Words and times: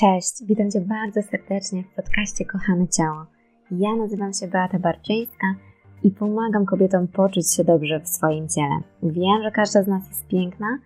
Cześć, 0.00 0.44
witam 0.46 0.70
Cię 0.70 0.80
bardzo 0.80 1.22
serdecznie 1.22 1.82
w 1.82 1.94
podcaście 1.96 2.44
Kochane 2.44 2.88
Ciało. 2.88 3.26
Ja 3.70 3.96
nazywam 3.96 4.32
się 4.32 4.48
Beata 4.48 4.78
Barczyńska 4.78 5.54
i 6.02 6.10
pomagam 6.10 6.66
kobietom 6.66 7.08
poczuć 7.08 7.54
się 7.54 7.64
dobrze 7.64 8.00
w 8.00 8.08
swoim 8.08 8.48
ciele. 8.48 8.80
Wiem, 9.02 9.42
że 9.42 9.50
każda 9.50 9.82
z 9.82 9.86
nas 9.86 10.08
jest 10.08 10.26
piękna, 10.26 10.78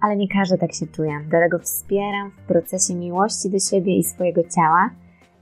ale 0.00 0.16
nie 0.16 0.28
każda 0.28 0.56
tak 0.56 0.74
się 0.74 0.86
czuje. 0.86 1.20
Dlatego 1.28 1.58
wspieram 1.58 2.30
w 2.30 2.46
procesie 2.48 2.94
miłości 2.94 3.50
do 3.50 3.58
siebie 3.58 3.96
i 3.96 4.04
swojego 4.04 4.42
ciała, 4.42 4.90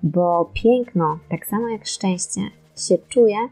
bo 0.03 0.51
piękno, 0.55 1.19
tak 1.31 1.47
samo 1.47 1.69
jak 1.69 1.87
szczęście, 1.87 2.41
się 2.77 2.99
czuje, 2.99 3.49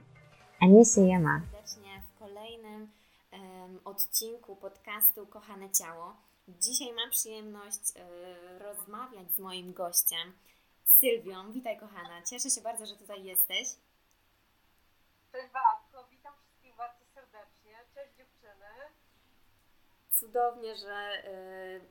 a 0.60 0.66
nie 0.66 0.84
się 0.84 1.00
je 1.00 1.18
ma. 1.18 1.40
Serdecznie 1.40 2.02
w 2.14 2.18
kolejnym 2.18 2.90
um, 3.32 3.80
odcinku 3.84 4.56
podcastu 4.56 5.26
Kochane 5.26 5.70
Ciało. 5.70 6.16
Dzisiaj 6.48 6.92
mam 6.92 7.10
przyjemność 7.10 7.90
y, 7.96 8.58
rozmawiać 8.58 9.32
z 9.32 9.38
moim 9.38 9.72
gościem, 9.72 10.32
Sylwią. 10.84 11.52
Witaj 11.52 11.78
kochana, 11.78 12.22
cieszę 12.22 12.50
się 12.50 12.60
bardzo, 12.60 12.86
że 12.86 12.96
tutaj 12.96 13.24
jesteś. 13.24 13.68
Cześć 15.32 15.48
Beatko, 15.52 16.08
witam 16.10 16.34
wszystkich 16.34 16.76
bardzo 16.76 17.04
serdecznie. 17.14 17.72
Cześć 17.94 18.16
dziewczyny. 18.16 18.66
Cudownie, 20.10 20.76
że 20.76 21.24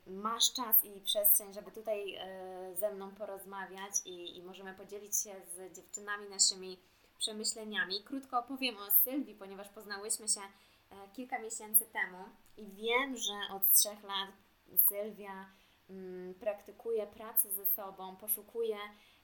y, 0.07 0.11
masz 0.11 0.53
czas 0.53 0.85
i 0.85 1.01
przestrzeń, 1.01 1.53
żeby 1.53 1.71
tutaj 1.71 2.15
y, 2.15 2.75
ze 2.75 2.93
mną 2.93 3.15
porozmawiać 3.15 3.93
i, 4.05 4.37
i 4.37 4.43
możemy 4.43 4.73
podzielić 4.73 5.17
się 5.23 5.35
z 5.55 5.75
dziewczynami 5.75 6.29
naszymi 6.29 6.79
przemyśleniami. 7.19 8.03
Krótko 8.03 8.39
opowiem 8.39 8.77
o 8.77 8.91
Sylwii, 8.91 9.35
ponieważ 9.35 9.69
poznałyśmy 9.69 10.27
się 10.27 10.41
kilka 11.13 11.39
miesięcy 11.39 11.85
temu 11.85 12.23
i 12.57 12.65
wiem, 12.65 13.17
że 13.17 13.55
od 13.55 13.71
trzech 13.71 14.03
lat 14.03 14.29
Sylwia 14.87 15.45
mm, 15.89 16.33
praktykuje 16.33 17.07
pracę 17.07 17.51
ze 17.51 17.65
sobą, 17.65 18.15
poszukuje 18.15 18.77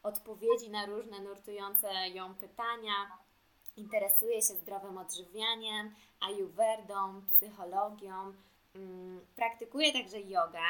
odpowiedzi 0.03 0.69
na 0.69 0.85
różne 0.85 1.19
nurtujące 1.19 2.09
ją 2.09 2.35
pytania, 2.35 2.93
interesuje 3.77 4.41
się 4.41 4.53
zdrowym 4.53 4.97
odżywianiem, 4.97 5.95
ayurvedą, 6.19 7.21
psychologią, 7.35 8.33
mm, 8.75 9.25
praktykuje 9.35 9.93
także 9.93 10.21
jogę, 10.21 10.67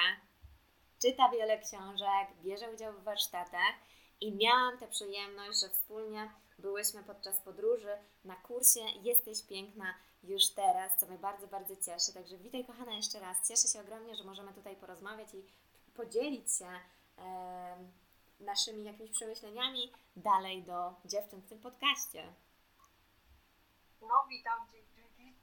czyta 1.01 1.29
wiele 1.29 1.57
książek, 1.57 2.27
bierze 2.43 2.71
udział 2.71 2.93
w 2.93 3.03
warsztatach 3.03 3.75
i 4.21 4.35
miałam 4.35 4.77
tę 4.77 4.87
przyjemność, 4.87 5.61
że 5.61 5.69
wspólnie 5.69 6.29
byłyśmy 6.59 7.03
podczas 7.03 7.39
podróży 7.39 7.97
na 8.23 8.35
kursie 8.35 8.79
Jesteś 9.01 9.43
piękna 9.43 9.93
już 10.23 10.49
teraz, 10.49 10.99
co 10.99 11.05
mnie 11.05 11.17
bardzo, 11.17 11.47
bardzo 11.47 11.75
cieszy. 11.75 12.13
Także 12.13 12.37
witaj 12.37 12.65
kochana 12.65 12.93
jeszcze 12.93 13.19
raz. 13.19 13.47
Cieszę 13.47 13.67
się 13.67 13.81
ogromnie, 13.81 14.15
że 14.15 14.23
możemy 14.23 14.53
tutaj 14.53 14.75
porozmawiać 14.75 15.33
i 15.33 15.43
podzielić 15.93 16.57
się 16.57 16.69
e, 17.17 17.77
naszymi 18.39 18.83
jakimiś 18.83 19.11
przemyśleniami 19.11 19.91
dalej 20.15 20.63
do 20.63 20.93
dziewczyn 21.05 21.41
w 21.41 21.49
tym 21.49 21.59
podcaście. 21.59 22.33
No 24.01 24.25
witam, 24.29 24.67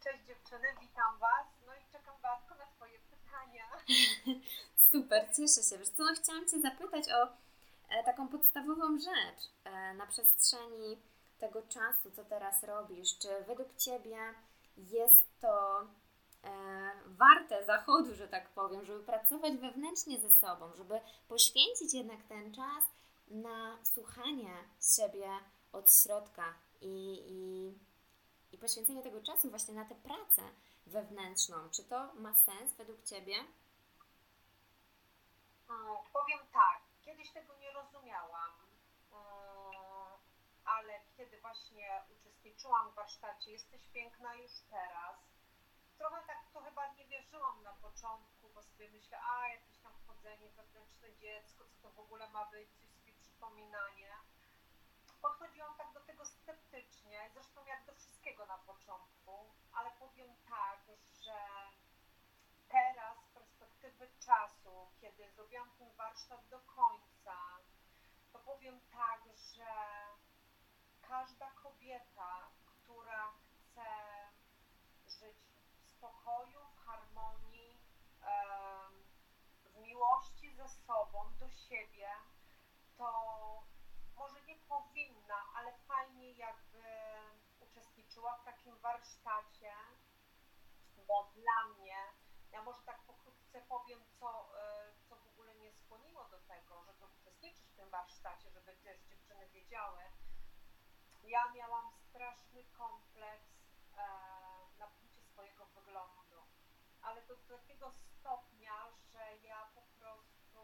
cześć 0.05 0.27
dziewczyny, 0.27 0.69
witam 0.81 1.19
Was. 1.19 1.47
No 1.67 1.75
i 1.75 1.93
czekam 1.93 2.15
bardzo 2.23 2.55
na 2.55 2.67
Twoje 2.67 2.99
pytania. 2.99 3.65
Super, 4.91 5.29
cieszę 5.37 5.63
się. 5.63 5.79
Wiesz 5.79 5.89
co, 5.89 6.05
no, 6.05 6.15
chciałam 6.15 6.49
Cię 6.49 6.61
zapytać 6.61 7.05
o 7.09 7.29
taką 8.05 8.29
podstawową 8.29 8.99
rzecz 8.99 9.51
e, 9.65 9.95
na 9.95 10.07
przestrzeni 10.07 11.03
tego 11.39 11.63
czasu, 11.63 12.11
co 12.11 12.25
teraz 12.25 12.65
robisz. 12.65 13.19
Czy 13.19 13.29
według 13.47 13.77
Ciebie 13.77 14.19
jest 14.77 15.41
to 15.41 15.81
e, 16.45 16.51
warte 17.07 17.65
zachodu, 17.65 18.15
że 18.15 18.29
tak 18.29 18.49
powiem, 18.49 18.85
żeby 18.85 19.05
pracować 19.05 19.57
wewnętrznie 19.57 20.21
ze 20.21 20.31
sobą, 20.31 20.75
żeby 20.77 21.01
poświęcić 21.29 21.95
jednak 21.95 22.23
ten 22.23 22.55
czas 22.55 22.85
na 23.29 23.79
słuchanie 23.85 24.55
siebie 24.97 25.29
od 25.73 25.93
środka 25.93 26.55
i, 26.81 27.23
i, 27.29 27.73
i 28.55 28.59
poświęcenie 28.59 29.03
tego 29.03 29.23
czasu 29.23 29.51
właśnie 29.51 29.75
na 29.75 29.85
tę 29.85 29.95
pracę 29.95 30.43
wewnętrzną. 30.87 31.57
Czy 31.71 31.85
to 31.85 32.15
ma 32.15 32.35
sens 32.35 32.75
według 32.75 33.03
Ciebie? 33.03 33.35
Powiem 36.13 36.39
tak, 36.53 36.82
kiedyś 37.23 37.35
tego 37.35 37.55
nie 37.55 37.73
rozumiałam, 37.73 38.53
hmm, 39.11 40.19
ale 40.65 41.01
kiedy 41.17 41.41
właśnie 41.41 42.03
uczestniczyłam 42.11 42.91
w 42.91 42.95
warsztacie 42.95 43.51
Jesteś 43.51 43.89
piękna 43.89 44.35
już 44.35 44.53
teraz. 44.71 45.17
Trochę 45.99 46.27
tak 46.27 46.39
to 46.53 46.61
chyba 46.61 46.93
nie 46.93 47.07
wierzyłam 47.07 47.63
na 47.63 47.73
początku, 47.73 48.49
bo 48.55 48.63
sobie 48.63 48.91
myślę, 48.91 49.19
a 49.23 49.49
jakieś 49.49 49.79
tam 49.79 49.93
wchodzenie, 49.93 50.51
wewnętrzne 50.51 51.17
dziecko, 51.17 51.65
co 51.65 51.83
to 51.83 51.91
w 51.91 52.01
ogóle 52.01 52.29
ma 52.29 52.45
być, 52.45 52.71
coś 52.71 52.89
sobie 52.91 53.13
przypominanie. 53.13 54.11
Podchodziłam 55.21 55.75
tak 55.77 55.93
do 55.93 56.01
tego 56.01 56.25
sceptycznie, 56.25 57.31
zresztą 57.35 57.65
jak 57.67 57.85
do 57.85 57.95
wszystkiego 57.95 58.47
na 58.47 58.59
początku, 58.59 59.55
ale 59.73 59.91
powiem 59.91 60.37
tak, 60.49 60.81
że 61.21 61.39
teraz 62.69 63.12
perspektywy 63.83 64.09
czasu, 64.27 64.91
kiedy 65.01 65.31
zrobiłam 65.31 65.71
ten 65.79 65.93
warsztat 65.97 66.49
do 66.49 66.61
końca, 66.61 67.37
to 68.33 68.39
powiem 68.39 68.81
tak, 68.93 69.21
że 69.55 69.67
każda 71.01 71.51
kobieta, 71.51 72.51
która 72.67 73.33
chce 73.33 73.89
żyć 75.07 75.37
w 75.83 75.91
spokoju, 75.91 76.59
w 76.67 76.85
harmonii, 76.85 77.81
w 79.65 79.77
miłości 79.77 80.55
ze 80.55 80.69
sobą, 80.69 81.37
do 81.39 81.51
siebie, 81.51 82.11
to 82.99 83.09
może 84.17 84.43
nie 84.43 84.57
powinna, 84.57 85.37
ale 85.55 85.73
fajnie 85.73 86.33
jakby 86.33 86.85
uczestniczyła 87.61 88.39
w 88.39 88.45
takim 88.45 88.79
warsztacie, 88.79 89.75
bo 91.07 91.31
dla 91.35 91.75
mnie, 91.75 91.97
ja 92.53 92.63
może 92.63 92.83
tak 92.83 93.03
pokrótce 93.03 93.33
powiem, 93.69 94.01
co, 94.21 94.29
e, 94.59 94.93
co 95.09 95.17
w 95.17 95.27
ogóle 95.27 95.55
mnie 95.55 95.73
skłoniło 95.73 96.25
do 96.25 96.39
tego, 96.39 96.83
żeby 96.85 97.05
uczestniczyć 97.07 97.67
w 97.67 97.77
tym 97.77 97.82
warsztacie, 97.93 98.51
żeby 98.51 98.73
też 98.73 99.01
dziewczyny 99.01 99.49
wiedziały, 99.49 100.03
ja 101.23 101.53
miałam 101.55 101.93
straszny 102.09 102.65
kompleks 102.65 103.53
e, 103.97 104.05
na 104.79 104.87
punkcie 104.87 105.23
swojego 105.23 105.67
wyglądu, 105.67 106.41
ale 107.03 107.23
do 107.23 107.37
takiego 107.37 107.93
stopnia, 107.93 108.75
że 109.13 109.37
ja 109.43 109.71
po 109.75 109.83
prostu 109.99 110.63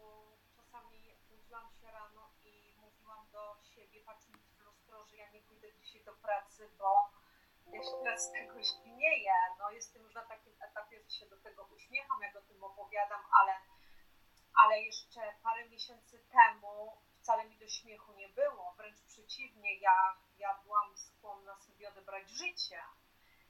czasami 0.55 1.17
budziłam 1.29 1.69
się 1.71 1.91
rano 1.91 2.29
i 2.43 2.75
mówiłam 2.81 3.29
do 3.31 3.57
siebie, 3.63 4.03
patrząc 4.05 4.37
w 4.37 4.59
lustro, 4.59 5.05
że 5.05 5.17
ja 5.17 5.29
nie 5.29 5.41
pójdę 5.41 5.73
dzisiaj 5.73 6.03
do 6.03 6.13
pracy, 6.13 6.69
bo 6.77 7.11
ja 7.73 7.83
się 7.83 7.97
teraz 8.03 8.21
z 8.27 8.31
tego 8.31 8.63
śmieję. 8.63 9.33
No, 9.59 9.71
jestem 9.71 10.03
już 10.03 10.13
na 10.13 10.25
takim 10.25 10.53
etapie, 10.61 11.01
że 11.03 11.09
się 11.09 11.25
do 11.25 11.37
tego 11.37 11.63
uśmiecham, 11.63 12.21
jak 12.21 12.35
o 12.35 12.41
tym 12.41 12.63
opowiadam, 12.63 13.21
ale, 13.41 13.53
ale 14.53 14.81
jeszcze 14.81 15.21
parę 15.43 15.69
miesięcy 15.69 16.19
temu 16.19 16.97
wcale 17.29 17.49
mi 17.49 17.57
do 17.57 17.67
śmiechu 17.67 18.13
nie 18.13 18.29
było, 18.29 18.73
wręcz 18.77 19.01
przeciwnie, 19.01 19.79
ja, 19.79 20.17
ja 20.37 20.59
byłam 20.63 20.97
skłonna 20.97 21.57
sobie 21.57 21.89
odebrać 21.89 22.29
życie, 22.29 22.81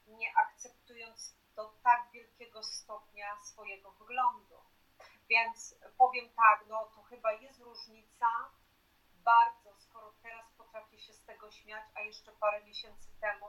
nie 0.08 0.34
akceptując 0.38 1.36
do 1.56 1.74
tak 1.84 2.12
wielkiego 2.12 2.64
stopnia 2.64 3.42
swojego 3.42 3.92
wyglądu. 3.92 4.56
Więc 5.30 5.76
powiem 5.98 6.30
tak, 6.30 6.66
no 6.68 6.86
to 6.96 7.02
chyba 7.02 7.32
jest 7.34 7.60
różnica 7.60 8.28
bardzo, 9.14 9.76
skoro 9.78 10.14
teraz 10.22 10.52
potrafię 10.58 11.00
się 11.00 11.14
z 11.14 11.24
tego 11.26 11.52
śmiać, 11.52 11.84
a 11.96 12.02
jeszcze 12.02 12.32
parę 12.32 12.64
miesięcy 12.64 13.10
temu 13.22 13.48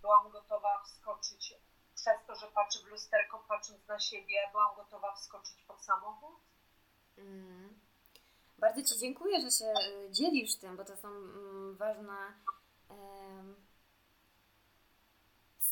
byłam 0.00 0.30
gotowa 0.30 0.82
wskoczyć 0.84 1.54
przez 1.94 2.26
to, 2.26 2.34
że 2.34 2.46
patrzę 2.46 2.78
w 2.78 2.86
lusterko, 2.86 3.44
patrząc 3.48 3.88
na 3.88 4.00
siebie, 4.00 4.48
byłam 4.52 4.76
gotowa 4.76 5.14
wskoczyć 5.14 5.62
pod 5.62 5.84
samochód. 5.84 6.40
Mm. 7.18 7.93
Bardzo 8.58 8.82
Ci 8.82 8.98
dziękuję, 8.98 9.40
że 9.40 9.50
się 9.50 9.64
y, 9.64 10.10
dzielisz 10.10 10.56
tym, 10.56 10.76
bo 10.76 10.84
to 10.84 10.96
są 10.96 11.08
mm, 11.08 11.76
ważne 11.76 12.14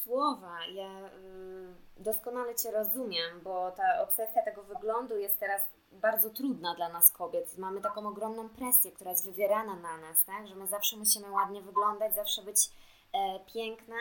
słowa. 0.03 0.67
Ja 0.67 1.07
y, 1.07 1.75
doskonale 1.97 2.55
Cię 2.55 2.71
rozumiem, 2.71 3.41
bo 3.45 3.71
ta 3.71 4.03
obsesja 4.03 4.43
tego 4.43 4.63
wyglądu 4.63 5.17
jest 5.17 5.39
teraz 5.39 5.63
bardzo 5.93 6.31
trudna 6.31 6.75
dla 6.75 6.89
nas 6.89 7.11
kobiet. 7.11 7.59
Mamy 7.59 7.81
taką 7.81 8.07
ogromną 8.07 8.49
presję, 8.49 8.93
która 8.93 9.11
jest 9.11 9.25
wywierana 9.25 9.77
na 9.77 9.97
nas, 9.97 10.25
tak? 10.25 10.49
że 10.49 10.55
my 10.55 10.67
zawsze 10.67 10.97
musimy 10.97 11.31
ładnie 11.31 11.63
wyglądać, 11.63 12.15
zawsze 12.15 12.43
być 12.43 12.59
e, 13.13 13.41
piękne, 13.55 13.97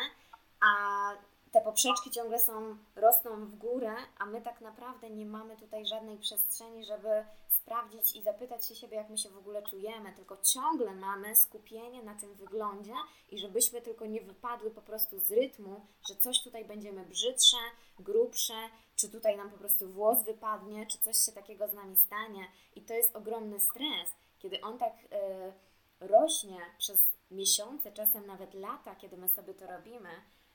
a 0.62 1.12
te 1.52 1.62
poprzeczki 1.62 2.12
ciągle 2.12 2.40
są, 2.40 2.78
rosną 2.96 3.46
w 3.46 3.56
górę, 3.56 3.96
a 4.20 4.26
my 4.26 4.42
tak 4.42 4.62
naprawdę 4.62 5.10
nie 5.10 5.26
mamy 5.26 5.58
tutaj 5.58 5.86
żadnej 5.86 6.18
przestrzeni, 6.18 6.86
żeby 6.86 7.26
sprawdzić 7.62 8.16
i 8.16 8.24
zapytać 8.24 8.66
się 8.66 8.76
siebie, 8.76 8.98
jak 8.98 9.10
my 9.10 9.18
się 9.18 9.30
w 9.30 9.38
ogóle 9.38 9.64
czujemy, 9.64 10.14
tylko 10.14 10.38
ciągle 10.38 10.96
mamy 10.96 11.36
skupienie 11.36 12.04
na 12.04 12.16
tym 12.16 12.34
wyglądzie 12.34 12.94
i 13.30 13.40
żebyśmy 13.40 13.82
tylko 13.82 14.06
nie 14.06 14.22
wypadły 14.22 14.72
po 14.72 14.82
prostu 14.82 15.20
z 15.20 15.32
rytmu, 15.32 15.86
że 16.10 16.16
coś 16.16 16.44
tutaj 16.44 16.66
będziemy 16.66 17.06
brzydsze, 17.06 17.58
grubsze, 18.00 18.54
czy 18.96 19.10
tutaj 19.10 19.38
nam 19.38 19.50
po 19.52 19.58
prostu 19.58 19.90
włos 19.90 20.24
wypadnie, 20.24 20.88
czy 20.88 20.98
coś 20.98 21.18
się 21.18 21.32
takiego 21.32 21.68
z 21.68 21.74
nami 21.74 21.96
stanie. 21.98 22.48
I 22.76 22.82
to 22.82 22.94
jest 22.94 23.16
ogromny 23.16 23.60
stres, 23.60 24.10
kiedy 24.40 24.62
on 24.62 24.78
tak 24.78 24.94
y, 25.04 26.08
rośnie 26.08 26.60
przez 26.78 27.00
miesiące, 27.32 27.92
czasem 27.92 28.26
nawet 28.26 28.54
lata, 28.54 28.96
kiedy 28.96 29.18
my 29.18 29.30
sobie 29.30 29.54
to 29.54 29.68
robimy, 29.68 30.10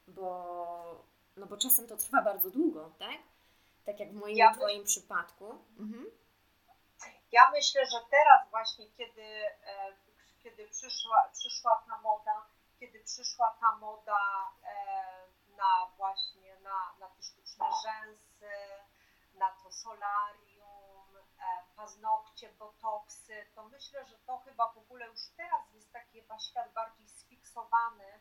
bo, 0.08 1.04
no 1.36 1.46
bo 1.46 1.56
czasem 1.56 1.86
to 1.86 1.96
trwa 1.96 2.22
bardzo 2.22 2.50
długo, 2.50 2.90
tak? 2.98 3.18
Tak 3.84 4.00
jak 4.00 4.12
w 4.12 4.16
moim 4.16 4.36
ja 4.36 4.54
Twoim 4.54 4.84
przypadku. 4.84 5.44
Mhm. 5.78 6.06
Ja 7.32 7.50
myślę, 7.50 7.86
że 7.86 8.00
teraz 8.10 8.50
właśnie, 8.50 8.90
kiedy, 8.90 9.46
e, 9.64 9.96
kiedy 10.42 10.68
przyszła, 10.68 11.28
przyszła 11.32 11.84
ta 11.88 11.98
moda, 11.98 12.46
kiedy 12.80 13.04
przyszła 13.04 13.56
ta 13.60 13.76
moda 13.76 14.50
e, 14.64 14.76
na 15.56 15.86
właśnie 15.96 16.56
na, 16.60 16.94
na 16.98 17.08
te 17.08 17.22
sztuczne 17.22 17.66
rzęsy, 17.84 18.52
na 19.34 19.50
to 19.50 19.72
solarium, 19.72 21.16
e, 21.16 21.64
paznokcie, 21.76 22.48
botoksy, 22.52 23.46
to 23.54 23.64
myślę, 23.64 24.04
że 24.04 24.18
to 24.18 24.38
chyba 24.38 24.72
w 24.72 24.78
ogóle 24.78 25.06
już 25.06 25.20
teraz 25.36 25.72
jest 25.74 25.92
taki 25.92 26.20
chyba 26.20 26.38
świat 26.38 26.72
bardziej 26.72 27.08
sfiksowany. 27.08 28.20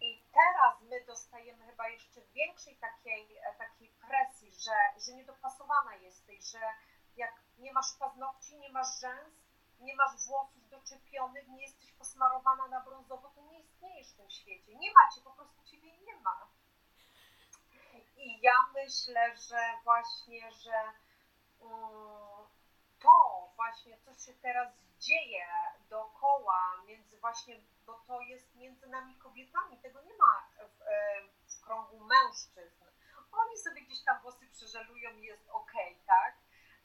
I 0.00 0.22
teraz 0.32 0.80
my 0.80 1.04
dostajemy 1.04 1.66
chyba 1.66 1.88
jeszcze 1.88 2.20
większej 2.20 2.76
takiej, 2.76 3.40
takiej 3.58 3.88
presji, 3.88 4.52
że, 4.54 5.00
że 5.06 5.12
niedopasowana 5.12 5.94
jesteś, 5.94 6.50
że 6.50 6.60
jak 7.18 7.34
nie 7.58 7.72
masz 7.72 7.92
paznokci, 7.98 8.58
nie 8.58 8.70
masz 8.70 9.00
rzęs, 9.00 9.34
nie 9.80 9.96
masz 9.96 10.26
włosów 10.26 10.68
doczepionych, 10.68 11.48
nie 11.48 11.62
jesteś 11.62 11.92
posmarowana 11.92 12.68
na 12.68 12.80
brązowo, 12.80 13.30
to 13.34 13.40
nie 13.42 13.60
istniejesz 13.60 14.08
w 14.08 14.16
tym 14.16 14.30
świecie. 14.30 14.74
Nie 14.74 14.92
macie, 14.92 15.20
po 15.20 15.30
prostu 15.30 15.64
ciebie 15.64 15.98
nie 15.98 16.16
ma. 16.16 16.48
I 18.16 18.40
ja 18.40 18.54
myślę, 18.74 19.36
że 19.36 19.58
właśnie, 19.84 20.52
że 20.52 20.92
um, 21.60 22.46
to 23.00 23.48
właśnie, 23.56 23.98
co 23.98 24.14
się 24.14 24.34
teraz 24.34 24.68
dzieje 24.98 25.46
dookoła, 25.90 26.82
między 26.86 27.18
właśnie, 27.18 27.60
bo 27.86 27.94
to 28.06 28.20
jest 28.20 28.54
między 28.54 28.86
nami 28.86 29.16
kobietami, 29.16 29.78
tego 29.78 30.02
nie 30.02 30.14
ma 30.14 30.48
w, 30.68 30.78
w 31.52 31.60
krągu 31.64 32.00
mężczyzn. 32.00 32.84
Oni 33.32 33.58
sobie 33.58 33.80
gdzieś 33.80 34.04
tam 34.04 34.20
włosy 34.22 34.46
przeżelują 34.46 35.10
i 35.10 35.22
jest 35.22 35.48
ok, 35.48 35.72
tak? 36.06 36.34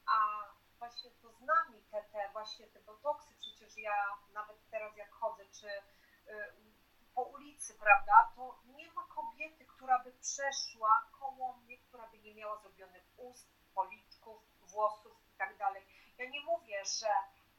A 0.06 0.48
właśnie 0.78 1.10
to 1.10 1.32
z 1.32 1.40
nami, 1.40 1.82
te, 1.90 2.02
te 2.02 2.28
właśnie 2.32 2.66
te 2.66 2.80
botoksy, 2.80 3.34
przecież 3.40 3.76
ja 3.76 4.18
nawet 4.32 4.56
teraz 4.70 4.96
jak 4.96 5.10
chodzę, 5.10 5.44
czy 5.60 5.68
y, 5.68 6.54
po 7.14 7.22
ulicy, 7.22 7.74
prawda, 7.74 8.32
to 8.36 8.58
nie 8.64 8.92
ma 8.92 9.06
kobiety, 9.06 9.64
która 9.64 9.98
by 9.98 10.12
przeszła 10.12 11.08
koło 11.20 11.56
mnie, 11.56 11.78
która 11.78 12.06
by 12.06 12.18
nie 12.18 12.34
miała 12.34 12.56
zrobionych 12.58 13.04
ust, 13.16 13.48
policzków, 13.74 14.42
włosów 14.60 15.16
i 15.34 15.36
tak 15.36 15.56
dalej. 15.58 15.86
Ja 16.18 16.30
nie 16.30 16.40
mówię, 16.40 16.84
że 17.00 17.08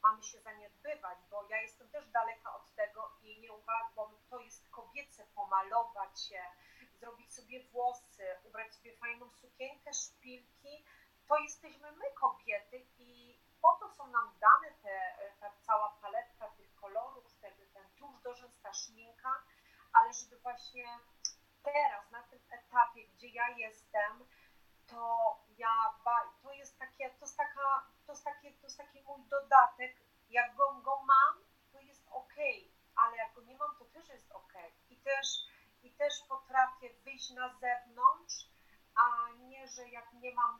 mamy 0.02 0.22
się 0.22 0.40
zaniedbywać, 0.40 1.18
bo 1.30 1.46
ja 1.48 1.60
jestem 1.62 1.88
też 1.88 2.08
daleka 2.08 2.54
od 2.54 2.74
tego 2.74 3.12
i 3.22 3.40
nie 3.40 3.52
uważam, 3.52 4.16
to 4.30 4.40
jest 4.40 4.68
kobiece 4.70 5.26
pomalować 5.34 6.20
się, 6.20 6.40
zrobić 7.00 7.34
sobie 7.34 7.64
włosy, 7.64 8.26
ubrać 8.44 8.74
sobie 8.74 8.96
fajną 8.96 9.30
sukienkę, 9.30 9.94
szpilki, 9.94 10.84
to 11.28 11.38
jesteśmy 11.38 11.92
my 11.92 12.04
kobiety 12.14 12.86
i 12.98 13.40
po 13.62 13.72
to 13.72 13.90
są 13.90 14.06
nam 14.06 14.38
dane 14.40 14.74
te, 14.82 15.14
ta 15.40 15.50
cała 15.60 15.88
paletka 15.88 16.48
tych 16.48 16.74
kolorów, 16.74 17.32
wtedy 17.32 17.66
ten 17.66 17.84
tusz 17.98 18.16
szminka, 18.72 19.42
ale 19.92 20.12
żeby 20.12 20.38
właśnie 20.38 20.98
teraz, 21.62 22.10
na 22.10 22.22
tym 22.22 22.40
etapie, 22.50 23.08
gdzie 23.08 23.28
ja 23.28 23.48
jestem, 23.48 24.28
to 24.86 25.36
ja, 25.58 25.94
to 26.42 26.52
jest 26.52 26.78
takie, 26.78 27.10
to 27.10 27.24
jest 27.24 27.36
taka, 27.36 27.86
to 28.06 28.12
jest 28.12 28.24
takie, 28.24 28.52
to 28.52 28.66
jest 28.66 28.78
taki 28.78 29.02
mój 29.02 29.20
dodatek, 29.28 29.96
jak 30.30 30.56
go, 30.56 30.74
go 30.74 31.02
mam, 31.02 31.44
to 31.72 31.80
jest 31.80 32.08
ok, 32.10 32.34
ale 32.96 33.16
jak 33.16 33.34
go 33.34 33.42
nie 33.42 33.56
mam, 33.56 33.76
to 33.78 33.84
też 33.84 34.08
jest 34.08 34.32
ok. 34.32 34.52
I 34.90 34.96
też, 34.96 35.26
i 35.82 35.92
też 35.92 36.14
potrafię 36.28 36.94
wyjść 37.04 37.30
na 37.30 37.54
zewnątrz, 37.54 38.50
a 38.94 39.30
nie, 39.38 39.68
że 39.68 39.88
jak 39.88 40.12
nie 40.12 40.34
mam 40.34 40.58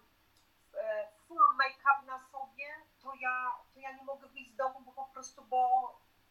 full 1.28 1.56
make-up 1.56 2.06
na 2.06 2.18
sobie, 2.32 2.68
to 3.02 3.12
ja, 3.20 3.56
to 3.74 3.80
ja 3.80 3.92
nie 3.92 4.04
mogę 4.04 4.28
wyjść 4.28 4.52
z 4.52 4.56
domu, 4.56 4.80
bo 4.80 4.92
po 4.92 5.04
prostu, 5.04 5.44
bo, 5.44 5.60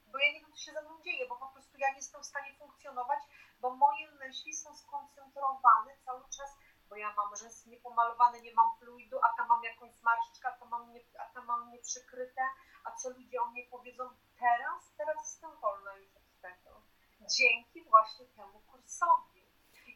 bo 0.07 0.17
ja 0.19 0.33
nie 0.33 0.41
wiem, 0.41 0.51
co 0.51 0.57
się 0.57 0.71
ze 0.73 0.81
mną 0.81 1.01
dzieje, 1.01 1.27
bo 1.27 1.35
po 1.35 1.47
prostu 1.47 1.77
ja 1.77 1.89
nie 1.89 1.95
jestem 1.95 2.21
w 2.21 2.25
stanie 2.25 2.53
funkcjonować, 2.53 3.19
bo 3.59 3.75
moje 3.75 4.11
myśli 4.11 4.53
są 4.53 4.75
skoncentrowane 4.75 5.97
cały 6.05 6.23
czas, 6.29 6.57
bo 6.89 6.95
ja 6.95 7.13
mam 7.13 7.35
rzęsy 7.35 7.69
niepomalowane, 7.69 8.41
nie 8.41 8.53
mam 8.53 8.77
fluidu, 8.79 9.17
a 9.23 9.37
tam 9.37 9.47
mam 9.47 9.63
jakąś 9.63 9.91
zmarszczkę, 9.91 10.47
a 10.47 10.51
tam 10.51 10.69
mam, 10.69 10.93
nie, 10.93 11.01
a 11.19 11.25
tam 11.33 11.45
mam 11.45 11.71
nieprzykryte, 11.71 12.41
a 12.83 12.91
co 12.91 13.09
ludzie 13.09 13.41
o 13.41 13.45
mnie 13.45 13.63
powiedzą 13.71 14.09
teraz, 14.39 14.91
teraz 14.97 15.17
jestem 15.17 15.59
wolna 15.59 15.95
już 15.95 16.15
od 16.15 16.41
tego. 16.41 16.81
Dzięki 17.21 17.83
właśnie 17.83 18.25
temu 18.25 18.59
kursowi. 18.59 19.45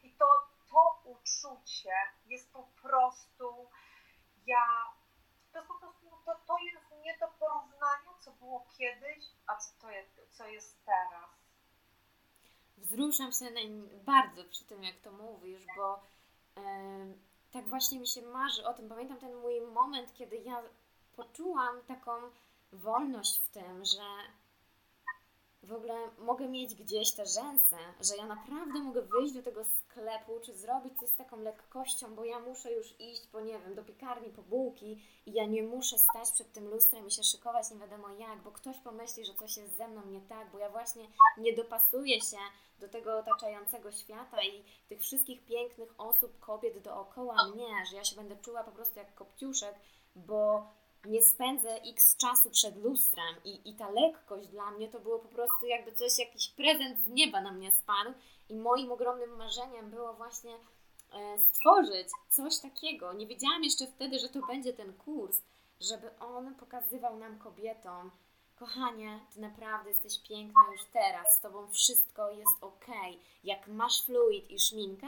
I 0.02 0.16
to, 0.16 0.26
to 0.70 1.00
uczucie 1.04 1.94
jest 2.26 2.52
po 2.52 2.62
prostu 2.82 3.70
ja, 4.46 4.92
to 5.52 5.58
jest 5.58 5.68
po 5.68 5.78
prostu, 5.78 6.06
to, 6.24 6.32
to 6.46 6.58
jest 6.58 7.04
nie 7.04 7.18
do 7.18 7.28
porównania, 7.28 8.10
co 8.20 8.30
było 8.32 8.66
kiedyś, 8.78 9.24
a 9.46 9.56
co, 9.56 9.72
to 9.80 9.90
jest, 9.90 10.20
co 10.30 10.46
jest 10.46 10.84
teraz. 10.84 11.30
Wzruszam 12.78 13.32
się 13.32 13.46
bardzo 14.04 14.44
przy 14.44 14.64
tym, 14.64 14.84
jak 14.84 14.96
to 14.96 15.12
mówisz, 15.12 15.66
bo 15.76 16.00
tak 17.52 17.68
właśnie 17.68 17.98
mi 17.98 18.06
się 18.06 18.22
marzy 18.22 18.66
o 18.66 18.74
tym. 18.74 18.88
Pamiętam 18.88 19.18
ten 19.18 19.34
mój 19.34 19.60
moment, 19.60 20.14
kiedy 20.14 20.36
ja 20.36 20.62
poczułam 21.16 21.82
taką 21.82 22.12
wolność 22.72 23.40
w 23.40 23.48
tym, 23.48 23.84
że 23.84 24.02
w 25.62 25.72
ogóle 25.72 25.94
mogę 26.18 26.48
mieć 26.48 26.74
gdzieś 26.74 27.12
te 27.12 27.26
rzęsy, 27.26 27.76
że 28.00 28.16
ja 28.16 28.26
naprawdę 28.26 28.78
mogę 28.78 29.02
wyjść 29.02 29.34
do 29.34 29.42
tego 29.42 29.64
sklepu, 29.64 30.40
czy 30.44 30.54
zrobić 30.54 30.98
coś 30.98 31.08
z 31.08 31.16
taką 31.16 31.40
lekkością, 31.40 32.14
bo 32.14 32.24
ja 32.24 32.40
muszę 32.40 32.72
już 32.72 33.00
iść 33.00 33.26
po, 33.26 33.40
nie 33.40 33.58
wiem, 33.58 33.74
do 33.74 33.84
piekarni, 33.84 34.30
po 34.30 34.42
bułki 34.42 35.02
i 35.26 35.32
ja 35.32 35.46
nie 35.46 35.62
muszę 35.62 35.98
stać 35.98 36.32
przed 36.32 36.52
tym 36.52 36.68
lustrem 36.68 37.06
i 37.06 37.10
się 37.10 37.22
szykować 37.22 37.70
nie 37.70 37.78
wiadomo 37.78 38.08
jak, 38.08 38.42
bo 38.42 38.50
ktoś 38.50 38.78
pomyśli, 38.78 39.24
że 39.24 39.34
coś 39.34 39.56
jest 39.56 39.76
ze 39.76 39.88
mną 39.88 40.06
nie 40.06 40.20
tak, 40.20 40.50
bo 40.52 40.58
ja 40.58 40.70
właśnie 40.70 41.06
nie 41.38 41.52
dopasuję 41.52 42.20
się 42.20 42.38
do 42.78 42.88
tego 42.88 43.18
otaczającego 43.18 43.92
świata 43.92 44.42
i 44.42 44.64
tych 44.88 45.00
wszystkich 45.00 45.44
pięknych 45.44 45.94
osób, 45.98 46.40
kobiet 46.40 46.82
dookoła 46.82 47.34
mnie, 47.54 47.86
że 47.90 47.96
ja 47.96 48.04
się 48.04 48.16
będę 48.16 48.36
czuła 48.36 48.64
po 48.64 48.72
prostu 48.72 48.98
jak 48.98 49.14
kopciuszek, 49.14 49.74
bo 50.16 50.66
nie 51.04 51.22
spędzę 51.22 51.82
x 51.82 52.16
czasu 52.16 52.50
przed 52.50 52.76
lustrem 52.76 53.34
i, 53.44 53.70
i 53.70 53.74
ta 53.74 53.90
lekkość 53.90 54.48
dla 54.48 54.70
mnie 54.70 54.88
to 54.88 55.00
było 55.00 55.18
po 55.18 55.28
prostu 55.28 55.66
jakby 55.66 55.92
coś, 55.92 56.18
jakiś 56.18 56.48
prezent 56.48 57.00
z 57.00 57.08
nieba 57.08 57.40
na 57.40 57.52
mnie 57.52 57.72
spadł 57.72 58.12
i 58.48 58.56
moim 58.56 58.92
ogromnym 58.92 59.36
marzeniem 59.36 59.90
było 59.90 60.14
właśnie 60.14 60.54
e, 61.12 61.38
stworzyć 61.38 62.08
coś 62.28 62.58
takiego. 62.58 63.12
Nie 63.12 63.26
wiedziałam 63.26 63.64
jeszcze 63.64 63.86
wtedy, 63.86 64.18
że 64.18 64.28
to 64.28 64.46
będzie 64.46 64.72
ten 64.72 64.92
kurs, 64.92 65.42
żeby 65.80 66.18
on 66.18 66.54
pokazywał 66.54 67.16
nam 67.16 67.38
kobietom, 67.38 68.10
kochanie, 68.56 69.20
ty 69.34 69.40
naprawdę 69.40 69.90
jesteś 69.90 70.18
piękna 70.28 70.62
już 70.72 70.84
teraz, 70.92 71.36
z 71.36 71.40
tobą 71.40 71.70
wszystko 71.70 72.30
jest 72.30 72.56
ok. 72.60 72.86
Jak 73.44 73.68
masz 73.68 74.04
fluid 74.04 74.50
i 74.50 74.58
szminkę, 74.58 75.06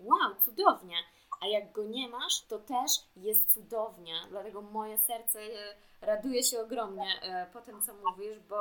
wow, 0.00 0.34
cudownie 0.44 0.96
a 1.42 1.46
jak 1.46 1.72
go 1.72 1.84
nie 1.84 2.08
masz, 2.08 2.40
to 2.40 2.58
też 2.58 2.90
jest 3.16 3.54
cudownie. 3.54 4.14
Dlatego 4.28 4.62
moje 4.62 4.98
serce 4.98 5.40
e, 5.40 5.74
raduje 6.00 6.42
się 6.42 6.60
ogromnie 6.60 7.20
e, 7.22 7.46
po 7.52 7.60
tym, 7.60 7.82
co 7.82 7.92
mówisz, 7.94 8.38
bo, 8.38 8.56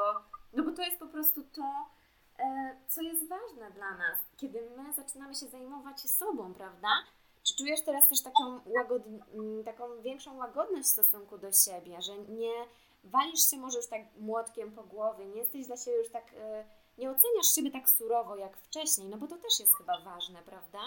no 0.53 0.63
bo 0.63 0.71
to 0.71 0.81
jest 0.81 0.99
po 0.99 1.07
prostu 1.07 1.43
to, 1.43 1.85
e, 2.39 2.75
co 2.87 3.01
jest 3.01 3.29
ważne 3.29 3.71
dla 3.71 3.97
nas, 3.97 4.17
kiedy 4.37 4.69
my 4.77 4.93
zaczynamy 4.93 5.35
się 5.35 5.45
zajmować 5.45 5.99
sobą, 6.01 6.53
prawda? 6.53 6.89
Czy 7.43 7.55
czujesz 7.55 7.81
teraz 7.81 8.07
też 8.09 8.23
taką, 8.23 8.59
łagod... 8.65 9.01
taką 9.65 10.01
większą 10.01 10.37
łagodność 10.37 10.87
w 10.87 10.91
stosunku 10.91 11.37
do 11.37 11.51
siebie, 11.51 12.01
że 12.01 12.17
nie 12.17 12.53
walisz 13.03 13.49
się 13.49 13.57
może 13.57 13.77
już 13.77 13.87
tak 13.87 14.01
młotkiem 14.17 14.71
po 14.71 14.83
głowie, 14.83 15.25
nie 15.25 15.39
jesteś 15.39 15.67
dla 15.67 15.77
siebie 15.77 15.97
już 15.97 16.09
tak, 16.09 16.25
nie 16.97 17.09
oceniasz 17.11 17.55
siebie 17.55 17.71
tak 17.71 17.89
surowo 17.89 18.35
jak 18.35 18.57
wcześniej, 18.57 19.09
no 19.09 19.17
bo 19.17 19.27
to 19.27 19.37
też 19.37 19.59
jest 19.59 19.77
chyba 19.77 20.01
ważne, 20.01 20.41
prawda? 20.45 20.79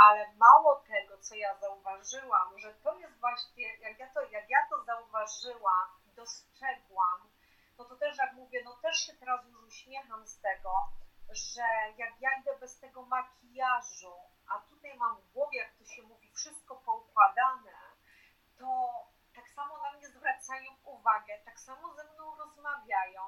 Ale 0.00 0.32
mało 0.34 0.76
tego, 0.76 1.18
co 1.18 1.34
ja 1.34 1.54
zauważyłam, 1.54 2.58
że 2.58 2.74
to 2.74 2.98
jest 2.98 3.20
właśnie, 3.20 3.76
jak 3.76 3.98
ja 3.98 4.10
to, 4.14 4.20
jak 4.22 4.50
ja 4.50 4.66
to 4.70 4.84
zauważyłam 4.84 5.88
dostrzegłam, 6.16 7.20
no 7.78 7.84
to 7.84 7.96
też 7.96 8.18
jak 8.18 8.32
mówię, 8.32 8.62
no 8.64 8.76
też 8.76 8.96
się 9.06 9.12
teraz 9.12 9.44
już 9.44 9.62
uśmiecham 9.62 10.26
z 10.26 10.40
tego, 10.40 10.72
że 11.30 11.62
jak 11.96 12.20
ja 12.20 12.30
idę 12.40 12.58
bez 12.58 12.80
tego 12.80 13.02
makijażu, 13.02 14.14
a 14.48 14.58
tutaj 14.58 14.96
mam 14.96 15.16
w 15.16 15.32
głowie, 15.32 15.58
jak 15.58 15.74
to 15.74 15.84
się 15.84 16.02
mówi, 16.02 16.32
wszystko 16.34 16.76
poukładane, 16.76 17.78
to 18.58 18.90
tak 19.34 19.48
samo 19.48 19.78
na 19.78 19.92
mnie 19.92 20.08
zwracają 20.08 20.70
uwagę, 20.84 21.38
tak 21.44 21.60
samo 21.60 21.94
ze 21.94 22.04
mną 22.04 22.36
rozmawiają. 22.36 23.22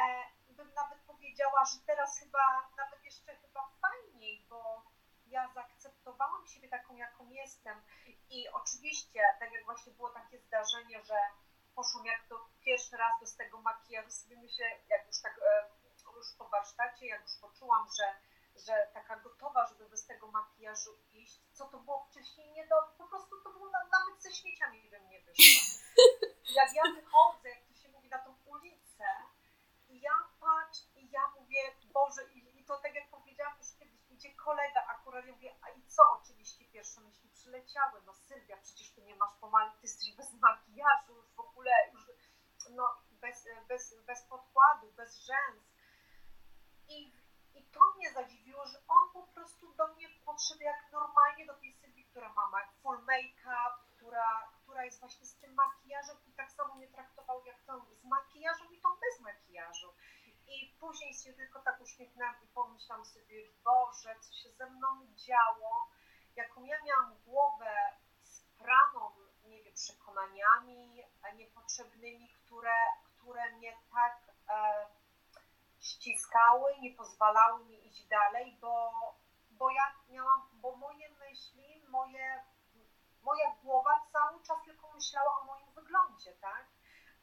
E, 0.00 0.24
bym 0.48 0.74
nawet 0.74 0.98
powiedziała, 1.06 1.64
że 1.64 1.78
teraz 1.86 2.18
chyba 2.18 2.70
nawet 2.76 3.04
jeszcze 3.04 3.36
chyba 3.36 3.70
fajniej, 3.80 4.46
bo 4.48 4.82
ja 5.26 5.48
zaakceptowałam 5.54 6.46
siebie 6.46 6.68
taką, 6.68 6.96
jaką 6.96 7.30
jestem. 7.30 7.82
I 8.30 8.48
oczywiście, 8.48 9.20
tak 9.40 9.52
jak 9.52 9.64
właśnie 9.64 9.92
było 9.92 10.10
takie 10.10 10.38
zdarzenie, 10.38 11.02
że 11.04 11.14
poszłam 11.74 12.06
jak 12.06 12.28
to 12.28 12.48
pierwszy 12.64 12.96
raz 12.96 13.20
bez 13.20 13.36
tego 13.36 13.60
makijażu, 13.60 14.10
sobie 14.10 14.36
myślę, 14.36 14.66
jak 14.88 15.06
już 15.06 15.20
tak 15.22 15.38
e, 15.38 15.86
już 16.16 16.32
po 16.38 16.48
warsztacie, 16.48 17.06
jak 17.06 17.22
już 17.22 17.36
poczułam, 17.40 17.86
że, 17.98 18.06
że 18.66 18.90
taka 18.94 19.16
gotowa, 19.16 19.66
żeby 19.66 19.88
bez 19.88 20.06
tego 20.06 20.26
makijażu 20.30 20.98
iść, 21.12 21.40
co 21.52 21.64
to 21.68 21.78
było 21.78 22.06
wcześniej 22.10 22.52
nie 22.52 22.66
do, 22.66 22.76
po 22.98 23.08
prostu 23.08 23.42
to 23.44 23.50
było 23.52 23.70
nawet 23.70 24.22
ze 24.22 24.34
śmieciami 24.34 24.90
bym 24.90 25.08
nie 25.08 25.20
wyszła. 25.20 25.62
Jak 26.60 26.74
ja 26.74 26.82
wychodzę, 26.94 27.48
jak 27.48 27.64
to 27.68 27.74
się 27.74 27.88
mówi, 27.88 28.08
na 28.08 28.18
tą 28.18 28.36
ulicę 28.44 29.04
i 29.88 30.00
ja 30.00 30.12
patrzę 30.40 30.84
i 30.94 31.10
ja 31.10 31.20
mówię, 31.40 31.60
Boże, 31.84 32.22
i, 32.34 32.60
i 32.60 32.64
to 32.64 32.78
tak 32.78 32.94
jak 32.94 33.10
powiedziałam 33.10 33.58
już 33.58 33.78
kiedyś, 33.78 34.00
idzie 34.10 34.34
kolega 34.46 34.80
akurat, 34.86 35.26
ja 35.26 35.32
mówię, 35.32 35.54
a 35.62 35.70
i 35.70 35.82
co 35.86 36.02
oczywiście 36.18 36.64
pierwsze 36.64 37.00
myśli 37.00 37.30
przyleciały, 37.30 38.02
no 38.06 38.12
Sylwia, 38.14 38.56
przecież 38.56 38.90
ty 38.90 39.02
nie 39.02 39.16
masz 39.16 39.34
pomali, 39.40 39.70
ty 39.70 39.78
jesteś 39.82 40.16
bez 40.16 40.32
makijażu, 40.32 41.12
już 41.16 41.28
w 41.34 41.40
ogóle, 41.40 41.70
już, 41.92 42.02
no 42.70 42.84
bez, 43.10 43.48
bez, 43.68 43.94
bez 44.06 44.22
podkładu, 44.22 44.92
bez 44.92 45.18
rzęs, 45.26 45.62
i, 46.88 47.12
I 47.54 47.64
to 47.74 47.80
mnie 47.96 48.12
zadziwiło, 48.12 48.66
że 48.66 48.78
on 48.88 49.12
po 49.12 49.22
prostu 49.22 49.74
do 49.74 49.86
mnie 49.94 50.08
podszedł 50.24 50.62
jak 50.62 50.92
normalnie 50.92 51.46
do 51.46 51.54
tej 51.54 51.72
Sylwii, 51.72 52.04
która 52.04 52.28
ma 52.28 52.46
full 52.82 52.98
make-up, 52.98 53.74
która, 53.96 54.52
która 54.62 54.84
jest 54.84 55.00
właśnie 55.00 55.26
z 55.26 55.36
tym 55.36 55.54
makijażem 55.54 56.16
i 56.26 56.32
tak 56.32 56.52
samo 56.52 56.74
mnie 56.74 56.88
traktował 56.88 57.44
jak 57.44 57.62
tą 57.64 57.84
z 57.94 58.04
makijażem 58.04 58.72
i 58.72 58.80
tą 58.80 58.88
bez 58.96 59.20
makijażu. 59.20 59.92
I 60.56 60.76
później 60.80 61.14
się 61.14 61.32
tylko 61.32 61.60
tak 61.60 61.80
uśmiechnęłam 61.80 62.34
i 62.44 62.46
pomyślałam 62.46 63.04
sobie, 63.04 63.48
Boże, 63.64 64.16
co 64.20 64.32
się 64.32 64.52
ze 64.52 64.70
mną 64.70 64.88
działo, 65.16 65.90
jaką 66.36 66.64
ja 66.64 66.76
miałam 66.82 67.16
głowę 67.24 67.74
spraną, 68.22 69.10
nie 69.44 69.62
wiem, 69.62 69.74
przekonaniami 69.74 71.04
niepotrzebnymi, 71.36 72.28
które, 72.28 72.76
które 73.16 73.52
mnie 73.52 73.72
tak... 73.94 74.34
E, 74.48 74.86
ściskały, 75.80 76.78
nie 76.80 76.94
pozwalały 76.94 77.64
mi 77.64 77.86
iść 77.86 78.06
dalej, 78.06 78.58
bo, 78.60 78.92
bo 79.50 79.70
ja 79.70 79.94
miałam, 80.08 80.40
bo 80.52 80.76
moje 80.76 81.08
myśli, 81.10 81.84
moje, 81.88 82.44
moja 83.22 83.50
głowa 83.62 84.06
cały 84.12 84.42
czas 84.42 84.58
tylko 84.64 84.92
myślała 84.92 85.40
o 85.40 85.44
moim 85.44 85.70
wyglądzie, 85.74 86.32
tak? 86.40 86.66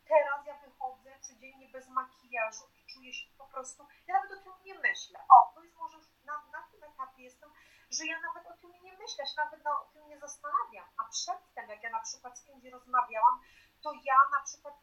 Teraz 0.08 0.46
ja 0.46 0.58
wychodzę 0.58 1.20
codziennie 1.20 1.70
bez 1.70 1.90
makijażu 1.90 2.63
czuję 2.94 3.14
się 3.14 3.28
po 3.38 3.48
prostu, 3.48 3.88
ja 4.08 4.14
nawet 4.14 4.32
o 4.32 4.44
tym 4.44 4.54
nie 4.66 4.80
myślę. 4.80 5.20
O, 5.30 5.52
to 5.56 5.64
jest 5.64 5.76
może 5.76 5.98
już 5.98 6.08
na, 6.26 6.34
na 6.52 6.62
tym 6.72 6.84
etapie 6.84 7.24
jestem, 7.24 7.50
że 7.92 8.06
ja 8.06 8.20
nawet 8.20 8.48
o 8.52 8.58
tym 8.58 8.72
nie 8.84 8.98
myślę, 8.98 9.28
się 9.28 9.34
nawet 9.38 9.68
o 9.68 9.90
tym 9.94 10.08
nie 10.08 10.20
zastanawiam. 10.20 10.88
A 10.98 11.04
przedtem, 11.10 11.70
jak 11.70 11.84
ja 11.84 11.90
na 11.90 12.02
przykład 12.02 12.40
z 12.40 12.44
kimś 12.46 12.64
rozmawiałam, 12.66 13.42
to 13.82 13.94
ja 13.94 14.18
na 14.32 14.44
przykład 14.44 14.76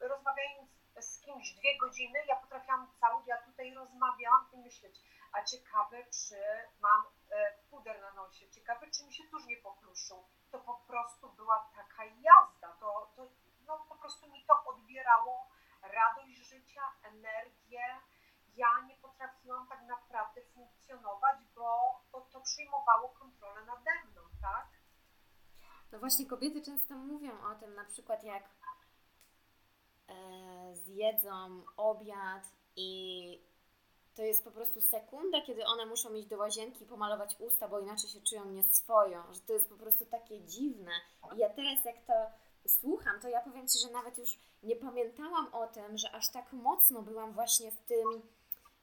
rozmawiając 0.00 0.70
z 1.00 1.20
kimś 1.20 1.52
dwie 1.54 1.78
godziny, 1.78 2.18
ja 2.26 2.36
potrafiłam 2.36 2.92
cały, 3.00 3.22
ja 3.26 3.42
tutaj 3.42 3.74
rozmawiałam 3.74 4.48
i 4.52 4.58
myśleć, 4.58 5.00
a 5.32 5.44
ciekawe, 5.44 6.04
czy 6.04 6.36
mam 6.80 7.04
e, 7.30 7.58
puder 7.70 8.00
na 8.00 8.12
nosie, 8.12 8.50
ciekawe, 8.50 8.90
czy 8.90 9.04
mi 9.04 9.14
się 9.14 9.24
tuż 9.30 9.44
nie 9.44 9.56
pokruszył. 9.56 10.28
To 10.50 10.58
po 10.58 10.74
prostu 10.74 11.32
była 11.32 11.70
taka 11.76 12.04
jazda, 12.04 12.76
to, 12.80 13.12
to 13.16 13.26
no, 13.66 13.78
po 13.88 13.94
prostu 13.94 14.28
mi 14.28 14.44
to 14.46 14.64
odbierało 14.64 15.37
radość 15.92 16.36
życia, 16.36 16.82
energię. 17.02 17.84
Ja 18.54 18.68
nie 18.88 18.96
potrafiłam 18.96 19.68
tak 19.68 19.82
naprawdę 19.82 20.40
funkcjonować, 20.54 21.38
bo, 21.54 22.00
to 22.32 22.40
przyjmowało 22.40 23.08
kontrolę 23.08 23.60
nade 23.66 24.04
mną, 24.10 24.22
tak? 24.42 24.68
No 25.92 25.98
właśnie 25.98 26.26
kobiety 26.26 26.62
często 26.62 26.94
mówią 26.94 27.32
o 27.50 27.54
tym, 27.54 27.74
na 27.74 27.84
przykład 27.84 28.24
jak 28.24 28.44
E, 30.08 30.74
zjedzą 30.74 31.62
obiad 31.76 32.52
i 32.76 33.42
to 34.14 34.22
jest 34.22 34.44
po 34.44 34.50
prostu 34.50 34.80
sekunda, 34.80 35.40
kiedy 35.40 35.66
one 35.66 35.86
muszą 35.86 36.14
iść 36.14 36.28
do 36.28 36.38
łazienki 36.38 36.84
i 36.84 36.86
pomalować 36.86 37.36
usta, 37.38 37.68
bo 37.68 37.80
inaczej 37.80 38.10
się 38.10 38.20
czują 38.20 38.44
nieswojo, 38.44 39.24
że 39.32 39.40
to 39.40 39.52
jest 39.52 39.68
po 39.68 39.76
prostu 39.76 40.06
takie 40.06 40.40
dziwne. 40.40 40.92
I 41.36 41.38
ja 41.38 41.50
teraz 41.50 41.84
jak 41.84 41.96
to 42.06 42.12
słucham, 42.68 43.20
to 43.20 43.28
ja 43.28 43.40
powiem 43.40 43.68
Ci, 43.68 43.78
że 43.78 43.90
nawet 43.90 44.18
już 44.18 44.38
nie 44.62 44.76
pamiętałam 44.76 45.54
o 45.54 45.66
tym, 45.66 45.98
że 45.98 46.10
aż 46.10 46.32
tak 46.32 46.52
mocno 46.52 47.02
byłam 47.02 47.32
właśnie 47.32 47.70
w 47.70 47.78
tym 47.78 48.22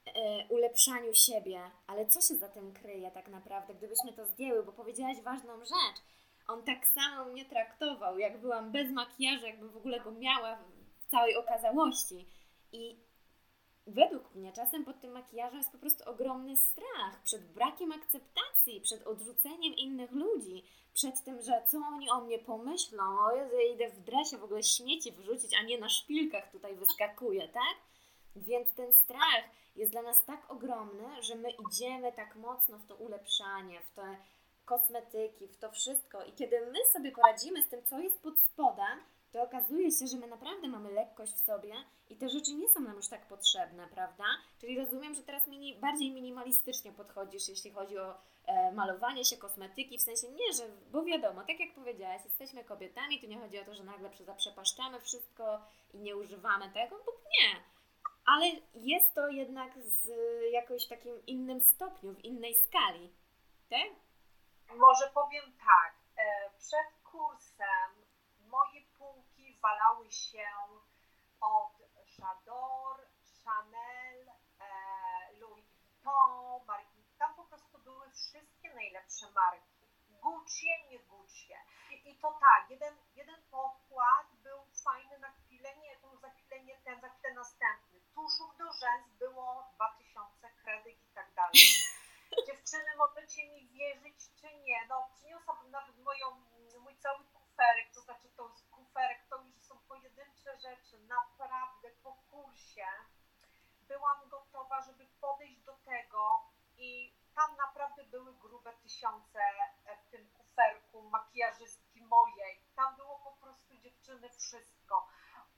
e, 0.05 0.47
ulepszaniu 0.49 1.13
siebie. 1.13 1.61
Ale 1.87 2.05
co 2.05 2.21
się 2.21 2.35
za 2.35 2.49
tym 2.49 2.73
kryje 2.73 3.11
tak 3.11 3.27
naprawdę, 3.27 3.73
gdybyśmy 3.73 4.13
to 4.13 4.25
zdjęły, 4.25 4.63
bo 4.63 4.71
powiedziałaś 4.71 5.21
ważną 5.21 5.59
rzecz. 5.59 6.01
On 6.47 6.63
tak 6.63 6.87
samo 6.87 7.25
mnie 7.25 7.45
traktował, 7.45 8.19
jak 8.19 8.41
byłam 8.41 8.71
bez 8.71 8.91
makijażu, 8.91 9.45
jakby 9.45 9.69
w 9.69 9.77
ogóle 9.77 9.99
go 9.99 10.11
miała 10.11 10.57
w 11.07 11.11
całej 11.11 11.35
okazałości. 11.35 12.25
I 12.71 12.97
według 13.87 14.35
mnie 14.35 14.53
czasem 14.53 14.85
pod 14.85 15.01
tym 15.01 15.11
makijażem 15.11 15.57
jest 15.57 15.71
po 15.71 15.77
prostu 15.77 16.09
ogromny 16.09 16.57
strach 16.57 17.21
przed 17.23 17.45
brakiem 17.45 17.91
akceptacji, 17.91 18.81
przed 18.81 19.07
odrzuceniem 19.07 19.73
innych 19.75 20.11
ludzi, 20.11 20.63
przed 20.93 21.23
tym, 21.23 21.41
że 21.41 21.61
co 21.67 21.77
oni 21.77 22.09
o 22.09 22.21
mnie 22.21 22.39
pomyślą, 22.39 23.19
o 23.19 23.35
Jezu, 23.35 23.55
ja 23.55 23.73
idę 23.73 23.89
w 23.89 23.99
dresie 23.99 24.37
w 24.37 24.43
ogóle 24.43 24.63
śmieci 24.63 25.11
wrzucić, 25.11 25.53
a 25.59 25.63
nie 25.63 25.77
na 25.77 25.89
szpilkach 25.89 26.51
tutaj 26.51 26.75
wyskakuje, 26.75 27.47
tak? 27.47 27.75
Więc 28.35 28.73
ten 28.73 28.93
strach 28.93 29.43
jest 29.75 29.91
dla 29.91 30.01
nas 30.01 30.25
tak 30.25 30.51
ogromny, 30.51 31.23
że 31.23 31.35
my 31.35 31.49
idziemy 31.51 32.11
tak 32.11 32.35
mocno 32.35 32.77
w 32.77 32.87
to 32.87 32.95
ulepszanie, 32.95 33.81
w 33.81 33.95
te 33.95 34.17
kosmetyki, 34.65 35.47
w 35.47 35.57
to 35.57 35.71
wszystko. 35.71 36.23
I 36.23 36.31
kiedy 36.31 36.65
my 36.71 36.79
sobie 36.93 37.11
poradzimy 37.11 37.63
z 37.63 37.69
tym, 37.69 37.83
co 37.85 37.99
jest 37.99 38.19
pod 38.19 38.39
spodem, 38.39 38.99
to 39.35 39.43
okazuje 39.43 39.91
się, 39.91 40.07
że 40.07 40.17
my 40.17 40.27
naprawdę 40.27 40.67
mamy 40.67 40.91
lekkość 40.91 41.33
w 41.33 41.45
sobie 41.45 41.73
i 42.09 42.15
te 42.15 42.29
rzeczy 42.29 42.53
nie 42.53 42.69
są 42.69 42.79
nam 42.79 42.95
już 42.95 43.07
tak 43.07 43.27
potrzebne, 43.27 43.87
prawda? 43.87 44.23
Czyli 44.61 44.79
rozumiem, 44.79 45.15
że 45.15 45.23
teraz 45.23 45.47
mini, 45.47 45.75
bardziej 45.75 46.11
minimalistycznie 46.11 46.91
podchodzisz, 46.91 47.49
jeśli 47.49 47.71
chodzi 47.71 47.97
o 47.97 48.17
e, 48.45 48.71
malowanie 48.71 49.25
się, 49.25 49.37
kosmetyki, 49.37 49.97
w 49.97 50.01
sensie 50.01 50.27
nie, 50.29 50.53
że, 50.53 50.63
bo 50.91 51.03
wiadomo, 51.03 51.41
tak 51.41 51.59
jak 51.59 51.73
powiedziałaś, 51.73 52.21
jesteśmy 52.25 52.63
kobietami, 52.63 53.21
tu 53.21 53.27
nie 53.27 53.39
chodzi 53.39 53.59
o 53.59 53.65
to, 53.65 53.75
że 53.75 53.83
nagle 53.83 54.09
zaprzepaszczamy 54.25 54.99
wszystko 55.01 55.61
i 55.93 55.97
nie 55.97 56.17
używamy 56.17 56.69
tego, 56.69 56.99
bo 57.05 57.11
nie. 57.11 57.59
Ale 58.25 58.45
jest 58.75 59.13
to 59.13 59.27
jednak 59.27 59.79
z 59.79 60.09
jakoś 60.51 60.87
takim 60.87 61.25
innym 61.25 61.61
stopniu, 61.61 62.13
w 62.13 62.25
innej 62.25 62.55
skali, 62.55 63.09
tak? 63.69 63.89
Może 64.77 65.11
powiem 65.13 65.43
tak, 65.59 65.93
e, 66.17 66.49
przed 66.59 67.03
kursem 67.11 67.84
półki 69.65 69.75
walały 69.79 70.11
się 70.11 70.47
od 71.41 71.73
J'adore, 72.05 73.05
Chanel, 73.43 74.29
e, 74.59 75.39
Louis 75.39 75.65
Vuitton, 75.65 76.65
Marie 76.67 76.87
Tam 77.17 77.35
po 77.35 77.43
prostu 77.43 77.79
były 77.79 78.11
wszystkie 78.11 78.73
najlepsze 78.73 79.31
marki. 79.31 79.85
Gucci, 80.21 80.67
nie 80.89 80.99
Gucci. 80.99 81.53
I 82.05 82.17
to 82.19 82.31
tak, 82.31 82.69
jeden, 82.69 82.97
jeden 83.15 83.41
podkład 83.51 84.27
był 84.43 84.59
fajny 84.83 85.19
na 85.19 85.31
chwilę, 85.31 85.75
nie, 85.77 85.97
to 85.97 86.17
za 86.17 86.29
chwilę 86.29 86.63
nie 86.63 86.77
ten, 86.77 87.01
za 87.01 87.09
chwilę 87.09 87.33
następny. 87.33 87.99
Tuszów 88.15 88.57
do 88.57 88.73
rzęs 88.73 89.07
było 89.19 89.69
2000, 89.75 90.49
kredyt 90.63 91.03
i 91.03 91.13
tak 91.13 91.33
dalej. 91.33 91.53
Dziewczyny, 92.47 92.95
możecie 92.97 93.49
mi 93.49 93.67
wierzyć 93.67 94.17
czy 94.41 94.53
nie, 94.53 94.85
no 94.89 95.09
przyniosłabym 95.13 95.71
nawet 95.71 95.97
moją, 95.97 96.25
mój 96.79 96.97
cały 96.97 97.23
kuferek, 97.55 97.93
to 97.93 98.01
znaczy 98.01 98.29
to 98.37 98.49
z 98.49 98.63
kuferek, 98.69 99.25
to 99.29 99.41
już 99.41 99.55
są 99.61 99.79
pojedyncze 99.87 100.54
rzeczy, 100.65 100.99
naprawdę 100.99 101.89
po 102.03 102.13
kursie 102.31 102.87
byłam 103.87 104.29
gotowa, 104.29 104.81
żeby 104.81 105.05
podejść 105.21 105.61
do 105.61 105.73
tego 105.73 106.49
i 106.77 107.13
tam 107.35 107.55
naprawdę 107.57 108.03
były 108.03 108.33
grube 108.33 108.73
tysiące 108.73 109.39
e, 109.85 109.97
w 109.97 110.09
tym 110.11 110.29
kuferku 110.37 111.01
makijażystki 111.01 112.01
mojej. 112.01 112.63
Tam 112.75 112.95
było 112.95 113.19
po 113.19 113.31
prostu 113.31 113.77
dziewczyny 113.77 114.29
wszystko. 114.29 115.07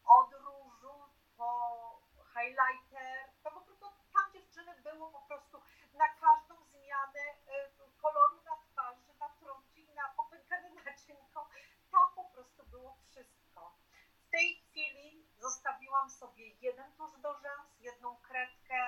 Od 0.06 0.34
różu 0.34 0.96
po 1.38 1.52
highlighter, 2.34 3.30
to 3.44 3.52
po 3.52 3.62
prostu 3.62 3.86
tam 4.14 4.32
dziewczyny 4.34 4.76
było 4.82 5.12
po 5.12 5.22
prostu 5.22 5.62
na 5.94 6.08
każdą 6.08 6.56
zmianę 6.64 7.20
e, 7.48 7.70
koloru 8.02 8.42
na 8.46 8.56
twarzy, 8.58 9.14
na 9.20 9.30
trąci, 9.30 9.88
na 9.96 10.10
popękane 10.10 10.70
tam 11.92 12.08
po 12.16 12.24
prostu 12.24 12.66
było 12.66 12.98
wszystko. 13.10 13.76
W 14.28 14.30
tej 14.30 14.67
chwili 14.78 15.28
zostawiłam 15.38 16.10
sobie 16.10 16.48
jeden 16.48 16.92
tusz 16.98 17.20
do 17.22 17.34
rzęs, 17.34 17.80
jedną 17.80 18.18
kredkę, 18.18 18.88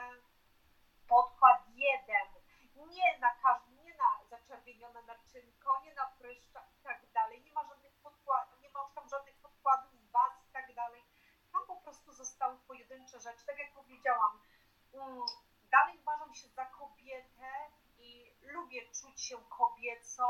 podkład 1.07 1.63
jeden. 1.67 2.27
Nie 2.75 3.19
na 3.19 3.35
każdy, 3.35 3.71
nie 3.71 3.95
na 3.95 4.23
zaczerwienione 4.29 5.01
naczynko, 5.01 5.81
nie 5.83 5.93
na 5.93 6.05
pryszcza 6.05 6.59
i 6.79 6.83
tak 6.83 7.11
dalej. 7.11 7.43
Nie 7.43 7.53
ma 7.53 7.63
żadnych 7.63 7.93
podkładów, 7.93 8.61
nie 8.61 8.69
ma 8.69 8.81
już 8.83 8.93
tam 8.93 9.09
żadnych 9.09 9.35
podkładów, 9.35 10.11
baz 10.11 10.33
i 10.49 10.51
tak 10.51 10.73
dalej. 10.75 11.03
Tam 11.51 11.61
po 11.67 11.75
prostu 11.75 12.13
zostały 12.13 12.57
pojedyncze 12.57 13.19
rzeczy. 13.19 13.45
Tak 13.45 13.59
jak 13.59 13.73
powiedziałam, 13.73 14.39
mm, 14.93 15.21
dalej 15.71 15.97
uważam 15.97 16.33
się 16.33 16.47
za 16.47 16.65
kobietę 16.65 17.71
i 17.97 18.35
lubię 18.41 18.81
czuć 19.01 19.21
się 19.21 19.37
kobiecą. 19.37 20.27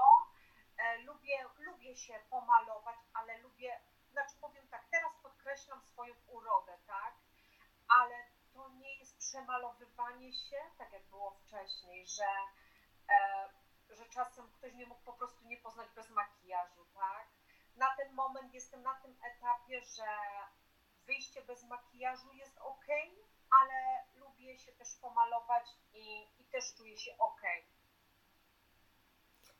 E, 0.77 0.97
lubię, 0.97 1.45
lubię 1.57 1.95
się 1.95 2.19
pomalować, 2.29 2.99
ale 3.13 3.37
lubię, 3.37 3.79
znaczy 4.11 4.35
powiem 4.41 4.67
tak, 4.67 4.85
teraz 4.91 5.08
podkreślam 5.49 5.81
swoją 5.81 6.13
urodę, 6.27 6.77
tak? 6.87 7.13
Ale 7.87 8.15
to 8.53 8.69
nie 8.69 8.95
jest 8.95 9.17
przemalowywanie 9.17 10.33
się, 10.33 10.57
tak 10.77 10.93
jak 10.93 11.03
było 11.03 11.31
wcześniej, 11.31 12.07
że, 12.07 12.29
e, 13.09 13.49
że 13.89 14.05
czasem 14.09 14.51
ktoś 14.51 14.73
mnie 14.73 14.85
mógł 14.85 15.01
po 15.01 15.13
prostu 15.13 15.45
nie 15.45 15.57
poznać 15.57 15.89
bez 15.95 16.09
makijażu, 16.09 16.85
tak? 16.93 17.27
Na 17.75 17.95
ten 17.95 18.13
moment 18.13 18.53
jestem 18.53 18.83
na 18.83 18.93
tym 18.95 19.17
etapie, 19.23 19.81
że 19.81 20.07
wyjście 21.05 21.41
bez 21.41 21.63
makijażu 21.63 22.33
jest 22.33 22.57
ok, 22.57 22.85
ale 23.61 24.05
lubię 24.15 24.57
się 24.59 24.71
też 24.71 24.87
pomalować 25.01 25.65
i, 25.93 26.27
i 26.39 26.45
też 26.45 26.73
czuję 26.75 26.97
się 26.97 27.17
ok. 27.17 27.41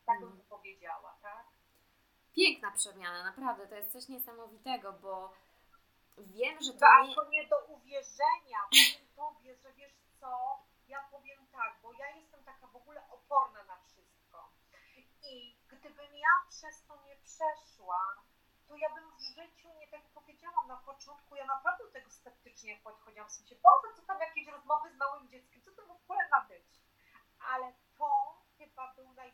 Tak 0.05 0.19
bym 0.19 0.31
Mm. 0.31 0.45
powiedziała, 0.49 1.17
tak? 1.21 1.45
Piękna 2.33 2.71
przemiana, 2.71 3.23
naprawdę, 3.23 3.67
to 3.67 3.75
jest 3.75 3.91
coś 3.91 4.07
niesamowitego, 4.07 4.93
bo 4.93 5.33
wiem, 6.23 6.57
że 6.61 6.73
to 6.73 6.79
Tak, 6.79 7.07
nie... 7.07 7.15
nie 7.29 7.47
do 7.47 7.59
uwierzenia. 7.65 8.61
Tobie, 9.15 9.55
że 9.55 9.73
wiesz 9.73 9.93
co, 10.19 10.59
ja 10.87 11.03
powiem 11.11 11.47
tak, 11.51 11.79
bo 11.81 11.93
ja 11.93 12.09
jestem 12.09 12.43
taka 12.43 12.67
w 12.67 12.75
ogóle 12.75 13.09
oporna 13.09 13.63
na 13.63 13.77
wszystko. 13.77 14.49
I 15.23 15.55
gdybym 15.67 16.15
ja 16.15 16.33
przez 16.49 16.85
to 16.85 16.95
nie 17.07 17.15
przeszła, 17.15 18.15
to 18.67 18.75
ja 18.75 18.89
bym 18.89 19.11
w 19.11 19.19
życiu, 19.19 19.69
nie 19.79 19.87
tak 19.87 20.01
powiedziałam 20.01 20.67
na 20.67 20.77
początku, 20.77 21.35
ja 21.35 21.45
naprawdę 21.45 21.83
do 21.83 21.91
tego 21.91 22.09
sceptycznie 22.09 22.77
podchodziłam. 22.77 23.29
W 23.29 23.31
sensie, 23.31 23.55
Boże, 23.55 23.95
co 23.95 24.01
tam 24.01 24.19
jakieś 24.19 24.47
rozmowy 24.47 24.91
z 24.91 24.97
małym 24.97 25.29
dzieckiem, 25.29 25.61
co 25.61 25.71
to 25.71 25.85
w 25.85 25.91
ogóle 25.91 26.29
ma 26.31 26.41
być? 26.41 26.65
Ale 27.39 27.73
to 27.97 28.37
chyba 28.57 28.93
był 28.93 29.13
naj... 29.13 29.33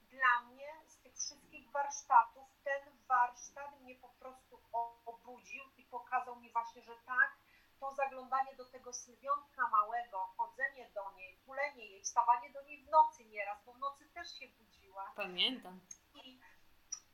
dla 0.00 0.40
mnie 0.40 0.72
wszystkich 1.16 1.70
warsztatów, 1.70 2.48
ten 2.64 2.82
warsztat 3.08 3.80
mnie 3.80 3.94
po 3.94 4.08
prostu 4.08 4.60
obudził 5.06 5.64
i 5.76 5.84
pokazał 5.84 6.36
mi 6.36 6.52
właśnie, 6.52 6.82
że 6.82 6.96
tak, 7.06 7.36
to 7.80 7.94
zaglądanie 7.94 8.56
do 8.56 8.64
tego 8.64 8.92
sylwiątka 8.92 9.68
małego, 9.68 10.18
chodzenie 10.36 10.90
do 10.94 11.12
niej, 11.12 11.38
tulenie 11.46 11.86
jej, 11.86 12.02
wstawanie 12.02 12.52
do 12.52 12.62
niej 12.62 12.84
w 12.84 12.88
nocy 12.88 13.24
nieraz, 13.24 13.64
bo 13.64 13.72
w 13.72 13.78
nocy 13.78 14.08
też 14.08 14.38
się 14.38 14.48
budziła 14.48 15.12
Pamiętam. 15.16 15.80
i, 16.14 16.40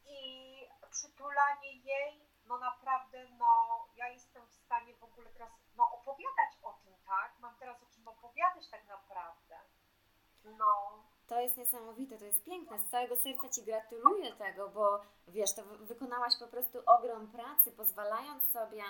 i 0.04 0.68
przytulanie 0.90 1.72
jej, 1.72 2.28
no 2.44 2.58
naprawdę, 2.58 3.28
no 3.38 3.84
ja 3.96 4.08
jestem 4.08 4.46
w 4.46 4.54
stanie 4.54 4.94
w 4.94 5.04
ogóle 5.04 5.30
teraz 5.30 5.52
no, 5.76 5.90
opowiadać 5.90 6.52
o 6.62 6.72
tym, 6.72 6.94
tak? 7.06 7.38
Mam 7.38 7.56
teraz 7.56 7.82
o 7.82 7.86
czym 7.86 8.08
opowiadać 8.08 8.68
tak 8.70 8.86
naprawdę. 8.86 9.60
No, 10.44 11.02
To 11.32 11.40
jest 11.40 11.56
niesamowite, 11.56 12.18
to 12.18 12.24
jest 12.24 12.44
piękne. 12.44 12.78
Z 12.78 12.90
całego 12.90 13.16
serca 13.16 13.48
Ci 13.48 13.62
gratuluję 13.62 14.32
tego, 14.32 14.68
bo 14.68 15.00
wiesz, 15.28 15.54
to 15.54 15.62
wy- 15.64 15.86
wykonałaś 15.86 16.32
po 16.38 16.46
prostu 16.46 16.78
ogrom 16.86 17.26
pracy, 17.32 17.72
pozwalając 17.72 18.42
sobie 18.52 18.82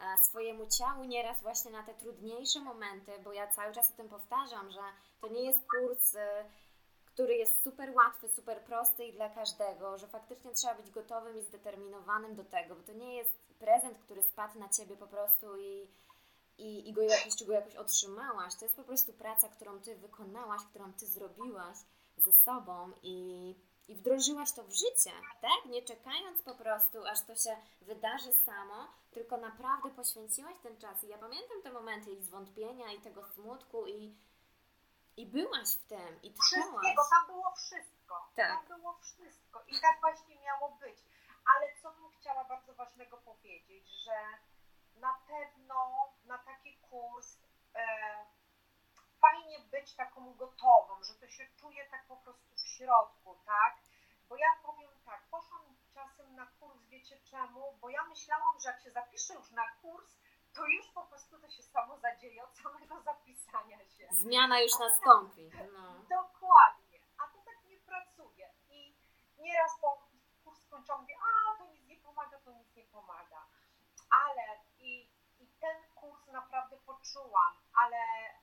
e, 0.00 0.22
swojemu 0.22 0.66
ciału 0.78 1.04
nieraz 1.04 1.42
właśnie 1.42 1.70
na 1.70 1.82
te 1.82 1.94
trudniejsze 1.94 2.60
momenty, 2.60 3.12
bo 3.24 3.32
ja 3.32 3.46
cały 3.46 3.72
czas 3.74 3.90
o 3.90 3.96
tym 3.96 4.08
powtarzam, 4.08 4.70
że 4.70 4.80
to 5.20 5.28
nie 5.28 5.42
jest 5.44 5.58
kurs, 5.70 6.14
e, 6.16 6.44
który 7.06 7.34
jest 7.34 7.64
super 7.64 7.90
łatwy, 7.94 8.28
super 8.28 8.60
prosty 8.64 9.04
i 9.04 9.12
dla 9.12 9.28
każdego, 9.30 9.98
że 9.98 10.06
faktycznie 10.08 10.52
trzeba 10.54 10.74
być 10.74 10.90
gotowym 10.90 11.36
i 11.38 11.42
zdeterminowanym 11.42 12.34
do 12.36 12.44
tego, 12.44 12.74
bo 12.74 12.82
to 12.82 12.92
nie 12.92 13.16
jest 13.16 13.34
prezent, 13.58 13.98
który 13.98 14.22
spadł 14.22 14.58
na 14.58 14.68
Ciebie 14.68 14.96
po 14.96 15.06
prostu 15.06 15.56
i, 15.56 15.88
i, 16.58 16.88
i 16.88 16.92
go 16.92 17.02
jakoś, 17.02 17.36
czy 17.36 17.44
go 17.44 17.52
jakoś 17.52 17.76
otrzymałaś. 17.76 18.54
To 18.54 18.64
jest 18.64 18.76
po 18.76 18.84
prostu 18.84 19.12
praca, 19.12 19.48
którą 19.48 19.80
Ty 19.80 19.96
wykonałaś, 19.96 20.62
którą 20.70 20.92
Ty 20.92 21.06
zrobiłaś 21.06 21.76
ze 22.16 22.32
sobą 22.32 22.92
i, 23.02 23.54
i 23.88 23.94
wdrożyłaś 23.94 24.52
to 24.52 24.62
w 24.64 24.72
życie, 24.72 25.12
tak? 25.40 25.66
Nie 25.66 25.82
czekając 25.82 26.42
po 26.42 26.54
prostu, 26.54 27.06
aż 27.06 27.22
to 27.22 27.36
się 27.36 27.56
wydarzy 27.80 28.32
samo, 28.32 28.88
tylko 29.10 29.36
naprawdę 29.36 29.90
poświęciłaś 29.90 30.54
ten 30.62 30.76
czas. 30.78 31.04
I 31.04 31.08
ja 31.08 31.18
pamiętam 31.18 31.62
te 31.62 31.72
momenty 31.72 32.10
i 32.12 32.22
zwątpienia, 32.22 32.92
i 32.92 33.00
tego 33.00 33.24
smutku, 33.24 33.86
i, 33.86 34.16
i 35.16 35.26
byłaś 35.26 35.68
w 35.68 35.88
tym, 35.88 36.22
i 36.22 36.32
trwałaś. 36.32 36.66
wszystkiego, 36.72 37.02
tam 37.10 37.26
było 37.26 37.52
wszystko. 37.56 38.28
Tak. 38.36 38.68
Tam 38.68 38.78
było 38.78 38.98
wszystko 39.02 39.62
i 39.68 39.80
tak 39.80 40.00
właśnie 40.00 40.40
miało 40.40 40.76
być. 40.80 40.98
Ale 41.54 41.66
co 41.82 41.90
bym 41.92 42.10
chciała 42.20 42.44
bardzo 42.44 42.74
ważnego 42.74 43.16
powiedzieć, 43.16 43.88
że 44.04 44.16
na 45.00 45.14
pewno 45.28 45.74
na 46.26 46.38
taki 46.38 46.76
kurs 46.76 47.38
e, 47.74 47.86
fajnie 49.20 49.58
być 49.58 49.94
taką 49.94 50.34
gotową, 50.34 51.02
że 51.02 51.14
to 51.14 51.28
się 51.28 51.46
czuje 51.56 51.84
tak 51.90 52.06
po 52.06 52.16
prostu 52.16 52.54
w 52.54 52.68
środku, 52.68 53.36
tak? 53.46 53.76
Bo 54.28 54.36
ja 54.36 54.46
powiem 54.62 54.90
tak, 55.04 55.22
poszłam 55.30 55.76
czasem 55.94 56.34
na 56.34 56.46
kurs, 56.46 56.82
wiecie 56.88 57.20
czemu? 57.20 57.78
Bo 57.80 57.90
ja 57.90 58.04
myślałam, 58.04 58.60
że 58.60 58.68
jak 58.68 58.80
się 58.80 58.90
zapiszę 58.90 59.34
już 59.34 59.50
na 59.50 59.68
kurs, 59.82 60.16
to 60.54 60.66
już 60.66 60.86
po 60.86 61.02
prostu 61.06 61.38
to 61.38 61.50
się 61.50 61.62
samo 61.62 61.98
zadzieje 61.98 62.44
od 62.44 62.56
samego 62.56 63.00
zapisania 63.10 63.78
się. 63.78 64.08
Zmiana 64.10 64.60
już 64.60 64.78
nastąpi. 64.78 65.50
No. 65.72 65.94
Dokładnie, 65.94 66.98
a 67.18 67.28
to 67.28 67.38
tak 67.44 67.64
nie 67.64 67.78
pracuje. 67.78 68.50
I 68.70 68.94
nieraz 69.38 69.72
po 69.80 70.08
kurs 70.44 70.62
skończą, 70.62 70.98
mówię, 70.98 71.14
a 71.22 71.58
to 71.58 71.66
nic 71.66 71.86
nie 71.86 71.96
pomaga, 71.96 72.38
to 72.40 72.52
nic 72.52 72.76
nie 72.76 72.84
pomaga. 72.84 73.46
Ale 74.10 74.65
kurs 76.06 76.26
naprawdę 76.26 76.76
poczułam, 76.76 77.52
ale 77.74 77.96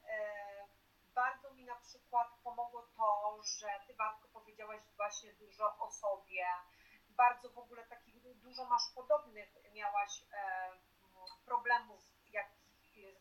e, 0.07 0.67
bardzo 1.15 1.53
mi 1.53 1.65
na 1.65 1.75
przykład 1.75 2.27
pomogło 2.43 2.81
to, 2.97 3.39
że 3.43 3.67
Ty 3.87 3.93
Batko 3.93 4.27
powiedziałaś 4.27 4.81
właśnie 4.97 5.33
dużo 5.33 5.77
o 5.77 5.91
sobie. 5.91 6.45
Bardzo 7.09 7.49
w 7.49 7.57
ogóle 7.57 7.83
takich, 7.83 8.39
dużo 8.39 8.65
masz 8.65 8.83
podobnych, 8.95 9.49
miałaś 9.73 10.23
e, 10.33 10.71
problemów 11.45 12.01
jak, 12.31 12.47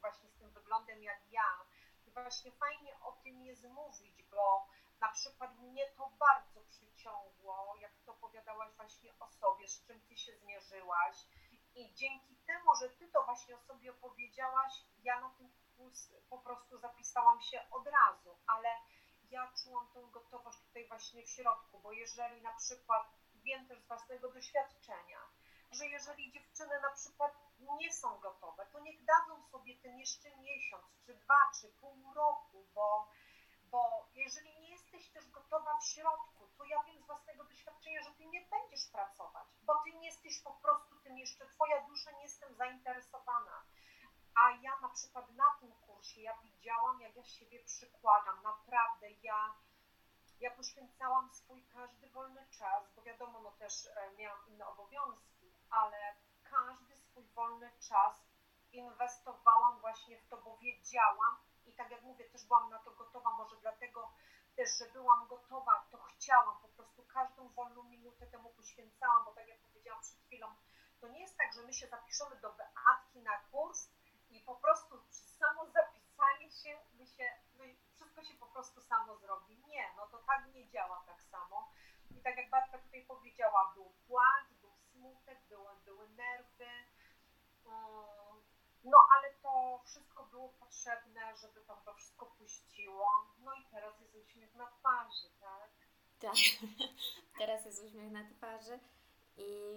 właśnie 0.01 0.31
z 0.31 0.39
tym 0.39 0.51
wyglądem 0.51 1.03
jak 1.03 1.21
ja. 1.31 1.67
I 2.07 2.11
właśnie 2.11 2.53
fajnie 2.53 3.01
o 3.01 3.13
tym 3.13 3.43
jest 3.43 3.65
mówić, 3.65 4.23
bo 4.23 4.67
na 5.01 5.09
przykład 5.09 5.59
mnie 5.59 5.87
to 5.97 6.11
bardzo 6.19 6.61
przyciągło, 6.61 7.77
jak 7.81 7.93
Ty 7.93 8.11
opowiadałaś 8.11 8.73
właśnie 8.77 9.13
o 9.21 9.29
sobie, 9.29 9.69
z 9.69 9.87
czym 9.87 10.01
Ty 10.01 10.17
się 10.17 10.37
zmierzyłaś. 10.37 11.17
I 11.75 11.95
dzięki 11.95 12.37
temu, 12.47 12.75
że 12.81 12.89
Ty 12.91 13.09
to 13.09 13.25
właśnie 13.25 13.57
o 13.57 13.61
sobie 13.61 13.91
opowiedziałaś, 13.91 14.73
ja 15.03 15.21
na 15.21 15.31
ten 15.31 15.51
kurs 15.77 16.09
po 16.31 16.39
prostu 16.39 16.79
zapisałam 16.79 17.41
się 17.41 17.71
od 17.71 17.87
razu, 17.87 18.39
ale 18.47 18.69
ja 19.31 19.53
czułam 19.65 19.89
tą 19.95 20.11
gotowość 20.11 20.59
tutaj 20.59 20.89
właśnie 20.89 21.23
w 21.23 21.31
środku, 21.31 21.81
bo 21.81 21.93
jeżeli 21.93 22.43
na 22.43 22.55
przykład 22.55 23.03
wiem 23.35 23.69
też 23.69 23.81
z 23.81 23.87
własnego 23.87 24.33
doświadczenia, 24.33 25.19
że 25.71 25.87
jeżeli 25.87 26.33
dziewczyny 26.33 26.81
na 26.81 26.91
przykład 26.91 27.33
nie 27.81 27.93
są 27.93 28.19
gotowe, 28.19 28.67
to 28.73 28.81
niech 28.81 29.05
dadzą 29.05 29.43
sobie 29.43 29.77
ten 29.77 29.99
jeszcze 29.99 30.37
miesiąc, 30.37 30.85
czy 31.07 31.15
dwa, 31.15 31.51
czy 31.61 31.69
pół 31.69 32.15
roku, 32.15 32.67
bo, 32.75 33.09
bo 33.73 34.09
jeżeli 34.15 34.61
nie 34.61 34.71
jesteś 34.71 35.11
też 35.11 35.31
gotowa 35.31 35.79
w 35.79 35.85
środku, 35.85 36.49
to 36.59 36.65
ja 36.65 36.83
wiem 36.83 37.03
z 37.03 37.07
własnego 37.07 37.45
doświadczenia, 37.45 38.03
że 38.03 38.11
ty 38.15 38.27
nie 38.27 38.41
będziesz 38.41 38.91
pracować, 38.93 39.47
bo 39.63 39.75
ty 39.85 39.93
nie 39.93 40.07
jesteś 40.07 40.41
po 40.41 40.53
prostu 40.53 40.97
tym 40.97 41.19
jeszcze, 41.19 41.47
twoja 41.47 41.87
dusza 41.87 42.11
nie 42.13 42.23
jestem 42.23 42.55
zainteresowana. 42.55 43.63
A 44.35 44.51
ja 44.51 44.81
na 44.81 44.89
przykład 44.89 45.31
na 45.31 45.45
tym 45.61 45.73
kursie, 45.73 46.21
ja 46.21 46.37
widziałam, 46.43 47.01
jak 47.01 47.17
ja 47.17 47.25
siebie 47.25 47.65
przykładam, 47.65 48.43
naprawdę 48.43 49.11
ja, 49.23 49.55
ja 50.41 50.51
poświęcałam 50.51 51.31
swój 51.31 51.67
każdy 51.67 52.11
wolny 52.11 52.47
czas, 52.59 52.95
bo 52.97 53.03
wiadomo, 53.03 53.41
no 53.41 53.51
też 53.51 53.87
e, 53.87 54.11
miałam 54.19 54.47
inne 54.49 54.67
obowiązki, 54.67 55.53
ale 55.71 56.17
każdy 56.45 56.97
swój 56.97 57.25
wolny 57.25 57.71
czas 57.89 58.23
inwestowałam 58.73 59.81
właśnie 59.81 60.19
w 60.19 60.29
to, 60.29 60.37
bo 60.37 60.57
wiedziałam 60.57 61.37
i 61.73 61.75
tak 61.75 61.91
jak 61.91 62.03
mówię, 62.03 62.25
też 62.25 62.45
byłam 62.45 62.71
na 62.71 62.79
to 62.79 62.91
gotowa, 62.91 63.31
może 63.31 63.57
dlatego 63.57 64.13
też, 64.57 64.79
że 64.79 64.87
byłam 64.87 65.27
gotowa, 65.27 65.87
to 65.91 65.99
chciałam, 65.99 66.63
po 66.63 66.69
prostu 66.69 67.03
każdą 67.03 67.49
wolną 67.49 67.83
minutę 67.83 68.27
temu 68.27 68.51
poświęcałam, 68.51 69.25
bo 69.25 69.33
tak 69.33 69.49
jak 69.49 69.59
powiedziałam 69.61 70.03
przed 70.03 70.19
chwilą, 70.19 70.47
to 71.01 71.09
nie 71.09 71.21
jest 71.21 71.37
tak, 71.39 71.53
że 71.53 71.63
my 71.63 71.73
się 71.73 71.87
zapiszemy 71.87 72.37
do 72.41 72.53
Beatki 72.53 73.21
na 73.23 73.39
kurs 73.39 73.89
i 74.31 74.41
po 74.41 74.57
prostu 74.57 75.03
samo 75.11 75.67
zapisanie 75.67 76.51
się, 76.51 76.79
my 76.93 77.07
się 77.07 77.25
my, 77.55 77.77
wszystko 77.95 78.25
się 78.25 78.35
po 78.35 78.47
prostu 78.47 78.81
samo 78.81 79.17
zrobi. 79.17 79.63
Nie, 79.67 79.93
no 79.97 80.07
to 80.07 80.19
tak 80.19 80.47
nie 80.55 80.69
działa 80.69 81.03
tak 81.07 81.23
samo. 81.23 81.73
I 82.11 82.21
tak 82.23 82.37
jak 82.37 82.51
Batka 82.51 82.79
tutaj 82.79 83.05
powiedziała, 83.07 83.73
był 83.75 83.93
płacz, 84.07 84.51
był 84.61 84.73
smutek, 84.77 85.39
były, 85.49 85.71
były 85.85 86.09
nerwy, 86.09 86.71
mm, 87.67 88.22
no 88.85 88.99
ale 89.17 89.35
to 89.43 89.83
wszystko 89.85 90.27
było 90.27 90.49
potrzebne, 90.49 91.37
żeby 91.37 91.61
tam 91.61 91.77
to 91.85 91.95
wszystko 91.95 92.27
puściło. 92.27 93.07
No 93.39 93.55
i 93.55 93.65
teraz 93.71 94.01
jest 94.01 94.15
uśmiech 94.15 94.55
na 94.55 94.67
twarzy, 94.67 95.29
tak? 95.41 95.71
Tak, 96.19 96.35
teraz 97.39 97.65
jest 97.67 97.85
uśmiech 97.85 98.13
na 98.13 98.31
twarzy 98.31 98.79
i 99.37 99.77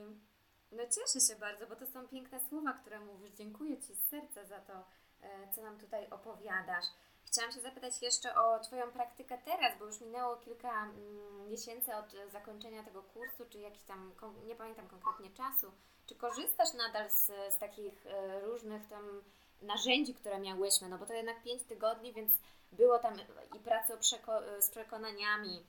no 0.71 0.83
cieszę 0.83 1.19
się 1.19 1.39
bardzo, 1.39 1.67
bo 1.67 1.75
to 1.75 1.87
są 1.87 2.07
piękne 2.07 2.39
słowa, 2.39 2.73
które 2.73 2.99
mówisz. 2.99 3.31
Dziękuję 3.31 3.81
Ci 3.81 3.95
z 3.95 4.09
serca 4.09 4.45
za 4.45 4.59
to, 4.59 4.73
e, 5.21 5.53
co 5.53 5.61
nam 5.61 5.79
tutaj 5.79 6.09
opowiadasz. 6.09 6.85
Chciałam 7.25 7.51
się 7.51 7.61
zapytać 7.61 8.01
jeszcze 8.01 8.35
o 8.35 8.59
Twoją 8.59 8.91
praktykę 8.91 9.37
teraz, 9.37 9.79
bo 9.79 9.85
już 9.85 10.01
minęło 10.01 10.37
kilka 10.37 10.83
mm, 10.83 11.49
miesięcy 11.49 11.95
od 11.95 12.15
zakończenia 12.31 12.83
tego 12.83 13.03
kursu, 13.03 13.45
czy 13.49 13.59
jakiś 13.59 13.83
tam, 13.83 14.13
nie 14.45 14.55
pamiętam 14.55 14.87
konkretnie 14.89 15.29
czasu. 15.29 15.71
Czy 16.05 16.15
korzystasz 16.15 16.73
nadal 16.73 17.09
z, 17.09 17.25
z 17.25 17.57
takich 17.57 18.05
e, 18.05 18.41
różnych 18.41 18.87
tam 18.89 19.23
narzędzi, 19.61 20.13
które 20.13 20.39
miałyśmy? 20.39 20.89
No 20.89 20.97
bo 20.97 21.05
to 21.05 21.13
jednak 21.13 21.43
pięć 21.43 21.63
tygodni, 21.63 22.13
więc 22.13 22.31
było 22.71 22.99
tam 22.99 23.13
i 23.55 23.59
pracy 23.59 23.97
przeko 23.97 24.31
z 24.59 24.69
przekonaniami, 24.69 25.63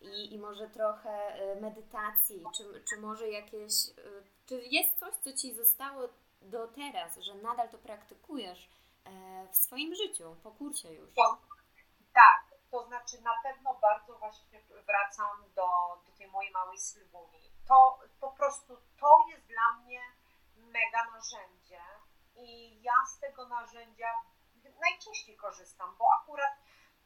i, 0.00 0.34
i 0.34 0.38
może 0.38 0.68
trochę 0.68 1.10
e, 1.10 1.60
medytacji, 1.60 2.44
czy, 2.56 2.82
czy 2.88 2.96
może 3.00 3.28
jakieś, 3.28 3.72
e, 3.88 3.92
czy 4.46 4.62
jest 4.70 4.98
coś, 4.98 5.14
co 5.14 5.32
Ci 5.32 5.54
zostało 5.54 6.08
do 6.42 6.68
teraz, 6.68 7.18
że 7.18 7.34
nadal 7.34 7.68
to 7.68 7.78
praktykujesz 7.78 8.68
e, 9.04 9.10
w 9.52 9.56
swoim 9.56 9.94
życiu, 9.94 10.36
po 10.42 10.50
kursie 10.50 10.94
już? 10.94 11.14
Tak, 12.14 12.49
to 12.70 12.86
znaczy 12.86 13.20
na 13.20 13.34
pewno 13.42 13.74
bardzo 13.74 14.18
właśnie 14.18 14.60
wracam 14.86 15.52
do, 15.54 15.68
do 16.06 16.12
tej 16.18 16.28
mojej 16.28 16.52
małej 16.52 16.78
Sylwunii. 16.78 17.52
To 17.68 17.98
po 18.20 18.30
prostu, 18.30 18.76
to 19.00 19.24
jest 19.28 19.46
dla 19.46 19.72
mnie 19.72 20.02
mega 20.56 21.10
narzędzie 21.12 21.82
i 22.34 22.82
ja 22.82 22.94
z 23.06 23.18
tego 23.18 23.48
narzędzia 23.48 24.14
najczęściej 24.80 25.36
korzystam, 25.36 25.96
bo 25.98 26.04
akurat 26.20 26.52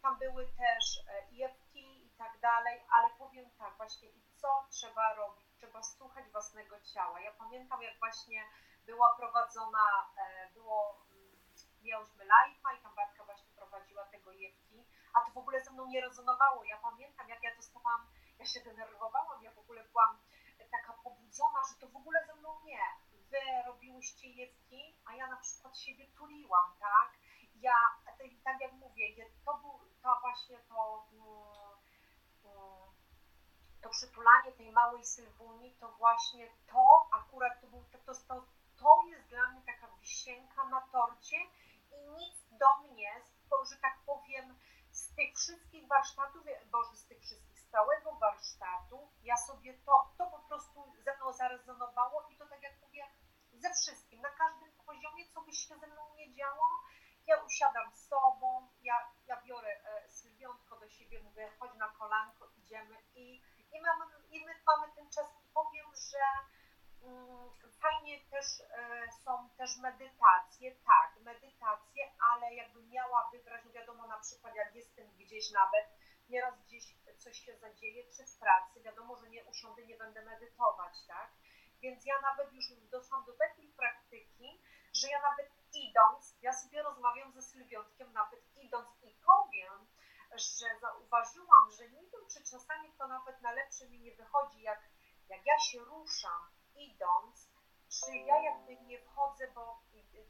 tam 0.03 0.18
były 0.18 0.46
też 0.46 1.00
EFT 1.40 1.74
i 1.74 2.11
tak 2.18 2.40
dalej, 2.40 2.87
ale 2.90 3.11
powiem 3.18 3.50
tak 3.59 3.77
właśnie 3.77 4.09
i 4.09 4.22
co 4.37 4.66
trzeba 4.70 5.14
robić? 5.14 5.46
Trzeba 5.57 5.83
słuchać 5.83 6.24
własnego 6.33 6.81
ciała. 6.81 7.20
Ja 7.20 7.33
pamiętam 7.33 7.83
jak 7.83 7.98
właśnie 7.98 8.44
była 8.87 9.14
prowadzona, 9.16 10.11
e, 10.16 10.50
było, 10.55 11.05
mm, 11.11 11.37
miałyśmy 11.83 12.24
live'a 12.24 12.79
i 12.79 12.83
tam 12.83 12.94
Bartka 12.94 13.24
właśnie 13.24 13.53
prowadziła 13.57 14.05
tego 14.05 14.31
EFT, 14.33 14.70
a 15.14 15.20
to 15.20 15.31
w 15.33 15.38
ogóle 15.38 15.64
ze 15.64 15.70
mną 15.70 15.87
nie 15.87 16.00
rezonowało. 16.00 16.64
Ja 16.64 16.77
pamiętam 16.79 17.29
jak 17.29 17.42
ja 17.42 17.57
dostawałam, 17.57 18.07
ja 18.38 18.46
się 18.46 18.61
denerwowałam, 18.61 19.42
ja 19.42 19.50
w 19.53 19.59
ogóle 19.59 19.85
byłam 19.85 20.18
taka 20.70 20.92
pobudzona, 20.92 21.61
że 21.68 21.81
to 21.81 21.88
w 21.88 21.96
ogóle 21.96 22.27
ze 22.27 22.35
mną 22.35 22.61
nie. 22.64 22.83
Wy 23.31 23.62
robiłyście 23.66 24.27
EFT, 24.42 24.70
a 25.05 25.14
ja 25.14 25.27
na 25.27 25.37
przykład 25.37 25.79
siebie 25.79 26.07
tuliłam, 26.18 26.77
tak? 26.81 27.09
Ja, 27.55 27.74
tak 28.44 28.61
jak 28.61 28.72
mówię, 28.72 29.05
to 29.44 29.55
był 29.55 29.81
to 30.03 30.18
właśnie 30.20 30.59
to, 30.59 31.07
mm, 31.12 31.24
mm, 32.44 32.88
to 33.83 33.88
przytulanie 33.88 34.53
tej 34.53 34.72
małej 34.72 35.05
Sylwuni, 35.05 35.74
to 35.81 35.92
właśnie 35.92 36.48
to 36.66 37.09
akurat 37.12 37.61
to, 37.61 37.66
był, 37.66 37.85
to, 37.92 38.14
to, 38.29 38.44
to 38.77 39.03
jest 39.07 39.29
dla 39.29 39.48
mnie 39.48 39.62
taka 39.66 39.88
wisienka 40.00 40.64
na 40.64 40.81
torcie 40.81 41.37
i 41.92 42.11
nic 42.11 42.35
do 42.50 42.79
mnie, 42.79 43.22
że 43.70 43.77
tak 43.77 43.98
powiem, 44.07 44.59
z 45.14 45.16
tych 45.16 45.35
wszystkich 45.37 45.88
warsztatów, 45.88 46.42
boże, 46.70 46.96
z 46.96 47.07
tych 47.07 47.20
wszystkich, 47.20 47.59
z 47.61 47.68
całego 47.68 48.12
warsztatu, 48.12 48.98
ja 49.22 49.37
sobie 49.37 49.74
to, 49.87 50.12
to 50.18 50.27
po 50.27 50.38
prostu 50.38 50.92
ze 51.05 51.16
mną 51.16 51.33
zarezonowało 51.33 52.29
i 52.31 52.37
to 52.37 52.46
tak 52.46 52.62
jak 52.62 52.72
mówię, 52.83 53.05
ze 53.53 53.70
wszystkim, 53.74 54.20
na 54.20 54.31
każdym 54.31 54.72
poziomie, 54.87 55.29
co 55.29 55.40
by 55.40 55.53
się 55.53 55.79
ze 55.79 55.87
mną 55.87 56.14
nie 56.16 56.35
działo, 56.35 56.66
ja 57.27 57.37
usiadam 57.37 57.92
z 57.92 58.09
sobą, 58.09 58.68
ja, 58.83 59.12
ja 59.27 59.42
biorę 59.42 59.68
e, 59.85 60.09
Sylwiątko 60.09 60.81
do 60.81 60.88
siebie, 60.88 61.22
mówię, 61.22 61.50
chodź 61.59 61.74
na 61.74 61.88
kolanko, 61.88 62.48
idziemy 62.57 62.96
i, 63.14 63.42
i, 63.72 63.81
mamy, 63.81 64.05
i 64.31 64.44
my 64.46 64.55
mamy 64.66 64.92
ten 64.96 65.11
czas 65.11 65.27
i 65.44 65.48
powiem, 65.48 65.87
że 66.11 66.24
mm, 67.03 67.50
też 68.20 68.46
e, 68.61 69.09
są 69.24 69.48
też 69.57 69.77
medytacje, 69.77 70.74
tak, 70.74 71.20
medytacje, 71.20 72.12
ale 72.33 72.55
jakbym 72.55 72.90
miała 72.90 73.31
wybrać, 73.33 73.64
no 73.64 73.72
wiadomo 73.72 74.07
na 74.07 74.18
przykład 74.18 74.55
jak 74.55 74.74
jestem 74.74 75.07
gdzieś 75.16 75.50
nawet, 75.50 75.87
nieraz 76.29 76.62
gdzieś 76.62 76.85
coś 77.18 77.38
się 77.38 77.57
zadzieje, 77.57 78.05
czy 78.16 78.27
w 78.27 78.38
pracy, 78.38 78.81
wiadomo, 78.81 79.16
że 79.16 79.31
nie 79.31 79.44
usiądę, 79.44 79.87
nie 79.87 79.96
będę 79.96 80.24
medytować, 80.24 81.07
tak? 81.07 81.31
Więc 81.81 82.07
ja 82.07 82.20
nawet 82.20 82.53
już 82.53 82.64
doszłam 82.90 83.24
do 83.24 83.33
takiej 83.33 83.72
praktyki, 83.72 84.62
że 84.94 85.09
ja 85.09 85.22
nawet 85.22 85.50
idąc, 85.72 86.37
ja 86.42 86.53
sobie 86.53 86.83
rozmawiam 86.83 87.33
ze 87.33 87.42
Sylwiotkiem, 87.42 88.12
nawet 88.12 88.40
idąc 88.57 88.88
i 89.03 89.14
powiem, 89.27 89.87
że 90.31 90.81
zauważyłam, 90.81 91.70
że 91.79 91.88
nie 91.88 92.03
wiem, 92.03 92.27
czy 92.33 92.44
czasami 92.50 92.92
to 92.98 93.09
nawet 93.09 93.42
na 93.42 93.53
lepsze 93.53 93.88
mi 93.88 94.00
nie 94.00 94.12
wychodzi, 94.12 94.62
jak, 94.62 94.81
jak 95.29 95.46
ja 95.46 95.59
się 95.59 95.79
ruszam 95.79 96.50
idąc, 96.74 97.53
czy 98.00 98.16
ja 98.16 98.38
jakby 98.38 98.76
nie 98.76 98.98
wchodzę, 98.98 99.48
bo 99.54 99.83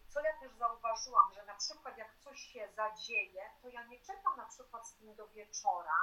co 0.09 0.21
ja 0.21 0.33
też 0.41 0.53
zauważyłam, 0.53 1.33
że 1.35 1.45
na 1.45 1.55
przykład 1.55 1.99
jak 1.99 2.17
coś 2.17 2.41
się 2.41 2.69
zadzieje, 2.77 3.51
to 3.63 3.69
ja 3.69 3.85
nie 3.85 4.01
czekam 4.01 4.37
na 4.37 4.47
przykład 4.47 4.89
z 4.89 4.95
tym 4.95 5.15
do 5.15 5.29
wieczora, 5.29 6.01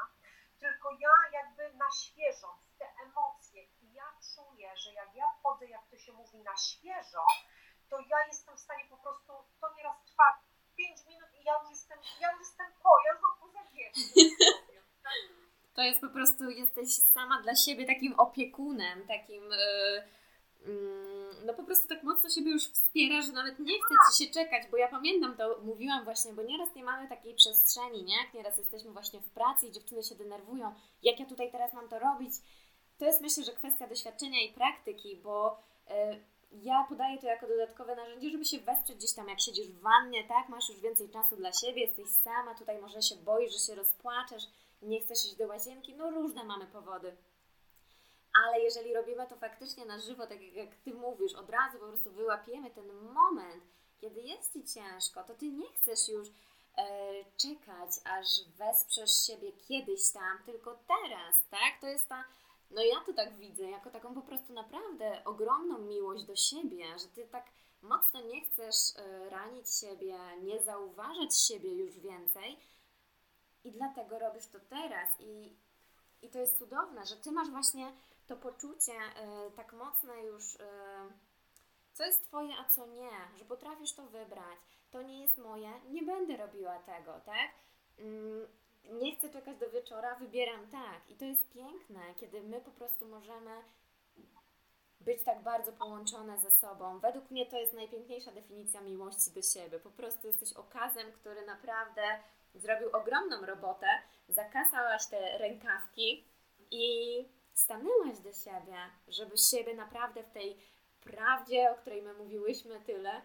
tylko 0.59 0.91
ja 0.99 1.15
jakby 1.31 1.73
na 1.73 1.91
świeżo, 1.91 2.57
te 2.79 2.85
emocje 3.03 3.63
i 3.63 3.93
ja 3.93 4.13
czuję, 4.35 4.77
że 4.77 4.93
jak 4.93 5.15
ja 5.15 5.25
wchodzę, 5.39 5.65
jak 5.67 5.87
to 5.87 5.97
się 5.97 6.13
mówi, 6.13 6.39
na 6.39 6.57
świeżo, 6.57 7.25
to 7.89 7.99
ja 7.99 8.27
jestem 8.27 8.57
w 8.57 8.59
stanie 8.59 8.85
po 8.89 8.97
prostu, 8.97 9.33
to 9.61 9.73
nieraz 9.73 10.03
trwa 10.05 10.39
5 10.77 11.05
minut 11.05 11.29
i 11.39 11.43
ja 11.43 11.53
już 11.61 11.69
jestem, 11.69 11.99
ja 12.19 12.31
już 12.31 12.39
jestem 12.39 12.67
po, 12.83 12.89
ja 13.05 13.11
już 13.13 13.21
mam 13.21 13.31
tak? 15.03 15.13
To 15.73 15.81
jest 15.81 16.01
po 16.01 16.09
prostu, 16.09 16.49
jesteś 16.49 16.89
sama 17.13 17.41
dla 17.41 17.55
siebie 17.55 17.85
takim 17.85 18.19
opiekunem, 18.19 19.07
takim... 19.07 19.51
Yy, 19.51 20.20
no 21.45 21.53
po 21.53 21.63
prostu 21.63 21.87
tak 21.87 22.03
mocno 22.03 22.29
siebie 22.29 22.51
już 22.51 22.67
wspiera, 22.67 23.21
że 23.21 23.31
nawet 23.31 23.59
nie 23.59 23.73
chce 23.73 23.95
ci 24.11 24.25
się 24.25 24.33
czekać, 24.33 24.67
bo 24.71 24.77
ja 24.77 24.87
pamiętam 24.87 25.37
to, 25.37 25.59
mówiłam 25.63 26.03
właśnie, 26.03 26.33
bo 26.33 26.43
nieraz 26.43 26.75
nie 26.75 26.83
mamy 26.83 27.09
takiej 27.09 27.35
przestrzeni, 27.35 28.03
nie? 28.03 28.17
Jak 28.17 28.33
nieraz 28.33 28.57
jesteśmy 28.57 28.91
właśnie 28.91 29.19
w 29.19 29.29
pracy 29.29 29.67
i 29.67 29.71
dziewczyny 29.71 30.03
się 30.03 30.15
denerwują, 30.15 30.75
jak 31.03 31.19
ja 31.19 31.25
tutaj 31.25 31.51
teraz 31.51 31.73
mam 31.73 31.89
to 31.89 31.99
robić. 31.99 32.33
To 32.97 33.05
jest 33.05 33.21
myślę, 33.21 33.43
że 33.43 33.51
kwestia 33.51 33.87
doświadczenia 33.87 34.41
i 34.41 34.53
praktyki, 34.53 35.15
bo 35.15 35.57
yy, 35.89 36.21
ja 36.51 36.85
podaję 36.89 37.17
to 37.17 37.27
jako 37.27 37.47
dodatkowe 37.47 37.95
narzędzie, 37.95 38.29
żeby 38.29 38.45
się 38.45 38.59
wesprzeć 38.59 38.97
gdzieś 38.97 39.13
tam, 39.13 39.29
jak 39.29 39.41
siedzisz 39.41 39.67
w 39.67 39.81
wannie, 39.81 40.27
tak, 40.27 40.49
masz 40.49 40.69
już 40.69 40.79
więcej 40.79 41.09
czasu 41.09 41.35
dla 41.35 41.51
siebie, 41.51 41.81
jesteś 41.81 42.09
sama, 42.09 42.55
tutaj 42.55 42.81
może 42.81 43.01
się 43.01 43.15
boisz, 43.15 43.53
że 43.53 43.59
się 43.59 43.75
rozpłaczesz, 43.75 44.43
nie 44.81 45.01
chcesz 45.01 45.25
iść 45.25 45.35
do 45.35 45.47
łazienki, 45.47 45.95
no 45.95 46.11
różne 46.11 46.43
mamy 46.43 46.67
powody. 46.67 47.17
Ale 48.33 48.59
jeżeli 48.59 48.93
robimy 48.93 49.27
to 49.27 49.35
faktycznie 49.35 49.85
na 49.85 49.99
żywo, 49.99 50.27
tak 50.27 50.41
jak 50.41 50.75
Ty 50.75 50.93
mówisz, 50.93 51.33
od 51.33 51.49
razu 51.49 51.79
po 51.79 51.87
prostu 51.87 52.11
wyłapiemy 52.11 52.71
ten 52.71 52.93
moment, 52.93 53.63
kiedy 54.01 54.21
jest 54.21 54.53
Ci 54.53 54.63
ciężko, 54.63 55.23
to 55.23 55.35
Ty 55.35 55.49
nie 55.49 55.69
chcesz 55.73 56.09
już 56.09 56.27
e, 56.27 56.33
czekać, 57.37 57.91
aż 58.05 58.27
wesprzesz 58.57 59.11
siebie 59.27 59.51
kiedyś 59.51 60.11
tam, 60.11 60.43
tylko 60.45 60.79
teraz, 60.87 61.35
tak? 61.49 61.81
To 61.81 61.87
jest 61.87 62.09
ta 62.09 62.23
no 62.71 62.81
ja 62.83 62.95
to 63.05 63.13
tak 63.13 63.35
widzę, 63.35 63.63
jako 63.63 63.89
taką 63.89 64.13
po 64.13 64.21
prostu 64.21 64.53
naprawdę 64.53 65.23
ogromną 65.25 65.77
miłość 65.77 66.23
do 66.23 66.35
siebie, 66.35 66.99
że 66.99 67.07
ty 67.07 67.27
tak 67.27 67.45
mocno 67.81 68.21
nie 68.21 68.41
chcesz 68.41 68.75
e, 68.97 69.29
ranić 69.29 69.75
siebie, 69.75 70.17
nie 70.43 70.63
zauważać 70.63 71.37
siebie 71.37 71.73
już 71.73 71.99
więcej 71.99 72.59
i 73.63 73.71
dlatego 73.71 74.19
robisz 74.19 74.47
to 74.47 74.59
teraz 74.59 75.09
i, 75.19 75.55
i 76.21 76.29
to 76.29 76.39
jest 76.39 76.57
cudowne, 76.57 77.05
że 77.05 77.15
ty 77.15 77.31
masz 77.31 77.49
właśnie 77.49 77.91
to 78.31 78.37
poczucie 78.37 78.93
y, 78.93 79.51
tak 79.55 79.73
mocne 79.73 80.23
już, 80.23 80.55
y, 80.55 80.59
co 81.93 82.05
jest 82.05 82.23
twoje, 82.23 82.53
a 82.59 82.69
co 82.69 82.85
nie, 82.85 83.11
że 83.37 83.45
potrafisz 83.45 83.93
to 83.93 84.03
wybrać, 84.05 84.59
to 84.91 85.01
nie 85.01 85.21
jest 85.21 85.37
moje, 85.37 85.71
nie 85.89 86.03
będę 86.03 86.37
robiła 86.37 86.79
tego, 86.79 87.19
tak? 87.25 87.51
Mm, 87.99 88.47
nie 89.01 89.15
chcę 89.15 89.29
czekać 89.29 89.57
do 89.57 89.69
wieczora, 89.69 90.15
wybieram 90.15 90.67
tak. 90.67 91.09
I 91.09 91.15
to 91.15 91.25
jest 91.25 91.49
piękne, 91.49 92.01
kiedy 92.15 92.41
my 92.41 92.61
po 92.61 92.71
prostu 92.71 93.07
możemy 93.07 93.51
być 95.01 95.23
tak 95.23 95.43
bardzo 95.43 95.71
połączone 95.71 96.39
ze 96.39 96.51
sobą. 96.51 96.99
Według 96.99 97.31
mnie 97.31 97.45
to 97.45 97.57
jest 97.57 97.73
najpiękniejsza 97.73 98.31
definicja 98.31 98.81
miłości 98.81 99.31
do 99.31 99.41
siebie. 99.41 99.79
Po 99.79 99.91
prostu 99.91 100.27
jesteś 100.27 100.53
okazem, 100.53 101.11
który 101.11 101.45
naprawdę 101.45 102.01
zrobił 102.55 102.89
ogromną 102.93 103.45
robotę, 103.45 103.87
zakasałaś 104.29 105.07
te 105.07 105.37
rękawki 105.37 106.27
i 106.71 107.25
stanęłaś 107.63 108.19
do 108.19 108.33
siebie, 108.33 108.77
żeby 109.07 109.37
siebie 109.37 109.75
naprawdę 109.75 110.23
w 110.23 110.31
tej 110.31 110.61
prawdzie, 111.01 111.71
o 111.71 111.75
której 111.75 112.01
my 112.01 112.13
mówiłyśmy 112.13 112.81
tyle, 112.81 113.21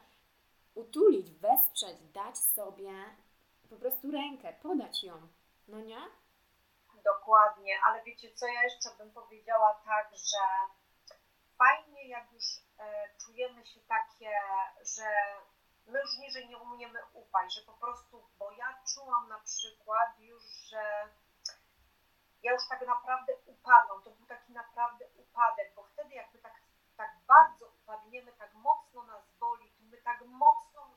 utulić, 0.75 1.31
wesprzeć, 1.31 2.01
dać 2.14 2.38
sobie 2.38 2.92
po 3.70 3.77
prostu 3.77 4.11
rękę, 4.11 4.53
podać 4.62 5.05
ją. 5.05 5.29
No 5.68 5.81
nie? 5.81 6.01
Dokładnie, 7.05 7.79
ale 7.87 8.05
wiecie 8.05 8.35
co, 8.35 8.46
ja 8.46 8.62
jeszcze 8.62 8.88
bym 8.99 9.11
powiedziała 9.11 9.81
tak, 9.85 10.11
że 10.12 10.38
fajnie 11.59 12.09
jak 12.09 12.33
już 12.33 12.44
e, 12.79 13.09
czujemy 13.25 13.66
się 13.66 13.81
takie, 13.81 14.31
że 14.96 15.05
my 15.87 16.01
już 16.01 16.18
niżej 16.18 16.49
nie 16.49 16.59
umiemy 16.59 16.99
upaść, 17.14 17.55
że 17.57 17.62
po 17.62 17.72
prostu, 17.72 18.29
bo 18.38 18.53
ja 18.53 18.83
czułam 18.94 19.29
na 19.29 19.38
przykład 19.38 20.18
już, 20.18 20.42
że 20.44 21.09
ja 22.42 22.53
już 22.53 22.68
tak 22.68 22.87
naprawdę 22.87 23.33
upadłam, 23.46 24.03
to 24.03 24.11
był 24.11 24.27
taki 24.27 24.53
naprawdę 24.53 25.05
upadek, 25.16 25.72
bo 25.75 25.83
wtedy 25.83 26.14
jak 26.14 26.35
my 26.35 26.38
tak, 26.38 26.55
tak 26.96 27.11
bardzo 27.27 27.66
upadniemy, 27.66 28.33
tak 28.33 28.55
mocno 28.55 29.03
nas 29.03 29.31
boli, 29.40 29.70
to 29.70 29.83
my 29.83 29.96
tak 29.96 30.20
mocno 30.27 30.90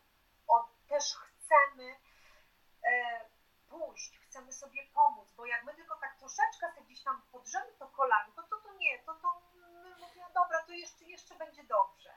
od, 0.47 0.87
też 0.87 1.15
chcemy 1.15 1.95
e, 2.83 3.25
pójść, 3.69 4.19
chcemy 4.19 4.53
sobie 4.53 4.87
pomóc, 4.93 5.27
bo 5.37 5.45
jak 5.45 5.63
my 5.63 5.73
tylko 5.73 5.95
tak 5.95 6.17
troszeczkę 6.17 6.69
sobie 6.69 6.81
gdzieś 6.81 7.03
tam 7.03 7.21
podrzemy 7.31 7.73
to 7.79 7.87
kolanko, 7.87 8.43
to 8.43 8.57
to 8.57 8.73
nie, 8.73 8.99
to 8.99 9.13
to 9.13 9.41
my 9.55 9.89
mówimy, 9.99 10.25
dobra, 10.33 10.63
to 10.63 10.71
jeszcze, 10.71 11.05
jeszcze 11.05 11.35
będzie 11.35 11.63
dobrze. 11.63 12.13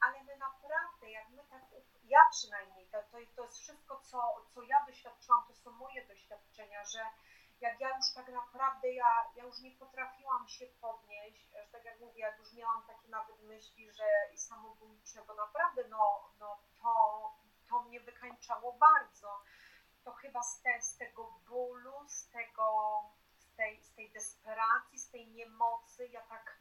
Ale 0.00 0.22
my 0.22 0.36
naprawdę, 0.36 1.10
jak 1.10 1.28
my 1.28 1.44
tak, 1.44 1.62
ja 2.04 2.18
przynajmniej, 2.30 2.86
to, 2.86 3.02
to, 3.02 3.18
to 3.36 3.42
jest 3.42 3.58
wszystko, 3.58 4.00
co, 4.00 4.46
co 4.54 4.62
ja 4.62 4.84
doświadczyłam, 4.86 5.44
to 5.48 5.54
są 5.54 5.70
moje 5.70 6.06
doświadczenia, 6.06 6.84
że 6.84 7.10
jak 7.60 7.80
ja 7.80 7.96
już 7.96 8.12
tak 8.14 8.28
naprawdę, 8.28 8.92
ja, 8.92 9.30
ja 9.36 9.44
już 9.44 9.58
nie 9.58 9.70
potrafiłam 9.70 10.48
się 10.48 10.66
podnieść, 10.66 11.50
że 11.50 11.66
tak 11.72 11.84
jak 11.84 12.00
mówię, 12.00 12.20
jak 12.20 12.38
już 12.38 12.52
miałam 12.52 12.82
takie 12.86 13.08
nawet 13.08 13.42
myśli, 13.42 13.92
że 13.92 14.04
samobójcze, 14.36 15.24
bo 15.26 15.34
naprawdę 15.34 15.88
no, 15.88 16.30
no 16.40 16.58
to, 16.82 17.34
to 17.68 17.82
mnie 17.82 18.00
wykańczało 18.00 18.72
bardzo. 18.72 19.42
To 20.04 20.12
chyba 20.12 20.42
z, 20.42 20.62
te, 20.62 20.82
z 20.82 20.96
tego 20.96 21.32
bólu, 21.48 22.08
z 22.08 22.28
tego, 22.28 23.00
z 23.38 23.56
tej, 23.56 23.82
z 23.82 23.94
tej 23.94 24.10
desperacji, 24.10 24.98
z 24.98 25.10
tej 25.10 25.28
niemocy, 25.28 26.06
ja 26.06 26.20
tak, 26.20 26.58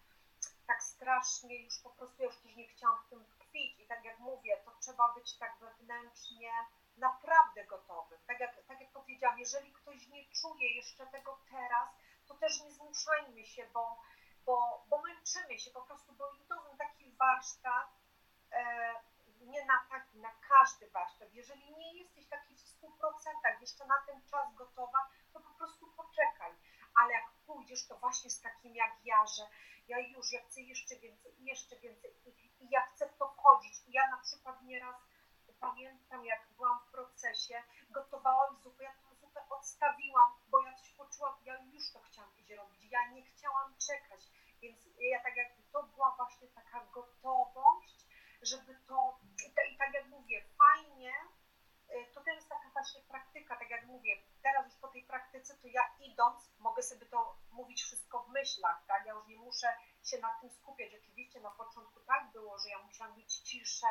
tak 0.67 0.83
strasznie 0.83 1.63
już 1.63 1.79
po 1.79 1.89
prostu, 1.89 2.23
ja 2.23 2.27
już 2.27 2.43
nie 2.43 2.67
chciałam 2.67 3.03
w 3.03 3.09
tym 3.09 3.25
tkwić 3.25 3.79
i 3.79 3.87
tak 3.87 4.05
jak 4.05 4.19
mówię, 4.19 4.57
to 4.65 4.71
trzeba 4.79 5.13
być 5.13 5.37
tak 5.37 5.57
wewnętrznie 5.59 6.51
naprawdę 6.97 7.65
gotowym. 7.65 8.19
Tak 8.27 8.39
jak, 8.39 8.63
tak 8.67 8.81
jak 8.81 8.91
powiedziałam, 8.91 9.39
jeżeli 9.39 9.73
ktoś 9.73 10.07
nie 10.07 10.25
czuje 10.41 10.75
jeszcze 10.75 11.07
tego 11.07 11.39
teraz, 11.49 11.89
to 12.27 12.35
też 12.35 12.61
nie 12.63 12.71
zmuszajmy 12.71 13.45
się, 13.45 13.67
bo, 13.73 14.01
bo, 14.45 14.85
bo 14.89 15.01
męczymy 15.01 15.59
się 15.59 15.71
po 15.71 15.81
prostu, 15.81 16.13
bo 16.13 16.31
idąc 16.31 16.77
taki 16.77 17.11
warsztat, 17.11 17.87
e, 18.51 18.93
nie 19.41 19.65
na 19.65 19.85
taki, 19.89 20.17
na 20.19 20.29
każdy 20.49 20.89
warsztat, 20.89 21.33
jeżeli 21.33 21.75
nie 21.75 21.93
jesteś 21.93 22.27
taki 22.27 22.55
w 22.55 22.59
100% 22.59 23.61
jeszcze 23.61 23.85
na 23.85 24.01
ten 24.07 24.21
czas 24.25 24.55
gotowa, 24.55 25.09
to 25.33 25.39
po 25.39 25.49
prostu 25.49 25.87
poczekaj. 25.87 26.51
Ale 27.01 27.13
jak 27.13 27.31
pójdziesz, 27.45 27.87
to 27.87 27.97
właśnie 27.97 28.29
z 28.29 28.41
takim 28.41 28.75
jak 28.75 28.91
ja, 29.05 29.25
że 29.25 29.47
ja 29.87 29.99
już, 29.99 30.31
ja 30.31 30.41
chcę 30.41 30.61
jeszcze 30.61 30.95
więcej, 30.95 31.35
jeszcze 31.39 31.75
więcej 31.75 32.11
i, 32.25 32.29
i 32.63 32.69
ja 32.69 32.81
chcę 32.81 33.09
w 33.09 33.17
to 33.17 33.27
wchodzić. 33.27 33.73
I 33.87 33.91
ja 33.91 34.09
na 34.09 34.17
przykład 34.17 34.61
nieraz 34.61 34.95
pamiętam, 35.59 36.25
jak 36.25 36.47
byłam 36.55 36.79
w 36.79 36.91
procesie, 36.91 37.63
gotowałam 37.89 38.57
zupę, 38.57 38.83
ja 38.83 38.93
tą 38.93 39.15
zupę 39.15 39.41
odstawiłam, 39.49 40.31
bo 40.47 40.61
ja 40.61 40.73
coś 40.73 40.91
poczułam, 40.93 41.33
ja 41.45 41.57
już 41.73 41.91
to 41.93 41.99
chciałam 41.99 42.31
iść 42.37 42.49
robić, 42.49 42.91
ja 42.91 43.11
nie 43.11 43.23
chciałam 43.23 43.75
czekać, 43.77 44.21
więc 44.61 44.77
ja 44.99 45.23
tak 45.23 45.35
jak 45.35 45.47
to 45.71 45.83
była 45.83 46.15
właśnie 46.15 46.47
taka 46.47 46.85
gotowość, 46.85 48.05
żeby 48.41 48.79
to, 48.87 49.19
i, 49.47 49.73
i 49.73 49.77
tak 49.77 49.93
jak 49.93 50.07
mówię, 50.07 50.43
fajnie, 50.57 51.13
y, 51.91 52.13
to 52.13 52.21
też 52.21 52.35
jest 52.35 52.49
taka 52.49 52.69
właśnie 52.69 53.01
praktyka, 53.01 53.55
tak 53.55 53.69
jak 53.69 53.85
mówię, 53.85 54.17
teraz 54.43 54.65
już 54.65 54.75
po 54.75 54.87
tej 54.87 55.03
praktyce, 55.03 55.57
to 55.57 55.67
ja 55.67 55.81
idąc, 55.99 56.51
mogę 56.59 56.83
sobie 56.83 57.05
to 57.05 57.37
mówić 57.51 57.83
wszystko 57.83 58.23
w 58.23 58.29
myślach, 58.29 58.85
tak, 58.87 59.05
ja 59.05 59.13
już 59.13 59.27
nie 59.27 59.37
muszę 59.37 59.67
się 60.03 60.17
nad 60.19 60.41
tym 60.41 60.49
skupiać, 60.49 60.91
oczywiście 60.95 61.41
na 61.41 61.51
początku 61.51 61.99
tak 61.99 62.31
było, 62.31 62.59
że 62.59 62.69
ja 62.69 62.79
musiałam 62.83 63.17
mieć 63.17 63.37
ciszę, 63.37 63.87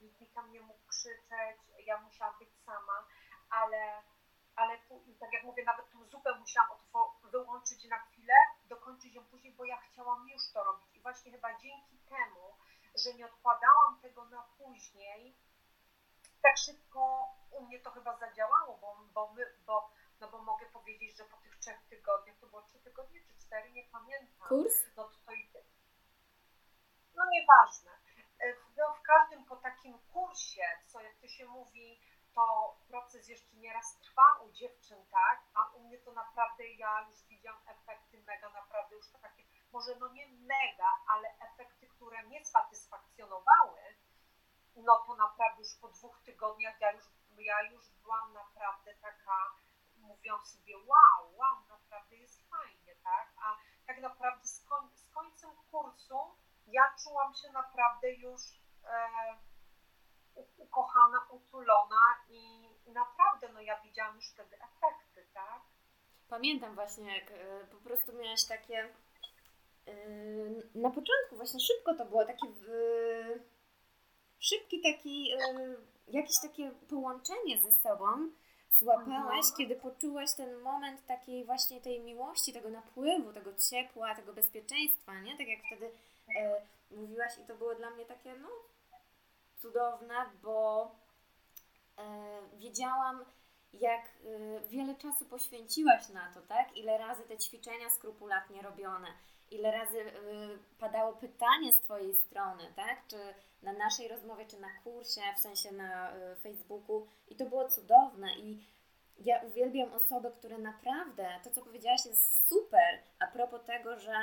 nikt 0.00 0.20
mi 0.20 0.26
tam 0.26 0.52
nie 0.52 0.60
mógł 0.60 0.86
krzyczeć, 0.86 1.58
ja 1.78 2.00
musiałam 2.00 2.38
być 2.38 2.48
sama, 2.64 3.06
ale, 3.50 4.02
ale 4.56 4.78
tu, 4.78 5.02
tak 5.20 5.32
jak 5.32 5.44
mówię, 5.44 5.64
nawet 5.64 5.90
tą 5.90 6.04
zupę 6.04 6.34
musiałam 6.38 6.78
wyłączyć 7.22 7.84
na 7.84 7.98
chwilę, 7.98 8.34
dokończyć 8.64 9.14
ją 9.14 9.24
później, 9.24 9.52
bo 9.52 9.64
ja 9.64 9.76
chciałam 9.76 10.28
już 10.28 10.52
to 10.52 10.64
robić. 10.64 10.94
I 10.94 11.00
właśnie 11.00 11.32
chyba 11.32 11.58
dzięki 11.58 11.98
temu, 11.98 12.56
że 12.94 13.14
nie 13.14 13.26
odkładałam 13.26 14.00
tego 14.02 14.24
na 14.24 14.42
później, 14.58 15.36
tak 16.42 16.58
szybko 16.58 17.28
u 17.50 17.66
mnie 17.66 17.80
to 17.80 17.90
chyba 17.90 18.16
zadziałało, 18.16 18.78
bo, 18.78 18.96
bo, 19.14 19.32
my, 19.32 19.46
bo, 19.66 19.90
no 20.20 20.30
bo 20.30 20.38
mogę 20.38 20.66
powiedzieć, 20.66 21.16
że 21.16 21.24
po 21.24 21.36
tych 21.36 21.56
trzech 21.56 21.82
tygodniach, 21.88 22.36
to 22.40 22.46
było 22.46 22.62
trzy 22.62 22.78
tygodnie 22.78 23.20
czy 23.24 23.34
cztery, 23.46 23.72
nie 23.72 23.84
pamiętam. 23.84 24.48
Kurs? 24.48 24.74
No 24.96 25.04
to, 25.04 25.10
to 25.10 25.32
no 27.14 27.22
nieważne 27.30 27.99
no, 28.76 28.94
w 28.94 29.02
każdym 29.02 29.44
po 29.44 29.56
takim 29.56 29.98
kursie, 29.98 30.62
co 30.86 31.00
jak 31.00 31.16
to 31.16 31.28
się 31.28 31.46
mówi, 31.46 32.00
to 32.34 32.76
proces 32.88 33.28
jeszcze 33.28 33.56
nieraz 33.56 33.98
trwa 33.98 34.38
u 34.44 34.52
dziewczyn, 34.52 35.06
tak? 35.10 35.42
A 35.54 35.68
u 35.74 35.80
mnie 35.80 35.98
to 35.98 36.12
naprawdę 36.12 36.68
ja 36.68 37.06
już 37.10 37.24
widziałam 37.24 37.60
efekty 37.66 38.22
mega, 38.26 38.48
naprawdę 38.48 38.96
już 38.96 39.08
takie, 39.22 39.42
może 39.72 39.96
no 39.96 40.08
nie 40.08 40.28
mega, 40.28 40.90
ale 41.06 41.28
efekty, 41.40 41.86
które 41.86 42.22
mnie 42.22 42.44
satysfakcjonowały, 42.44 43.80
no 44.76 44.98
to 45.06 45.16
naprawdę 45.16 45.62
już 45.62 45.74
po 45.80 45.88
dwóch 45.88 46.20
tygodniach 46.22 46.80
ja 46.80 46.92
już, 46.92 47.04
ja 47.38 47.62
już 47.62 47.90
byłam 48.02 48.32
naprawdę 48.32 48.94
taka, 48.94 49.54
mówiąc 49.96 50.48
sobie, 50.48 50.76
wow, 50.78 51.36
wow, 51.36 51.56
naprawdę 51.68 52.16
jest 52.16 52.48
fajnie, 52.48 52.94
tak? 53.04 53.32
A 53.36 53.56
tak 53.86 53.98
naprawdę 53.98 54.46
z, 54.48 54.64
koń, 54.64 54.90
z 54.94 55.10
końcem 55.10 55.50
kursu 55.70 56.36
ja 56.70 56.94
czułam 57.04 57.34
się 57.34 57.52
naprawdę 57.52 58.12
już 58.12 58.40
e, 58.84 59.08
ukochana, 60.56 61.26
utulona 61.30 62.04
i, 62.28 62.70
naprawdę 62.86 63.48
no 63.52 63.60
ja 63.60 63.80
widziałam 63.80 64.16
już 64.16 64.30
wtedy 64.30 64.56
efekty, 64.56 65.26
tak? 65.34 65.60
Pamiętam 66.28 66.74
właśnie, 66.74 67.18
jak 67.18 67.30
e, 67.30 67.66
po 67.70 67.76
prostu 67.76 68.12
miałaś 68.12 68.44
takie 68.48 68.88
e, 69.86 69.94
na 70.74 70.90
początku 70.90 71.36
właśnie 71.36 71.60
szybko 71.60 71.94
to 71.94 72.04
było, 72.04 72.24
takie 72.24 72.46
szybki 74.38 74.80
taki, 74.80 75.32
e, 75.32 75.76
jakieś 76.08 76.36
takie 76.42 76.70
połączenie 76.88 77.58
ze 77.62 77.72
sobą 77.72 78.06
złapałaś, 78.70 79.46
mhm. 79.46 79.54
kiedy 79.58 79.76
poczułaś 79.76 80.34
ten 80.36 80.60
moment 80.60 81.06
takiej 81.06 81.44
właśnie 81.44 81.80
tej 81.80 82.00
miłości, 82.00 82.52
tego 82.52 82.68
napływu, 82.70 83.32
tego 83.32 83.50
ciepła, 83.70 84.14
tego 84.14 84.32
bezpieczeństwa, 84.32 85.20
nie? 85.20 85.36
Tak 85.38 85.48
jak 85.48 85.58
wtedy 85.66 85.90
e, 86.36 86.60
mówiłaś 86.90 87.38
i 87.38 87.46
to 87.46 87.54
było 87.54 87.74
dla 87.74 87.90
mnie 87.90 88.06
takie, 88.06 88.34
no, 88.34 88.48
cudowne, 89.56 90.14
bo 90.42 90.90
e, 91.98 92.02
wiedziałam, 92.58 93.24
jak 93.72 94.04
e, 94.04 94.60
wiele 94.68 94.94
czasu 94.94 95.24
poświęciłaś 95.24 96.08
na 96.08 96.32
to, 96.34 96.40
tak? 96.42 96.76
Ile 96.76 96.98
razy 96.98 97.22
te 97.22 97.38
ćwiczenia 97.38 97.90
skrupulatnie 97.90 98.62
robione, 98.62 99.08
ile 99.50 99.70
razy 99.70 100.00
e, 100.00 100.12
padało 100.78 101.12
pytanie 101.12 101.72
z 101.72 101.80
Twojej 101.80 102.14
strony, 102.14 102.72
tak? 102.76 103.06
Czy 103.08 103.16
na 103.62 103.72
naszej 103.72 104.08
rozmowie, 104.08 104.46
czy 104.46 104.60
na 104.60 104.68
kursie, 104.84 105.20
w 105.36 105.40
sensie 105.40 105.72
na 105.72 106.12
e, 106.12 106.36
Facebooku 106.36 107.06
i 107.28 107.36
to 107.36 107.44
było 107.44 107.68
cudowne 107.68 108.34
i 108.38 108.64
ja 109.18 109.42
uwielbiam 109.42 109.92
osoby, 109.92 110.30
które 110.30 110.58
naprawdę, 110.58 111.28
to 111.44 111.50
co 111.50 111.62
powiedziałaś 111.62 112.06
jest 112.06 112.48
super, 112.48 113.02
a 113.18 113.26
propos 113.26 113.64
tego, 113.64 113.98
że 113.98 114.14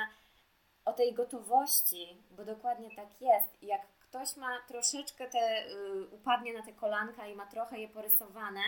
o 0.88 0.92
tej 0.92 1.14
gotowości, 1.14 2.22
bo 2.30 2.44
dokładnie 2.44 2.96
tak 2.96 3.20
jest. 3.20 3.62
Jak 3.62 3.82
ktoś 4.00 4.36
ma 4.36 4.60
troszeczkę 4.68 5.28
te, 5.28 5.66
y, 5.66 6.06
upadnie 6.10 6.52
na 6.52 6.62
te 6.62 6.72
kolanka 6.72 7.26
i 7.26 7.34
ma 7.34 7.46
trochę 7.46 7.80
je 7.80 7.88
porysowane 7.88 8.62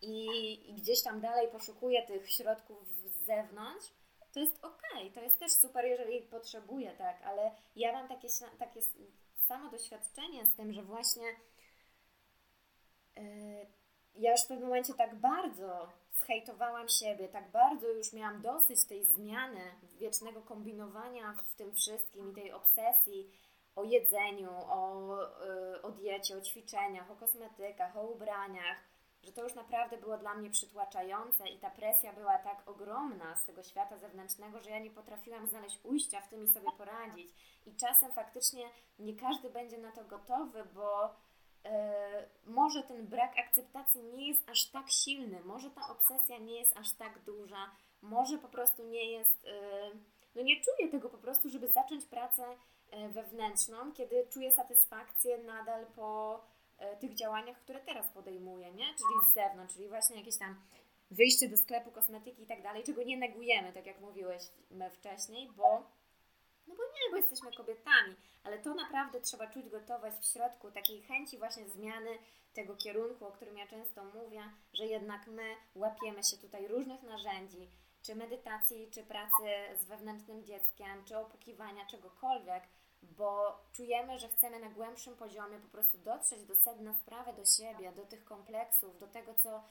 i, 0.00 0.26
i 0.70 0.74
gdzieś 0.74 1.02
tam 1.02 1.20
dalej 1.20 1.48
poszukuje 1.48 2.06
tych 2.06 2.30
środków 2.30 2.88
z 2.88 3.24
zewnątrz, 3.26 3.92
to 4.32 4.40
jest 4.40 4.64
ok, 4.64 4.82
to 5.14 5.20
jest 5.20 5.38
też 5.38 5.52
super, 5.52 5.84
jeżeli 5.84 6.20
potrzebuje, 6.20 6.90
tak, 6.90 7.22
ale 7.22 7.50
ja 7.76 7.92
mam 7.92 8.08
takie, 8.08 8.28
takie 8.58 8.80
samo 9.36 9.70
doświadczenie 9.70 10.46
z 10.46 10.56
tym, 10.56 10.72
że 10.72 10.82
właśnie 10.82 11.26
yy, 13.16 13.66
ja 14.18 14.32
już 14.32 14.40
w 14.40 14.46
pewnym 14.46 14.68
momencie 14.68 14.94
tak 14.94 15.14
bardzo 15.14 15.88
zhejtowałam 16.12 16.88
siebie, 16.88 17.28
tak 17.28 17.50
bardzo 17.50 17.88
już 17.88 18.12
miałam 18.12 18.42
dosyć 18.42 18.84
tej 18.84 19.04
zmiany, 19.04 19.60
wiecznego 19.98 20.42
kombinowania 20.42 21.32
w 21.32 21.54
tym 21.54 21.74
wszystkim 21.74 22.30
i 22.30 22.34
tej 22.34 22.52
obsesji 22.52 23.30
o 23.76 23.84
jedzeniu, 23.84 24.50
o, 24.50 25.16
yy, 25.72 25.82
o 25.82 25.90
diecie, 25.90 26.36
o 26.36 26.40
ćwiczeniach, 26.40 27.10
o 27.10 27.16
kosmetykach, 27.16 27.96
o 27.96 28.02
ubraniach, 28.02 28.76
że 29.22 29.32
to 29.32 29.42
już 29.42 29.54
naprawdę 29.54 29.98
było 29.98 30.18
dla 30.18 30.34
mnie 30.34 30.50
przytłaczające 30.50 31.48
i 31.48 31.58
ta 31.58 31.70
presja 31.70 32.12
była 32.12 32.38
tak 32.38 32.68
ogromna 32.68 33.36
z 33.36 33.44
tego 33.44 33.62
świata 33.62 33.98
zewnętrznego, 33.98 34.60
że 34.60 34.70
ja 34.70 34.78
nie 34.78 34.90
potrafiłam 34.90 35.46
znaleźć 35.46 35.80
ujścia 35.84 36.20
w 36.20 36.28
tym 36.28 36.44
i 36.44 36.48
sobie 36.48 36.68
poradzić. 36.78 37.34
I 37.66 37.74
czasem 37.74 38.12
faktycznie 38.12 38.64
nie 38.98 39.16
każdy 39.16 39.50
będzie 39.50 39.78
na 39.78 39.92
to 39.92 40.04
gotowy, 40.04 40.64
bo 40.74 41.14
może 42.46 42.82
ten 42.82 43.06
brak 43.06 43.38
akceptacji 43.38 44.02
nie 44.02 44.28
jest 44.28 44.48
aż 44.48 44.66
tak 44.70 44.90
silny, 44.90 45.40
może 45.44 45.70
ta 45.70 45.88
obsesja 45.88 46.38
nie 46.38 46.60
jest 46.60 46.76
aż 46.76 46.92
tak 46.92 47.18
duża, 47.18 47.70
może 48.02 48.38
po 48.38 48.48
prostu 48.48 48.84
nie 48.84 49.12
jest, 49.12 49.46
e, 49.46 49.90
no 50.34 50.42
nie 50.42 50.56
czuję 50.60 50.90
tego 50.90 51.10
po 51.10 51.18
prostu, 51.18 51.48
żeby 51.48 51.68
zacząć 51.68 52.04
pracę 52.04 52.44
e, 52.90 53.08
wewnętrzną, 53.08 53.92
kiedy 53.92 54.26
czuję 54.32 54.52
satysfakcję 54.52 55.38
nadal 55.38 55.86
po 55.86 56.40
tych 57.00 57.14
działaniach, 57.14 57.58
które 57.58 57.80
teraz 57.80 58.10
podejmuję, 58.10 58.72
nie? 58.72 58.84
Czyli 58.84 59.30
z 59.30 59.34
zewnątrz, 59.34 59.74
czyli 59.74 59.88
właśnie 59.88 60.16
jakieś 60.16 60.38
tam 60.38 60.56
wyjście 61.10 61.48
do 61.48 61.56
sklepu, 61.56 61.90
kosmetyki 61.90 62.42
i 62.42 62.46
tak 62.46 62.62
dalej, 62.62 62.84
czego 62.84 63.02
nie 63.02 63.16
negujemy, 63.16 63.72
tak 63.72 63.86
jak 63.86 64.00
mówiłeś 64.00 64.42
wcześniej, 64.92 65.48
bo 65.56 65.86
no 66.68 66.74
bo 66.74 66.82
nie, 66.82 67.10
bo 67.10 67.16
jesteśmy 67.16 67.52
kobietami, 67.52 68.16
ale 68.44 68.58
to 68.58 68.74
naprawdę 68.74 69.20
trzeba 69.20 69.46
czuć 69.46 69.68
gotować 69.68 70.14
w 70.14 70.32
środku 70.32 70.70
takiej 70.70 71.02
chęci 71.02 71.38
właśnie 71.38 71.68
zmiany 71.68 72.18
tego 72.54 72.76
kierunku, 72.76 73.26
o 73.26 73.32
którym 73.32 73.58
ja 73.58 73.66
często 73.66 74.04
mówię, 74.04 74.42
że 74.72 74.86
jednak 74.86 75.26
my 75.26 75.56
łapiemy 75.74 76.24
się 76.24 76.36
tutaj 76.36 76.68
różnych 76.68 77.02
narzędzi, 77.02 77.70
czy 78.02 78.14
medytacji, 78.14 78.90
czy 78.90 79.02
pracy 79.02 79.44
z 79.80 79.84
wewnętrznym 79.84 80.44
dzieckiem, 80.44 81.04
czy 81.04 81.18
opukiwania 81.18 81.86
czegokolwiek, 81.86 82.62
bo 83.02 83.58
czujemy, 83.72 84.18
że 84.18 84.28
chcemy 84.28 84.60
na 84.60 84.68
głębszym 84.68 85.16
poziomie 85.16 85.58
po 85.58 85.68
prostu 85.68 85.98
dotrzeć 85.98 86.44
do 86.44 86.56
sedna 86.56 86.94
sprawy, 86.94 87.32
do 87.32 87.44
siebie, 87.44 87.92
do 87.92 88.06
tych 88.06 88.24
kompleksów, 88.24 88.98
do 88.98 89.06
tego, 89.06 89.34
co 89.34 89.64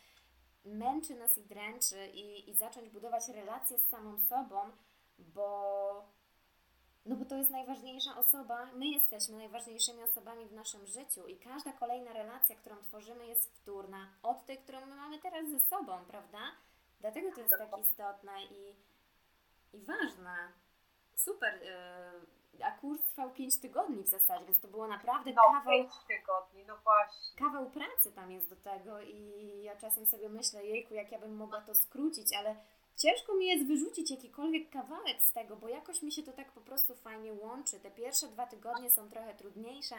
męczy 0.65 1.15
nas 1.15 1.37
i 1.37 1.43
dręczy 1.43 2.07
i, 2.07 2.49
i 2.49 2.53
zacząć 2.53 2.89
budować 2.89 3.27
relacje 3.27 3.79
z 3.79 3.89
samą 3.89 4.19
sobą, 4.19 4.71
bo 5.19 6.17
no 7.07 7.15
bo 7.15 7.25
to 7.25 7.35
jest 7.35 7.49
najważniejsza 7.49 8.17
osoba, 8.17 8.65
my 8.75 8.87
jesteśmy 8.87 9.37
najważniejszymi 9.37 10.03
osobami 10.03 10.45
w 10.45 10.53
naszym 10.53 10.85
życiu 10.85 11.27
i 11.27 11.37
każda 11.37 11.71
kolejna 11.71 12.13
relacja, 12.13 12.55
którą 12.55 12.75
tworzymy 12.77 13.27
jest 13.27 13.55
wtórna 13.55 14.07
od 14.23 14.45
tej, 14.45 14.57
którą 14.57 14.85
my 14.85 14.95
mamy 14.95 15.19
teraz 15.19 15.49
ze 15.49 15.59
sobą, 15.59 16.05
prawda? 16.07 16.39
Dlatego 16.99 17.31
to 17.31 17.41
jest 17.41 17.53
tak 17.57 17.79
istotne 17.79 18.43
i, 18.43 18.75
i 19.73 19.81
ważne. 19.81 20.51
Super. 21.15 21.61
Yy, 21.61 22.65
a 22.65 22.71
kurs 22.71 23.01
trwał 23.01 23.31
5 23.31 23.59
tygodni 23.59 24.03
w 24.03 24.07
zasadzie, 24.07 24.45
więc 24.45 24.59
to 24.59 24.67
było 24.67 24.87
naprawdę 24.87 25.31
no, 25.33 25.41
kawał... 25.41 25.73
5 25.73 25.91
tygodni, 26.07 26.65
no 26.67 26.77
właśnie. 26.83 27.37
Kawał 27.37 27.69
pracy 27.69 28.11
tam 28.11 28.31
jest 28.31 28.49
do 28.49 28.55
tego 28.55 29.01
i 29.01 29.61
ja 29.63 29.75
czasem 29.75 30.05
sobie 30.05 30.29
myślę, 30.29 30.65
jejku, 30.65 30.93
jak 30.93 31.11
ja 31.11 31.19
bym 31.19 31.35
mogła 31.35 31.61
to 31.61 31.75
skrócić, 31.75 32.35
ale 32.35 32.55
ciężko 32.97 33.35
mi 33.35 33.47
jest 33.47 33.67
wyrzucić 33.67 34.11
jakikolwiek 34.11 34.69
kawałek 34.69 35.21
z 35.21 35.33
tego, 35.33 35.55
bo 35.55 35.69
jakoś 35.69 36.01
mi 36.01 36.11
się 36.11 36.23
to 36.23 36.33
tak 36.33 36.51
po 36.51 36.61
prostu 36.61 36.95
fajnie 36.95 37.33
łączy. 37.33 37.79
Te 37.79 37.91
pierwsze 37.91 38.27
dwa 38.27 38.47
tygodnie 38.47 38.89
są 38.89 39.09
trochę 39.09 39.35
trudniejsze 39.35 39.95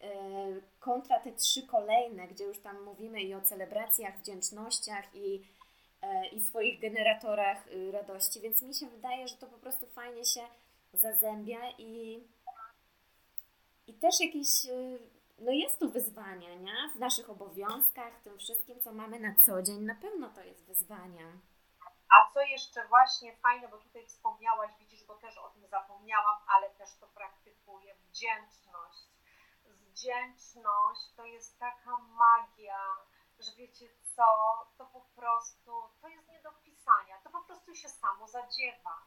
yy, 0.00 0.62
kontra 0.80 1.20
te 1.20 1.32
trzy 1.32 1.66
kolejne, 1.66 2.28
gdzie 2.28 2.44
już 2.44 2.60
tam 2.60 2.82
mówimy 2.84 3.22
i 3.22 3.34
o 3.34 3.40
celebracjach, 3.40 4.18
wdzięcznościach 4.18 5.14
i, 5.14 5.32
yy, 6.02 6.28
i 6.32 6.40
swoich 6.40 6.80
generatorach 6.80 7.72
yy, 7.72 7.92
radości, 7.92 8.40
więc 8.40 8.62
mi 8.62 8.74
się 8.74 8.86
wydaje, 8.86 9.28
że 9.28 9.36
to 9.36 9.46
po 9.46 9.58
prostu 9.58 9.86
fajnie 9.86 10.24
się 10.24 10.40
zazębia 10.92 11.70
i, 11.78 12.24
i 13.86 13.94
też 13.94 14.20
jakieś, 14.20 14.48
no 15.38 15.52
jest 15.52 15.78
to 15.78 15.88
wyzwanie, 15.88 16.56
nie? 16.56 16.74
W 16.96 16.98
naszych 16.98 17.30
obowiązkach, 17.30 18.22
tym 18.22 18.38
wszystkim, 18.38 18.80
co 18.80 18.92
mamy 18.92 19.20
na 19.20 19.34
co 19.34 19.62
dzień, 19.62 19.80
na 19.80 19.94
pewno 19.94 20.28
to 20.28 20.42
jest 20.42 20.64
wyzwanie. 20.64 21.26
A 22.10 22.32
co 22.32 22.40
jeszcze 22.40 22.88
właśnie 22.88 23.36
fajne, 23.36 23.68
bo 23.68 23.78
tutaj 23.78 24.06
wspomniałaś, 24.06 24.70
widzisz, 24.78 25.04
bo 25.04 25.14
też 25.14 25.38
o 25.38 25.48
tym 25.48 25.66
zapomniałam, 25.66 26.36
ale 26.46 26.70
też 26.70 26.88
to 27.00 27.06
praktykuję, 27.06 27.94
wdzięczność. 27.94 29.08
Wdzięczność 29.64 31.14
to 31.16 31.24
jest 31.24 31.58
taka 31.58 31.96
magia, 31.96 32.96
że 33.38 33.52
wiecie 33.56 33.88
co, 34.16 34.24
to 34.78 34.86
po 34.86 35.00
prostu, 35.00 35.90
to 36.00 36.08
jest 36.08 36.28
nie 36.28 36.42
do 36.42 36.52
pisania, 36.52 37.20
to 37.24 37.30
po 37.30 37.44
prostu 37.44 37.74
się 37.74 37.88
samo 37.88 38.28
zadziewa. 38.28 39.02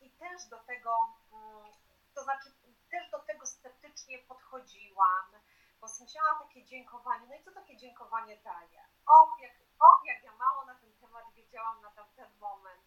I 0.00 0.10
też 0.10 0.44
do 0.48 0.58
tego, 0.58 0.96
mm, 1.32 1.72
to 2.14 2.22
znaczy 2.22 2.50
też 2.90 3.10
do 3.10 3.18
tego 3.18 3.46
sceptycznie 3.46 4.18
podchodziłam, 4.18 5.40
bo 5.80 5.88
słyszałam 5.88 6.38
takie 6.38 6.64
dziękowanie, 6.64 7.26
no 7.28 7.34
i 7.34 7.42
co 7.42 7.52
takie 7.52 7.76
dziękowanie 7.76 8.36
daje? 8.36 8.80
Och, 9.06 9.40
jak, 9.40 9.52
och, 9.80 10.00
jak 10.04 10.24
ja 10.24 10.32
mało 10.32 10.64
na 10.64 10.74
ten 10.74 10.92
temat 10.92 11.24
wiedziałam 11.34 11.82
na 11.82 11.90
tamten 11.90 12.38
moment. 12.38 12.82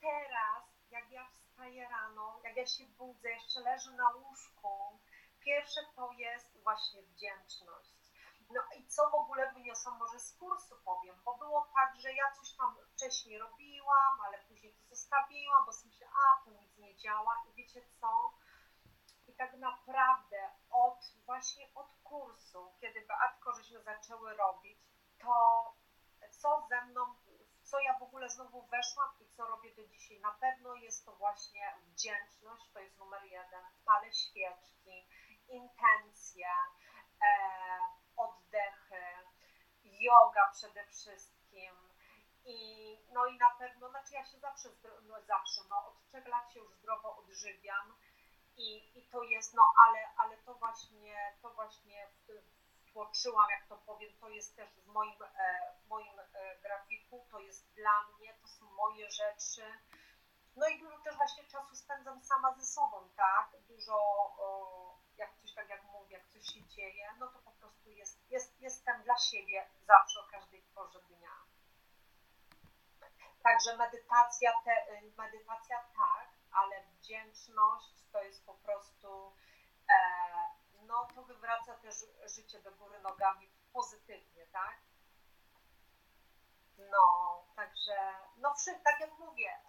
Teraz, 0.00 0.64
jak 0.90 1.10
ja 1.10 1.30
wstaję 1.30 1.88
rano, 1.88 2.40
jak 2.44 2.56
ja 2.56 2.66
się 2.66 2.84
budzę, 2.84 3.30
jeszcze 3.30 3.60
leżę 3.60 3.90
na 3.90 4.10
łóżku, 4.10 5.00
pierwsze 5.40 5.80
to 5.96 6.12
jest 6.12 6.62
właśnie 6.62 7.02
wdzięczność. 7.02 8.02
No 8.50 8.60
i 8.76 8.86
co 8.86 9.10
w 9.10 9.14
ogóle 9.14 9.52
wyniosłam 9.52 9.98
może 9.98 10.20
z 10.20 10.36
kursu 10.38 10.76
powiem, 10.84 11.16
bo 11.24 11.36
było 11.36 11.66
tak, 11.74 11.96
że 11.96 12.12
ja 12.12 12.32
coś 12.32 12.56
tam 12.56 12.76
wcześniej 12.94 13.38
robiłam, 13.38 14.20
ale 14.26 14.38
później 14.38 14.72
to 14.74 14.88
zostawiłam, 14.88 15.66
bo 15.66 15.72
myślę, 15.84 16.06
a 16.24 16.44
to 16.44 16.50
nic 16.50 16.78
nie 16.78 16.96
działa 16.96 17.42
i 17.48 17.54
wiecie 17.54 17.82
co? 18.00 18.34
I 19.28 19.32
tak 19.32 19.54
naprawdę 19.54 20.50
od 20.70 20.98
właśnie 21.26 21.68
od 21.74 22.01
kursu, 22.12 22.72
kiedy 22.80 23.00
Beatko 23.06 23.52
żeśmy 23.52 23.82
zaczęły 23.82 24.36
robić, 24.36 24.78
to 25.18 25.34
co 26.30 26.66
ze 26.68 26.84
mną, 26.84 27.14
co 27.62 27.80
ja 27.80 27.98
w 27.98 28.02
ogóle 28.02 28.28
znowu 28.28 28.62
weszłam 28.62 29.08
i 29.20 29.28
co 29.28 29.46
robię 29.46 29.74
do 29.74 29.86
dzisiaj. 29.86 30.20
Na 30.20 30.30
pewno 30.30 30.74
jest 30.74 31.04
to 31.06 31.12
właśnie 31.16 31.74
wdzięczność, 31.86 32.70
to 32.72 32.80
jest 32.80 32.98
numer 32.98 33.24
jeden, 33.24 33.64
palę 33.84 34.12
świeczki, 34.12 35.08
intencje, 35.48 36.48
e, 37.22 37.78
oddechy, 38.16 39.04
yoga 39.84 40.50
przede 40.52 40.86
wszystkim. 40.86 41.74
I, 42.44 42.58
no 43.12 43.26
i 43.26 43.38
na 43.38 43.50
pewno, 43.50 43.90
znaczy 43.90 44.14
ja 44.14 44.24
się 44.24 44.38
zawsze, 44.38 44.68
no 45.02 45.22
zawsze, 45.22 45.60
no 45.70 45.86
od 45.86 46.02
trzech 46.02 46.26
lat 46.26 46.52
się 46.52 46.60
już 46.60 46.74
zdrowo 46.74 47.16
odżywiam 47.16 47.94
i, 48.62 48.98
i 48.98 49.02
to 49.12 49.22
jest, 49.22 49.54
no 49.54 49.62
ale, 49.86 49.98
ale 50.16 50.36
to 50.36 50.54
właśnie, 50.54 51.36
to 51.42 51.50
właśnie 51.50 52.08
wtłoczyłam, 52.86 53.50
jak 53.50 53.66
to 53.66 53.76
powiem, 53.76 54.12
to 54.20 54.28
jest 54.28 54.56
też 54.56 54.70
w 54.70 54.86
moim, 54.86 55.22
e, 55.22 55.74
w 55.84 55.88
moim 55.88 56.20
e, 56.20 56.58
grafiku, 56.62 57.26
to 57.30 57.38
jest 57.40 57.74
dla 57.74 58.02
mnie, 58.02 58.34
to 58.34 58.48
są 58.48 58.64
moje 58.70 59.10
rzeczy. 59.10 59.62
No 60.56 60.68
i 60.68 60.78
dużo 60.78 60.98
też 60.98 61.16
właśnie 61.16 61.44
czasu 61.44 61.76
spędzam 61.76 62.20
sama 62.22 62.54
ze 62.54 62.64
sobą, 62.64 63.08
tak? 63.16 63.56
Dużo, 63.68 63.98
jak 65.16 65.36
coś 65.36 65.54
tak 65.54 65.68
jak 65.68 65.82
mówię, 65.84 66.16
jak 66.16 66.28
coś 66.28 66.46
się 66.46 66.66
dzieje, 66.66 67.14
no 67.18 67.26
to 67.26 67.38
po 67.38 67.50
prostu 67.50 67.90
jest, 67.90 68.30
jest, 68.30 68.60
jestem 68.60 69.02
dla 69.02 69.18
siebie 69.18 69.68
zawsze 69.86 70.20
o 70.20 70.26
każdej 70.30 70.62
porze 70.62 71.00
dnia. 71.00 71.36
Także 73.42 73.76
medytacja, 73.76 74.52
te, 74.64 75.00
medytacja 75.16 75.76
tak, 75.96 76.31
ale 76.52 76.82
wdzięczność 76.82 78.04
to 78.12 78.22
jest 78.22 78.46
po 78.46 78.54
prostu 78.54 79.32
e, 79.88 79.96
no 80.86 81.08
to 81.14 81.22
wywraca 81.22 81.74
też 81.74 81.94
życie 82.36 82.62
do 82.62 82.72
góry 82.72 83.00
nogami 83.00 83.50
pozytywnie, 83.72 84.46
tak? 84.46 84.78
No, 86.78 87.44
także, 87.56 88.14
no 88.36 88.54
tak 88.84 89.00
jak 89.00 89.18
mówię, 89.18 89.60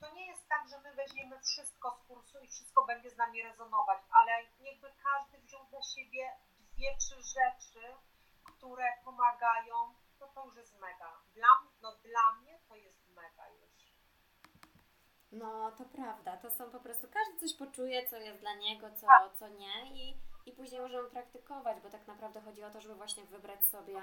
to 0.00 0.10
nie 0.10 0.26
jest 0.26 0.48
tak, 0.48 0.68
że 0.68 0.80
my 0.80 0.94
weźmiemy 0.94 1.40
wszystko 1.40 1.90
z 1.90 2.02
kursu 2.06 2.38
i 2.38 2.48
wszystko 2.48 2.84
będzie 2.84 3.10
z 3.10 3.16
nami 3.16 3.42
rezonować, 3.42 3.98
ale 4.10 4.32
niechby 4.60 4.92
każdy 5.02 5.38
wziął 5.38 5.66
dla 5.66 5.82
siebie 5.82 6.36
dwie, 6.58 6.96
trzy 6.96 7.22
rzeczy, 7.22 7.96
które 8.44 8.84
pomagają, 9.04 9.94
no 10.20 10.26
to 10.26 10.44
już 10.46 10.56
jest 10.56 10.80
mega. 10.80 11.20
Dla, 11.34 11.48
no 11.82 11.96
dla 11.96 12.32
mnie 12.32 12.58
to 12.68 12.76
jest. 12.76 13.07
No, 15.32 15.72
to 15.72 15.84
prawda. 15.84 16.36
To 16.36 16.50
są 16.50 16.70
po 16.70 16.80
prostu, 16.80 17.08
każdy 17.08 17.38
coś 17.40 17.58
poczuje, 17.58 18.06
co 18.06 18.16
jest 18.16 18.40
dla 18.40 18.54
niego, 18.54 18.90
co, 18.90 19.06
tak. 19.06 19.34
co 19.38 19.48
nie 19.48 19.90
i 19.92 20.16
i 20.48 20.52
później 20.52 20.80
możemy 20.80 21.10
praktykować, 21.10 21.80
bo 21.82 21.90
tak 21.90 22.06
naprawdę 22.06 22.40
chodzi 22.40 22.64
o 22.64 22.70
to, 22.70 22.80
żeby 22.80 22.94
właśnie 22.94 23.24
wybrać 23.24 23.66
sobie 23.66 24.02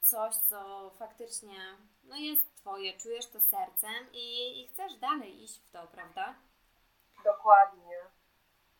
coś, 0.00 0.34
co 0.34 0.90
faktycznie 0.98 1.58
no 2.04 2.16
jest 2.16 2.54
Twoje, 2.54 2.96
czujesz 2.96 3.26
to 3.26 3.40
sercem 3.40 4.12
i, 4.12 4.60
i 4.60 4.68
chcesz 4.68 4.94
dalej 4.94 5.42
iść 5.42 5.60
w 5.60 5.70
to, 5.70 5.86
prawda? 5.86 6.34
Dokładnie. 7.24 7.96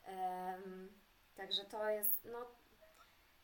Um, 0.08 1.00
także 1.36 1.64
to 1.64 1.88
jest, 1.88 2.24
no, 2.24 2.46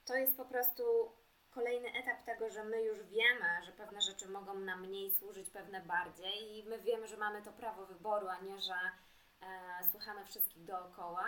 to 0.05 0.15
jest 0.15 0.37
po 0.37 0.45
prostu 0.45 1.13
kolejny 1.57 1.89
etap 1.89 2.25
tego, 2.25 2.51
że 2.51 2.65
my 2.65 2.83
już 2.83 3.03
wiemy, 3.03 3.65
że 3.67 3.73
pewne 3.73 4.01
rzeczy 4.01 4.29
mogą 4.29 4.55
nam 4.55 4.81
mniej 4.81 5.11
służyć, 5.11 5.51
pewne 5.51 5.81
bardziej 5.81 6.59
i 6.59 6.69
my 6.69 6.79
wiemy, 6.79 7.07
że 7.07 7.17
mamy 7.17 7.43
to 7.43 7.53
prawo 7.53 7.87
wyboru, 7.87 8.29
a 8.29 8.41
nie, 8.41 8.61
że 8.61 8.75
e, 8.75 9.85
słuchamy 9.91 10.25
wszystkich 10.25 10.65
dookoła. 10.65 11.25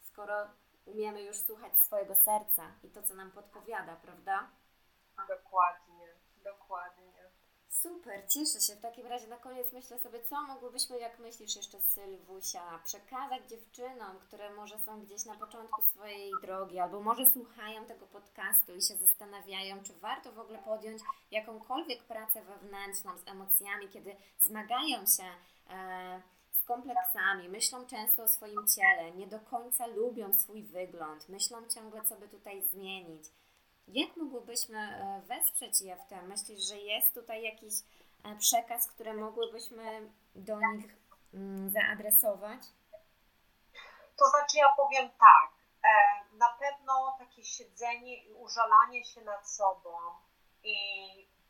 Skoro 0.00 0.34
umiemy 0.84 1.22
już 1.22 1.36
słuchać 1.36 1.72
swojego 1.78 2.14
serca 2.14 2.62
i 2.82 2.90
to, 2.90 3.02
co 3.02 3.14
nam 3.14 3.30
podpowiada, 3.30 3.96
prawda? 3.96 4.50
Dokładnie. 5.28 5.83
Super, 7.84 8.28
cieszę 8.28 8.60
się. 8.60 8.76
W 8.76 8.80
takim 8.80 9.06
razie 9.06 9.26
na 9.26 9.36
koniec 9.36 9.72
myślę 9.72 9.98
sobie, 9.98 10.18
co 10.30 10.42
mogłybyśmy, 10.42 10.98
jak 10.98 11.18
myślisz 11.18 11.56
jeszcze 11.56 11.80
Sylwusia, 11.80 12.80
przekazać 12.84 13.48
dziewczynom, 13.50 14.18
które 14.18 14.54
może 14.54 14.78
są 14.78 15.00
gdzieś 15.00 15.24
na 15.24 15.34
początku 15.34 15.82
swojej 15.82 16.32
drogi, 16.42 16.78
albo 16.78 17.00
może 17.00 17.26
słuchają 17.26 17.84
tego 17.84 18.06
podcastu 18.06 18.74
i 18.74 18.82
się 18.82 18.96
zastanawiają, 18.96 19.82
czy 19.82 19.92
warto 19.92 20.32
w 20.32 20.38
ogóle 20.38 20.58
podjąć 20.58 21.02
jakąkolwiek 21.30 22.02
pracę 22.02 22.42
wewnętrzną 22.42 23.18
z 23.18 23.28
emocjami, 23.28 23.88
kiedy 23.88 24.16
zmagają 24.40 25.06
się 25.06 25.24
e, 25.70 26.22
kompleksami, 26.66 27.48
myślą 27.48 27.86
często 27.86 28.22
o 28.22 28.28
swoim 28.28 28.66
ciele, 28.68 29.12
nie 29.12 29.26
do 29.26 29.40
końca 29.40 29.86
lubią 29.86 30.32
swój 30.32 30.62
wygląd, 30.62 31.28
myślą 31.28 31.68
ciągle, 31.74 32.04
co 32.04 32.16
by 32.16 32.28
tutaj 32.28 32.62
zmienić. 32.62 33.24
Jak 33.88 34.16
mogłybyśmy 34.16 34.78
e, 34.78 35.22
wesprzeć 35.26 35.80
je 35.80 35.96
w 35.96 36.08
tym? 36.08 36.26
Myślisz, 36.28 36.68
że 36.68 36.78
jest 36.78 37.14
tutaj 37.14 37.42
jakiś 37.42 37.74
e, 38.24 38.36
przekaz, 38.36 38.86
który 38.86 39.14
mogłybyśmy 39.14 40.12
do 40.34 40.60
nich 40.60 40.96
mm, 41.34 41.70
zaadresować? 41.70 42.60
To 44.16 44.28
znaczy, 44.28 44.58
ja 44.58 44.72
powiem 44.76 45.10
tak. 45.10 45.50
E, 45.84 45.88
na 46.36 46.48
pewno 46.48 47.16
takie 47.18 47.44
siedzenie 47.44 48.24
i 48.24 48.32
użalanie 48.32 49.04
się 49.04 49.20
nad 49.20 49.50
sobą 49.50 49.90
i 50.64 50.76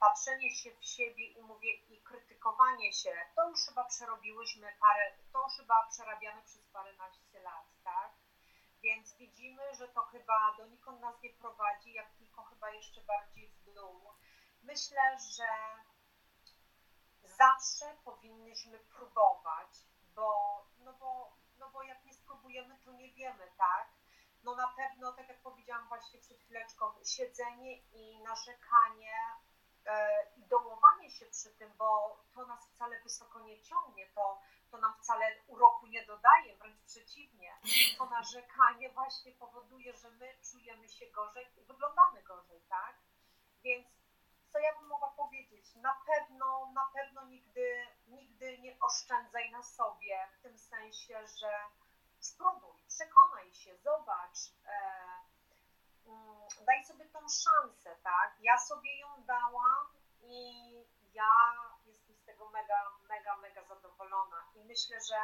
patrzenie 0.01 0.55
się 0.55 0.71
w 0.81 0.85
siebie 0.85 1.27
i 1.27 1.43
mówię 1.43 1.75
i 1.75 2.03
krytykowanie 2.03 2.93
się, 2.93 3.11
to 3.37 3.49
już 3.49 3.67
chyba 3.67 3.85
przerobiłyśmy 3.85 4.69
parę, 4.81 5.13
to 5.33 5.43
już 5.43 5.57
chyba 5.57 5.87
przerabiamy 5.91 6.43
przez 6.43 6.63
paręnaście 6.73 7.41
lat, 7.41 7.67
tak? 7.85 8.11
Więc 8.85 9.17
widzimy, 9.17 9.75
że 9.75 9.89
to 9.89 10.03
chyba 10.03 10.55
donikąd 10.59 11.01
nas 11.01 11.23
nie 11.23 11.31
prowadzi, 11.31 11.93
jak 11.93 12.11
tylko 12.13 12.43
chyba 12.43 12.71
jeszcze 12.71 13.01
bardziej 13.01 13.49
w 13.49 13.75
dół. 13.75 14.13
Myślę, 14.63 15.19
że 15.37 15.49
zawsze 17.23 17.97
powinniśmy 18.05 18.79
próbować, 18.79 19.69
bo, 20.15 20.61
no 20.79 20.93
bo, 20.93 21.37
no 21.59 21.71
bo 21.71 21.83
jak 21.83 22.05
nie 22.05 22.15
spróbujemy, 22.15 22.79
to 22.85 22.93
nie 22.93 23.13
wiemy, 23.13 23.53
tak? 23.59 23.89
No 24.43 24.55
na 24.55 24.69
pewno, 24.69 25.13
tak 25.13 25.29
jak 25.29 25.43
powiedziałam 25.43 25.89
właśnie 25.89 26.21
przed 26.21 26.39
chwileczką, 26.39 26.85
siedzenie 27.05 27.79
i 27.79 28.23
narzekanie 28.23 29.17
e, 29.87 30.09
i 30.37 30.45
dołowanie 30.47 31.11
się 31.11 31.27
przy 31.27 31.51
tym, 31.51 31.73
bo 31.79 32.21
to 32.35 32.47
nas 32.47 32.69
wcale 32.69 33.01
wysoko 33.01 33.41
nie 33.41 33.63
ciągnie, 33.63 34.07
to, 34.15 34.41
to 34.75 34.81
nam 34.81 34.95
wcale 34.95 35.27
uroku 35.47 35.87
nie 35.87 36.07
dodaje, 36.07 36.57
wręcz 36.57 36.81
przeciwnie. 36.87 37.53
To 37.99 38.07
narzekanie 38.07 38.91
właśnie 38.91 39.33
powoduje, 39.33 39.97
że 39.97 40.11
my 40.11 40.39
czujemy 40.51 40.89
się 40.89 41.07
gorzej 41.07 41.47
i 41.57 41.65
wyglądamy 41.65 42.23
gorzej, 42.23 42.61
tak? 42.69 42.97
Więc 43.63 43.87
co 44.53 44.59
ja 44.59 44.75
bym 44.79 44.89
mogła 44.89 45.11
powiedzieć? 45.11 45.75
Na 45.75 45.95
pewno, 46.07 46.73
na 46.75 46.91
pewno 46.95 47.25
nigdy, 47.25 47.87
nigdy 48.07 48.59
nie 48.59 48.77
oszczędzaj 48.81 49.51
na 49.51 49.63
sobie, 49.63 50.29
w 50.39 50.43
tym 50.43 50.59
sensie, 50.59 51.27
że 51.41 51.51
spróbuj, 52.21 52.83
przekonaj 52.89 53.53
się, 53.53 53.77
zobacz, 53.77 54.39
e, 54.67 54.77
mm, 56.07 56.49
daj 56.67 56.85
sobie 56.85 57.05
tą 57.05 57.19
szansę, 57.21 57.97
tak? 58.03 58.37
Ja 58.41 58.59
sobie 58.59 58.99
ją 58.99 59.09
dałam 59.27 59.87
i 60.23 60.53
ja 61.13 61.31
tego 62.45 62.51
mega, 62.51 62.91
mega, 63.09 63.37
mega 63.37 63.65
zadowolona 63.65 64.45
i 64.55 64.65
myślę, 64.65 65.01
że 65.09 65.17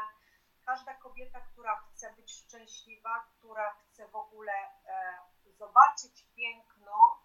każda 0.65 0.95
kobieta, 0.95 1.41
która 1.41 1.77
chce 1.77 2.13
być 2.13 2.33
szczęśliwa, 2.33 3.27
która 3.39 3.75
chce 3.75 4.09
w 4.09 4.17
ogóle 4.17 4.53
e, 4.87 5.19
zobaczyć 5.59 6.27
piękno, 6.37 7.21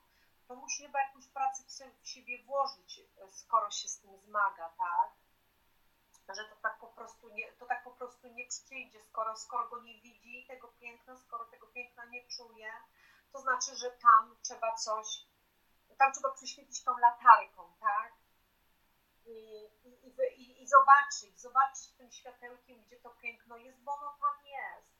to 0.47 0.55
musi 0.55 0.83
chyba 0.83 0.99
jakąś 1.01 1.27
pracę 1.27 1.63
w 2.01 2.07
siebie 2.07 2.43
włożyć, 2.43 2.99
e, 2.99 3.31
skoro 3.31 3.71
się 3.71 3.89
z 3.89 3.99
tym 3.99 4.17
zmaga, 4.17 4.69
tak? 4.77 5.11
Że 6.35 6.45
to 6.49 6.55
tak 6.55 6.79
po 6.79 6.87
prostu 6.87 7.29
nie, 7.29 7.51
to 7.51 7.65
tak 7.65 7.83
po 7.83 7.91
prostu 7.91 8.27
nie 8.27 8.47
przyjdzie, 8.47 9.01
skoro, 9.01 9.35
skoro 9.35 9.69
go 9.69 9.81
nie 9.81 10.01
widzi, 10.01 10.45
tego 10.47 10.67
piękna, 10.67 11.17
skoro 11.17 11.45
tego 11.45 11.67
piękna 11.67 12.05
nie 12.05 12.27
czuje, 12.27 12.71
to 13.31 13.39
znaczy, 13.39 13.75
że 13.75 13.91
tam 13.91 14.35
trzeba 14.41 14.75
coś, 14.75 15.25
tam 15.97 16.13
trzeba 16.13 16.31
przyświecić 16.31 16.83
tą 16.83 16.97
latarką, 16.97 17.73
tak? 17.79 18.24
I, 19.25 19.69
i, 19.83 20.63
i, 20.63 20.67
zobaczyć, 20.67 21.39
zobaczyć 21.39 21.91
tym 21.97 22.11
światełkiem, 22.11 22.83
gdzie 22.83 22.95
to 22.99 23.09
piękno 23.09 23.57
jest, 23.57 23.79
bo 23.79 23.91
ono 23.91 24.17
tam 24.21 24.45
jest. 24.45 24.95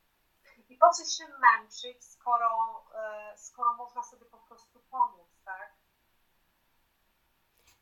I 0.70 0.78
po 0.78 0.90
co 0.90 1.06
się 1.06 1.24
męczyć, 1.28 2.04
skoro, 2.04 2.84
e, 2.96 3.38
skoro 3.38 3.74
można 3.74 4.04
sobie 4.04 4.26
po 4.26 4.38
prostu 4.38 4.80
pomóc, 4.80 5.28
tak? 5.46 5.74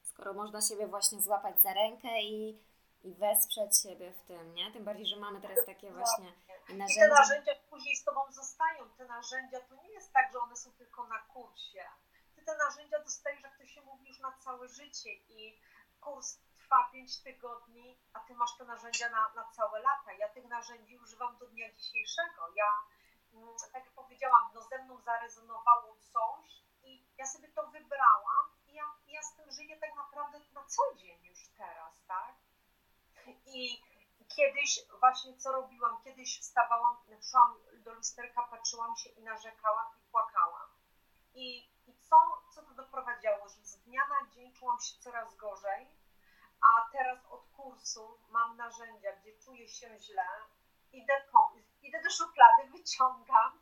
Skoro 0.03 0.33
można 0.33 0.61
siebie 0.61 0.87
właśnie 0.87 1.21
złapać 1.21 1.61
za 1.61 1.73
rękę 1.73 2.21
i, 2.21 2.59
i 3.03 3.13
wesprzeć 3.13 3.81
siebie 3.81 4.11
w 4.11 4.21
tym, 4.21 4.53
nie? 4.53 4.71
Tym 4.71 4.83
bardziej, 4.83 5.05
że 5.05 5.15
mamy 5.15 5.41
teraz 5.41 5.65
takie 5.65 5.91
właśnie 5.91 6.33
narzędzia. 6.69 6.93
I 6.95 6.99
te 6.99 7.07
narzędzia 7.07 7.51
później 7.69 7.95
z 7.95 8.03
Tobą 8.03 8.21
zostają. 8.31 8.89
Te 8.97 9.05
narzędzia 9.05 9.59
to 9.59 9.75
nie 9.75 9.89
jest 9.89 10.13
tak, 10.13 10.31
że 10.33 10.39
one 10.39 10.55
są 10.55 10.71
tylko 10.71 11.07
na 11.07 11.19
kursie. 11.19 11.83
Ty 12.35 12.41
te 12.41 12.57
narzędzia 12.57 12.99
dostajesz, 12.99 13.41
jak 13.41 13.57
to 13.57 13.65
się 13.65 13.81
mówi, 13.81 14.07
już 14.07 14.19
na 14.19 14.31
całe 14.31 14.67
życie 14.67 15.13
i 15.13 15.59
kurs 16.03 16.39
trwa 16.57 16.89
5 16.91 17.23
tygodni, 17.23 17.97
a 18.13 18.19
ty 18.19 18.35
masz 18.35 18.57
te 18.57 18.65
narzędzia 18.65 19.09
na, 19.09 19.33
na 19.35 19.43
całe 19.51 19.79
lata. 19.79 20.13
Ja 20.13 20.29
tych 20.29 20.45
narzędzi 20.45 20.97
używam 20.97 21.37
do 21.37 21.47
dnia 21.47 21.73
dzisiejszego. 21.73 22.41
Ja, 22.55 22.69
mm, 23.33 23.55
tak 23.73 23.85
jak 23.85 23.93
powiedziałam, 23.93 24.51
no 24.53 24.61
ze 24.61 24.83
mną 24.83 25.01
zarezonowało 25.01 25.97
coś 26.13 26.63
i 26.83 27.07
ja 27.17 27.25
sobie 27.25 27.47
to 27.47 27.67
wybrałam 27.67 28.45
i 28.67 28.73
ja, 28.73 28.83
ja 29.07 29.23
z 29.23 29.35
tym 29.35 29.51
żyję 29.51 29.79
tak 29.79 29.95
naprawdę 29.95 30.39
na 30.53 30.63
co 30.65 30.95
dzień 30.95 31.25
już 31.25 31.39
teraz, 31.57 31.93
tak? 32.07 32.35
I 33.45 33.81
kiedyś 34.35 34.79
właśnie 34.99 35.37
co 35.37 35.51
robiłam, 35.51 36.03
kiedyś 36.03 36.39
wstawałam, 36.39 36.97
szłam 37.31 37.55
do 37.83 37.93
lusterka, 37.93 38.41
patrzyłam 38.41 38.95
się 38.95 39.09
i 39.09 39.23
narzekałam 39.23 39.85
i 39.97 40.11
płakałam. 40.11 40.69
I, 41.33 41.72
co, 42.13 42.41
co 42.53 42.61
to 42.61 42.73
doprowadziło, 42.73 43.49
że 43.49 43.65
z 43.65 43.77
dnia 43.77 44.01
na 44.07 44.29
dzień 44.29 44.53
czułam 44.53 44.79
się 44.79 44.99
coraz 44.99 45.35
gorzej, 45.35 45.87
a 46.61 46.89
teraz 46.91 47.25
od 47.25 47.47
kursu 47.55 48.19
mam 48.29 48.57
narzędzia, 48.57 49.11
gdzie 49.15 49.37
czuję 49.39 49.67
się 49.67 49.99
źle, 49.99 50.27
idę, 50.91 51.13
idę 51.81 52.03
do 52.03 52.09
szuflady, 52.09 52.61
wyciągam 52.77 53.59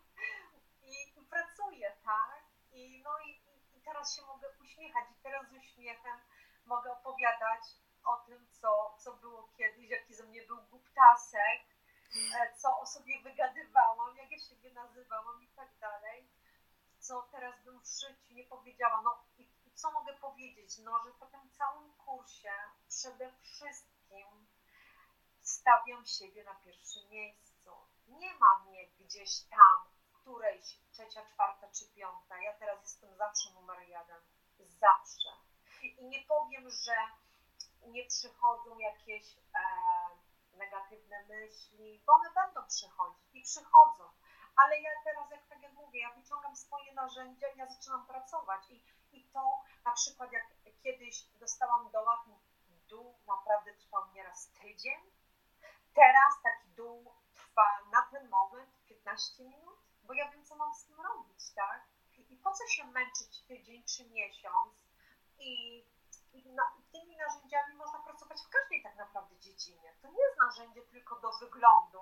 i, 0.83 1.19
i 1.19 1.25
pracuję, 1.25 1.97
tak? 2.05 2.43
I, 2.71 3.01
no 3.03 3.19
i, 3.19 3.29
i 3.77 3.81
teraz 3.81 4.15
się 4.15 4.21
mogę 4.21 4.47
uśmiechać 4.61 5.05
i 5.11 5.23
teraz 5.23 5.49
z 5.49 5.53
uśmiechem 5.53 6.19
mogę 6.65 6.91
opowiadać 6.91 7.63
o 8.03 8.17
tym, 8.17 8.47
co, 8.61 8.95
co 8.99 9.13
było 9.13 9.49
kiedyś, 9.57 9.89
jaki 9.89 10.13
ze 10.13 10.23
mnie 10.23 10.41
był 10.41 10.61
głuptasek, 10.61 11.61
e, 12.35 12.53
co 12.57 12.79
o 12.79 12.85
sobie 12.85 13.21
wygadywałam, 13.23 14.17
jak 14.17 14.31
ja 14.31 14.39
siebie 14.39 14.73
nazywałam 14.73 15.43
i 15.43 15.47
tak 15.47 15.69
dalej, 15.79 16.27
co 17.11 17.21
teraz 17.31 17.63
bym 17.63 17.79
w 17.81 17.85
życiu 17.85 18.33
nie 18.33 18.43
powiedziała. 18.43 19.01
No 19.01 19.23
i 19.37 19.49
co 19.75 19.91
mogę 19.91 20.13
powiedzieć? 20.13 20.77
No, 20.77 21.03
że 21.05 21.11
po 21.11 21.25
tym 21.25 21.49
całym 21.57 21.93
kursie 21.93 22.53
przede 22.87 23.31
wszystkim 23.41 24.47
stawiam 25.41 26.05
siebie 26.05 26.43
na 26.43 26.55
pierwszym 26.55 27.09
miejscu. 27.09 27.71
Nie 28.07 28.33
ma 28.33 28.59
mnie 28.59 28.87
gdzieś 28.99 29.39
tam, 29.39 29.77
którejś 30.13 30.77
trzecia, 30.91 31.25
czwarta 31.25 31.67
czy 31.71 31.85
piąta. 31.95 32.41
Ja 32.41 32.53
teraz 32.53 32.81
jestem 32.81 33.15
zawsze 33.17 33.53
numer 33.53 33.81
jeden. 33.81 34.21
Zawsze. 34.59 35.29
I 35.83 36.05
nie 36.05 36.25
powiem, 36.27 36.69
że 36.69 36.95
nie 37.87 38.05
przychodzą 38.05 38.79
jakieś 38.79 39.37
e, 39.37 39.61
negatywne 40.57 41.25
myśli, 41.27 42.03
bo 42.05 42.13
one 42.13 42.31
będą 42.33 42.67
przychodzić 42.67 43.25
i 43.33 43.41
przychodzą. 43.41 44.03
Ale 44.55 44.81
ja 44.81 44.89
teraz, 45.03 45.31
jak 45.31 45.47
tak 45.47 45.61
jak 45.61 45.73
mówię, 45.73 46.01
ja 46.01 46.13
wyciągam 46.13 46.55
swoje 46.55 46.93
narzędzia 46.93 47.47
i 47.47 47.57
ja 47.57 47.65
zaczynam 47.65 48.05
pracować. 48.05 48.69
I 48.69 48.83
i 49.11 49.23
to 49.33 49.63
na 49.85 49.91
przykład 49.91 50.31
jak 50.31 50.45
kiedyś 50.83 51.25
dostałam 51.39 51.91
dołak, 51.91 52.19
dół 52.89 53.15
naprawdę 53.27 53.73
trwał 53.73 54.11
nieraz 54.13 54.49
tydzień. 54.61 55.01
Teraz 55.93 56.33
taki 56.43 56.69
dół 56.69 57.13
trwa 57.33 57.67
na 57.91 58.01
ten 58.01 58.29
moment 58.29 58.69
15 58.87 59.43
minut, 59.43 59.79
bo 60.03 60.13
ja 60.13 60.31
wiem, 60.31 60.45
co 60.45 60.55
mam 60.55 60.73
z 60.73 60.85
tym 60.85 61.01
robić, 61.01 61.53
tak? 61.55 61.83
I 62.29 62.37
po 62.37 62.51
co 62.51 62.67
się 62.67 62.85
męczyć 62.85 63.41
tydzień 63.47 63.83
czy 63.83 64.09
miesiąc? 64.09 64.73
I, 65.39 65.85
na, 66.45 66.63
tymi 66.91 67.17
narzędziami 67.17 67.75
można 67.75 67.99
pracować 67.99 68.37
w 68.41 68.49
każdej 68.49 68.83
tak 68.83 68.95
naprawdę 68.95 69.39
dziedzinie. 69.39 69.93
To 70.01 70.07
nie 70.07 70.23
jest 70.23 70.37
narzędzie 70.37 70.81
tylko 70.81 71.19
do 71.19 71.31
wyglądu, 71.31 72.01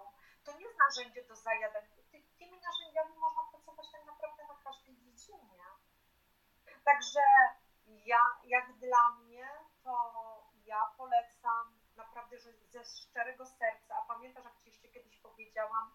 to 0.49 0.57
nie 0.57 0.65
jest 0.65 0.79
narzędzie 0.79 1.23
do 1.23 1.35
zajadania. 1.35 1.87
Ty, 2.11 2.23
tymi 2.39 2.61
narzędziami 2.61 3.15
można 3.17 3.43
pracować 3.51 3.91
tak 3.91 4.05
naprawdę 4.05 4.47
na 4.47 4.55
każdej 4.63 4.97
dziedzinie. 4.97 5.63
Także 6.85 7.21
ja, 7.85 8.23
jak 8.43 8.73
dla 8.73 9.11
mnie, 9.11 9.49
to 9.83 9.93
ja 10.65 10.81
polecam 10.97 11.79
naprawdę 11.95 12.37
że 12.39 12.53
ze 12.53 12.83
szczerego 12.85 13.45
serca. 13.45 13.95
A 13.95 14.01
pamiętasz, 14.01 14.43
jak 14.43 14.57
Ci 14.61 14.69
jeszcze 14.69 14.87
kiedyś 14.87 15.17
powiedziałam, 15.17 15.91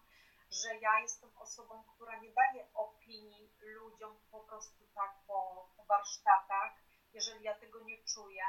że 0.51 0.75
ja 0.75 0.99
jestem 0.99 1.37
osobą, 1.37 1.83
która 1.95 2.19
nie 2.19 2.31
daje 2.33 2.67
opinii 2.73 3.53
ludziom 3.61 4.17
po 4.31 4.39
prostu 4.39 4.87
tak 4.95 5.15
po, 5.27 5.69
po 5.77 5.83
warsztatach, 5.83 6.71
jeżeli 7.13 7.43
ja 7.43 7.55
tego 7.55 7.79
nie 7.83 8.03
czuję. 8.03 8.45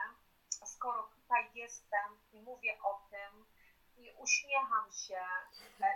Skoro 0.50 1.02
tutaj 1.02 1.50
jestem 1.54 2.18
i 2.32 2.40
mówię 2.40 2.78
o 2.82 3.06
tym 3.10 3.46
i 3.96 4.14
uśmiecham 4.18 4.92
się 4.92 5.20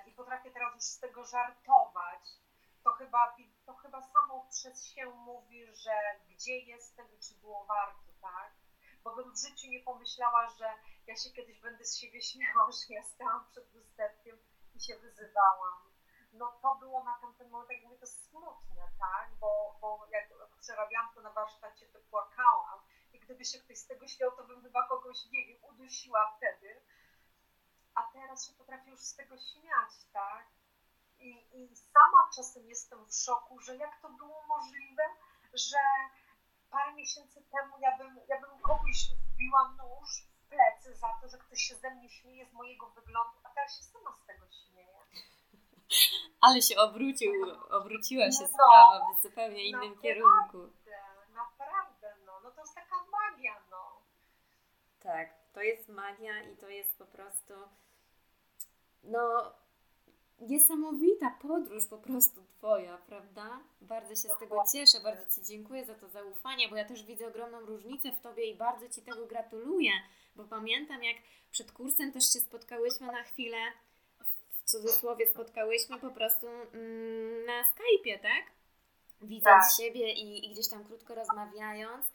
i 0.07 0.13
potrafię 0.13 0.51
teraz 0.51 0.75
już 0.75 0.85
z 0.85 0.99
tego 0.99 1.25
żartować, 1.25 2.23
to 2.85 2.91
chyba, 2.91 3.37
to 3.67 3.75
chyba 3.75 4.03
samo 4.03 4.47
przez 4.51 4.87
się 4.87 5.07
mówi, 5.07 5.67
że 5.75 5.95
gdzie 6.29 6.59
jestem 6.59 7.07
i 7.13 7.19
czy 7.19 7.35
było 7.35 7.65
warto, 7.65 8.13
tak? 8.21 8.53
Bo 9.05 9.17
bym 9.17 9.33
w 9.33 9.39
życiu 9.39 9.69
nie 9.69 9.83
pomyślała, 9.83 10.49
że 10.49 10.75
ja 11.07 11.17
się 11.17 11.31
kiedyś 11.31 11.61
będę 11.61 11.85
z 11.85 11.99
siebie 11.99 12.23
śmiała, 12.23 12.71
że 12.73 12.95
ja 12.95 13.03
stałam 13.03 13.47
przed 13.51 13.75
lusterkiem 13.75 14.39
i 14.75 14.81
się 14.81 14.99
wyzywałam. 14.99 15.91
No 16.33 16.59
to 16.63 16.75
było 16.75 17.05
na 17.05 17.19
tamten 17.21 17.51
moment, 17.51 17.71
jak 17.71 17.83
mówię, 17.83 17.99
to 17.99 18.07
smutne, 18.07 18.83
tak? 18.99 19.31
Bo, 19.41 19.79
bo 19.81 20.07
jak 20.11 20.29
przerabiałam 20.61 21.15
to 21.15 21.21
na 21.21 21.31
warsztacie, 21.31 21.87
to 21.87 21.99
płakałam. 22.11 22.81
I 23.13 23.21
gdyby 23.21 23.45
się 23.45 23.59
ktoś 23.59 23.79
z 23.79 23.87
tego 23.87 24.09
śmiał, 24.09 24.31
to 24.37 24.45
bym 24.45 24.63
chyba 24.63 24.89
kogoś, 24.89 25.25
nie 25.33 25.47
wiem, 25.47 25.65
udusiła 25.65 26.37
wtedy. 26.37 26.81
A 27.95 28.03
teraz 28.13 28.47
się 28.47 28.53
potrafię 28.53 28.91
już 28.91 29.01
z 29.01 29.15
tego 29.15 29.39
śmiać, 29.39 29.93
tak? 30.13 30.47
I, 31.21 31.47
I 31.53 31.77
sama 31.77 32.31
czasem 32.37 32.69
jestem 32.69 33.07
w 33.07 33.15
szoku, 33.15 33.61
że 33.61 33.77
jak 33.77 34.01
to 34.03 34.09
było 34.09 34.47
możliwe, 34.47 35.03
że 35.55 35.79
parę 36.71 36.93
miesięcy 36.95 37.43
temu 37.53 37.75
ja 37.81 37.99
bym, 37.99 38.21
ja 38.29 38.41
bym 38.41 38.61
komuś 38.61 38.97
wbiła 39.33 39.75
nóż 39.79 40.11
w 40.23 40.49
plecy 40.49 40.97
za 40.97 41.09
to, 41.21 41.29
że 41.29 41.39
ktoś 41.39 41.63
się 41.63 41.75
ze 41.75 41.91
mnie 41.91 42.09
śmieje 42.09 42.47
z 42.47 42.53
mojego 42.53 42.91
wyglądu, 42.91 43.39
a 43.45 43.51
teraz 43.51 43.77
się 43.77 43.83
sama 43.83 44.13
z 44.13 44.27
tego 44.27 44.47
śmieję. 44.51 44.99
Ale 46.41 46.63
się 46.63 46.77
obrócił, 46.79 47.33
obróciła 47.71 48.33
się 48.33 48.43
no, 48.43 48.49
sprawa 48.49 49.15
w 49.19 49.23
zupełnie 49.23 49.65
innym 49.69 49.81
naprawdę, 49.81 50.03
kierunku. 50.03 50.59
Naprawdę, 51.35 52.17
no. 52.27 52.41
no 52.43 52.51
to 52.51 52.61
jest 52.61 52.75
taka 52.75 52.97
magia, 53.13 53.57
no. 53.71 54.03
Tak, 55.01 55.40
to 55.53 55.63
jest 55.63 55.89
magia 55.89 56.43
i 56.43 56.57
to 56.57 56.69
jest 56.69 56.99
po 56.99 57.07
prostu 57.07 57.55
no 59.05 59.53
niesamowita 60.41 61.31
podróż 61.43 61.87
po 61.87 61.99
prostu 61.99 62.41
Twoja, 62.45 62.99
prawda? 62.99 63.61
Bardzo 63.81 64.11
się 64.11 64.29
z 64.29 64.39
tego 64.39 64.63
cieszę, 64.73 65.01
bardzo 65.01 65.35
Ci 65.35 65.47
dziękuję 65.47 65.85
za 65.85 65.95
to 65.95 66.09
zaufanie, 66.09 66.69
bo 66.69 66.77
ja 66.77 66.85
też 66.85 67.03
widzę 67.03 67.27
ogromną 67.27 67.61
różnicę 67.61 68.13
w 68.13 68.21
Tobie 68.21 68.51
i 68.51 68.55
bardzo 68.55 68.89
Ci 68.89 69.03
tego 69.03 69.27
gratuluję, 69.27 69.93
bo 70.37 70.45
pamiętam 70.45 71.05
jak 71.05 71.17
przed 71.51 71.73
kursem 71.73 72.13
też 72.13 72.33
się 72.33 72.41
spotkałyśmy 72.41 73.07
na 73.07 73.23
chwilę, 73.23 73.59
w 74.65 74.71
cudzysłowie 74.71 75.27
spotkałyśmy 75.27 75.99
po 75.99 76.11
prostu 76.11 76.47
mm, 76.47 77.45
na 77.47 77.63
Skype'ie, 77.63 78.19
tak? 78.23 78.45
Widząc 79.23 79.45
tak. 79.45 79.73
siebie 79.77 80.13
i, 80.13 80.47
i, 80.47 80.53
gdzieś 80.53 80.69
tam 80.69 80.85
krótko 80.85 81.15
rozmawiając 81.15 82.07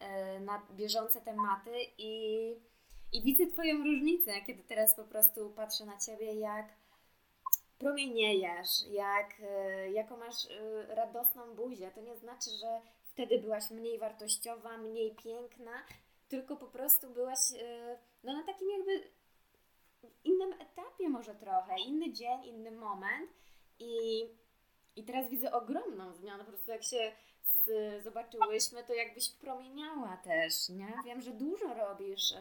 yy, 0.00 0.40
na 0.40 0.62
bieżące 0.70 1.20
tematy 1.20 1.72
i, 1.98 2.54
i 3.16 3.22
widzę 3.22 3.46
Twoją 3.46 3.84
różnicę, 3.84 4.40
kiedy 4.46 4.62
teraz 4.62 4.96
po 4.96 5.04
prostu 5.04 5.50
patrzę 5.50 5.86
na 5.86 5.98
Ciebie, 5.98 6.34
jak 6.34 6.66
promieniejesz, 7.78 8.86
jak, 8.90 9.40
e, 9.40 9.90
jaką 9.90 10.16
masz 10.16 10.50
e, 10.50 10.94
radosną 10.94 11.54
buzię. 11.54 11.90
To 11.90 12.00
nie 12.00 12.16
znaczy, 12.16 12.50
że 12.50 12.80
wtedy 13.04 13.38
byłaś 13.38 13.70
mniej 13.70 13.98
wartościowa, 13.98 14.78
mniej 14.78 15.14
piękna, 15.14 15.72
tylko 16.28 16.56
po 16.56 16.66
prostu 16.66 17.10
byłaś 17.10 17.38
e, 17.58 17.98
no, 18.24 18.32
na 18.32 18.42
takim 18.42 18.70
jakby 18.70 19.10
innym 20.24 20.52
etapie 20.52 21.08
może 21.08 21.34
trochę, 21.34 21.74
inny 21.86 22.12
dzień, 22.12 22.44
inny 22.44 22.70
moment. 22.70 23.30
I, 23.78 24.20
i 24.96 25.04
teraz 25.04 25.30
widzę 25.30 25.52
ogromną 25.52 26.14
zmianę, 26.14 26.44
po 26.44 26.50
prostu 26.50 26.70
jak 26.70 26.82
się 26.84 27.12
zobaczyłyśmy, 28.02 28.84
to 28.84 28.94
jakbyś 28.94 29.30
promieniała 29.30 30.16
też, 30.16 30.68
nie? 30.68 30.94
Wiem, 31.04 31.20
że 31.20 31.30
dużo 31.30 31.74
robisz 31.74 32.34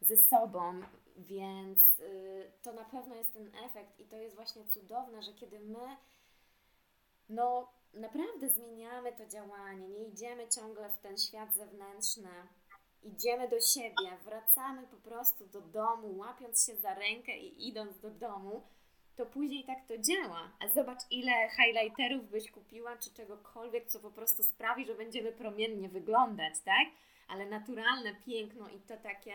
ze 0.00 0.16
sobą, 0.16 0.80
więc 1.16 2.00
y, 2.00 2.52
to 2.62 2.72
na 2.72 2.84
pewno 2.84 3.14
jest 3.14 3.32
ten 3.32 3.50
efekt 3.64 4.00
i 4.00 4.04
to 4.04 4.16
jest 4.16 4.36
właśnie 4.36 4.64
cudowne, 4.64 5.22
że 5.22 5.32
kiedy 5.32 5.60
my 5.60 5.96
no 7.28 7.72
naprawdę 7.94 8.48
zmieniamy 8.48 9.12
to 9.12 9.26
działanie, 9.26 9.88
nie 9.88 10.04
idziemy 10.04 10.48
ciągle 10.48 10.88
w 10.88 10.98
ten 10.98 11.18
świat 11.18 11.54
zewnętrzny, 11.54 12.30
idziemy 13.02 13.48
do 13.48 13.60
siebie, 13.60 14.18
wracamy 14.24 14.86
po 14.86 14.96
prostu 14.96 15.46
do 15.46 15.60
domu, 15.60 16.18
łapiąc 16.18 16.66
się 16.66 16.76
za 16.76 16.94
rękę 16.94 17.38
i 17.38 17.68
idąc 17.68 18.00
do 18.00 18.10
domu, 18.10 18.62
to 19.16 19.26
później 19.26 19.64
tak 19.64 19.86
to 19.88 19.98
działa. 19.98 20.52
A 20.60 20.68
zobacz, 20.68 21.00
ile 21.10 21.32
highlighterów 21.48 22.30
byś 22.30 22.50
kupiła, 22.50 22.96
czy 22.96 23.14
czegokolwiek, 23.14 23.86
co 23.86 24.00
po 24.00 24.10
prostu 24.10 24.42
sprawi, 24.42 24.86
że 24.86 24.94
będziemy 24.94 25.32
promiennie 25.32 25.88
wyglądać, 25.88 26.54
tak? 26.64 26.88
Ale 27.28 27.46
naturalne 27.46 28.14
piękno 28.26 28.68
i 28.68 28.80
to 28.80 28.96
takie 28.96 29.32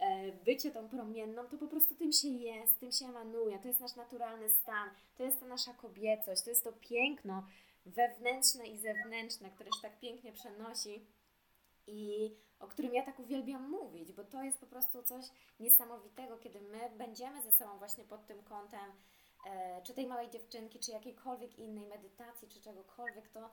E, 0.00 0.32
bycie 0.32 0.70
tą 0.70 0.88
promienną, 0.88 1.46
to 1.46 1.58
po 1.58 1.66
prostu 1.66 1.94
tym 1.94 2.12
się 2.12 2.28
jest, 2.28 2.80
tym 2.80 2.92
się 2.92 3.04
emanuje, 3.04 3.58
to 3.58 3.68
jest 3.68 3.80
nasz 3.80 3.96
naturalny 3.96 4.50
stan, 4.50 4.90
to 5.16 5.22
jest 5.24 5.40
ta 5.40 5.46
nasza 5.46 5.74
kobiecość, 5.74 6.42
to 6.42 6.50
jest 6.50 6.64
to 6.64 6.72
piękno 6.72 7.46
wewnętrzne 7.86 8.66
i 8.66 8.78
zewnętrzne, 8.78 9.50
które 9.50 9.70
się 9.76 9.82
tak 9.82 10.00
pięknie 10.00 10.32
przenosi 10.32 11.06
i 11.86 12.30
o 12.60 12.66
którym 12.66 12.94
ja 12.94 13.02
tak 13.06 13.18
uwielbiam 13.18 13.70
mówić, 13.70 14.12
bo 14.12 14.24
to 14.24 14.42
jest 14.42 14.58
po 14.58 14.66
prostu 14.66 15.02
coś 15.02 15.24
niesamowitego, 15.60 16.38
kiedy 16.38 16.60
my 16.60 16.90
będziemy 16.98 17.42
ze 17.42 17.52
sobą 17.52 17.78
właśnie 17.78 18.04
pod 18.04 18.26
tym 18.26 18.42
kątem, 18.42 18.92
e, 19.46 19.82
czy 19.82 19.94
tej 19.94 20.06
małej 20.06 20.30
dziewczynki, 20.30 20.78
czy 20.78 20.90
jakiejkolwiek 20.90 21.58
innej 21.58 21.86
medytacji, 21.86 22.48
czy 22.48 22.60
czegokolwiek, 22.60 23.28
to 23.28 23.50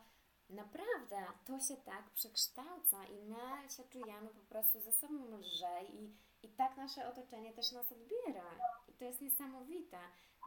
naprawdę 0.50 1.26
to 1.46 1.60
się 1.60 1.76
tak 1.78 2.10
przekształca 2.10 3.06
i 3.06 3.20
my 3.24 3.70
się 3.70 3.84
czujemy 3.84 4.30
po 4.30 4.46
prostu 4.50 4.82
ze 4.82 4.92
sobą 4.92 5.38
lżej 5.38 5.96
i 5.96 6.14
i 6.44 6.50
tak 6.50 6.78
nasze 6.78 7.08
otoczenie 7.08 7.54
też 7.54 7.72
nas 7.72 7.92
odbiera. 7.92 8.50
I 8.88 8.94
to 8.94 9.06
jest 9.06 9.22
niesamowite. 9.22 9.98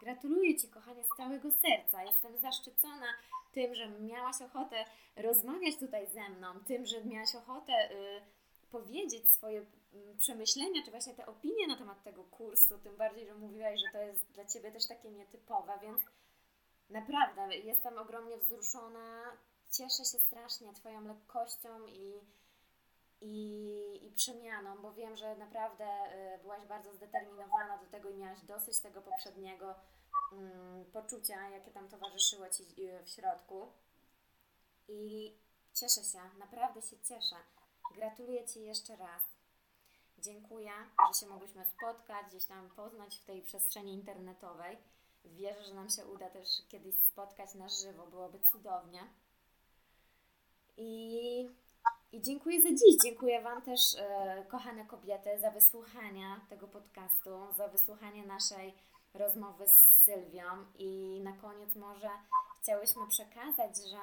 Gratuluję 0.02 0.56
Ci, 0.56 0.68
kochanie, 0.68 1.04
z 1.04 1.16
całego 1.16 1.50
serca. 1.50 2.04
Jestem 2.04 2.38
zaszczycona 2.38 3.06
tym, 3.52 3.74
że 3.74 3.88
miałaś 3.88 4.42
ochotę 4.42 4.84
rozmawiać 5.16 5.76
tutaj 5.76 6.06
ze 6.06 6.28
mną, 6.28 6.48
tym, 6.66 6.86
że 6.86 7.04
miałaś 7.04 7.34
ochotę 7.34 7.90
y, 7.92 8.20
powiedzieć 8.70 9.30
swoje 9.30 9.60
y, 9.60 10.16
przemyślenia, 10.18 10.84
czy 10.84 10.90
właśnie 10.90 11.14
te 11.14 11.26
opinie 11.26 11.66
na 11.66 11.76
temat 11.76 12.02
tego 12.02 12.24
kursu, 12.24 12.78
tym 12.78 12.96
bardziej, 12.96 13.26
że 13.26 13.34
mówiłaś, 13.34 13.80
że 13.80 13.92
to 13.92 13.98
jest 13.98 14.32
dla 14.32 14.44
Ciebie 14.44 14.72
też 14.72 14.86
takie 14.86 15.10
nietypowe, 15.10 15.78
więc 15.82 16.00
naprawdę 16.90 17.56
jestem 17.56 17.98
ogromnie 17.98 18.38
wzruszona. 18.38 19.36
Cieszę 19.70 20.04
się 20.04 20.18
strasznie 20.18 20.74
Twoją 20.74 21.00
lekkością 21.00 21.86
i 21.86 22.20
i, 23.20 24.06
i 24.06 24.12
przemianą, 24.12 24.82
bo 24.82 24.92
wiem, 24.92 25.16
że 25.16 25.36
naprawdę 25.36 25.84
y, 26.34 26.38
byłaś 26.42 26.66
bardzo 26.66 26.94
zdeterminowana 26.94 27.78
do 27.78 27.86
tego 27.86 28.10
i 28.10 28.16
miałaś 28.16 28.40
dosyć 28.40 28.80
tego 28.80 29.02
poprzedniego 29.02 29.74
um, 30.32 30.84
poczucia, 30.92 31.48
jakie 31.48 31.70
tam 31.70 31.88
towarzyszyło 31.88 32.48
Ci 32.48 32.62
y, 32.62 33.04
w 33.04 33.08
środku. 33.08 33.72
I 34.88 35.34
cieszę 35.74 36.04
się, 36.04 36.18
naprawdę 36.38 36.82
się 36.82 36.96
cieszę. 36.98 37.36
Gratuluję 37.91 38.47
Ci 38.47 38.62
jeszcze 38.62 38.97
raz. 38.97 39.22
Dziękuję, 40.18 40.70
że 41.09 41.20
się 41.20 41.26
mogłyśmy 41.26 41.64
spotkać, 41.64 42.26
gdzieś 42.28 42.45
tam 42.45 42.70
poznać 42.70 43.16
w 43.16 43.24
tej 43.24 43.43
przestrzeni 43.43 43.93
internetowej. 43.93 44.78
Wierzę, 45.24 45.64
że 45.64 45.74
nam 45.74 45.91
się 45.91 46.07
uda 46.07 46.30
też 46.30 46.49
kiedyś 46.68 46.95
spotkać 46.95 47.55
na 47.55 47.68
żywo, 47.68 48.07
byłoby 48.07 48.41
cudownie. 48.41 49.01
I 50.76 51.51
i 52.12 52.22
dziękuję 52.22 52.62
za 52.62 52.68
dziś. 52.68 52.97
Dziękuję 53.05 53.43
Wam 53.43 53.62
też, 53.62 53.80
e, 53.99 54.45
kochane 54.49 54.84
kobiety, 54.86 55.38
za 55.41 55.51
wysłuchanie 55.51 56.41
tego 56.49 56.68
podcastu, 56.68 57.30
za 57.57 57.68
wysłuchanie 57.68 58.26
naszej 58.26 58.74
rozmowy 59.14 59.68
z 59.68 60.05
Sylwią. 60.05 60.45
I 60.78 61.20
na 61.24 61.32
koniec 61.32 61.76
może 61.76 62.11
chciałyśmy 62.62 63.03
przekazać, 63.09 63.76
że 63.76 63.99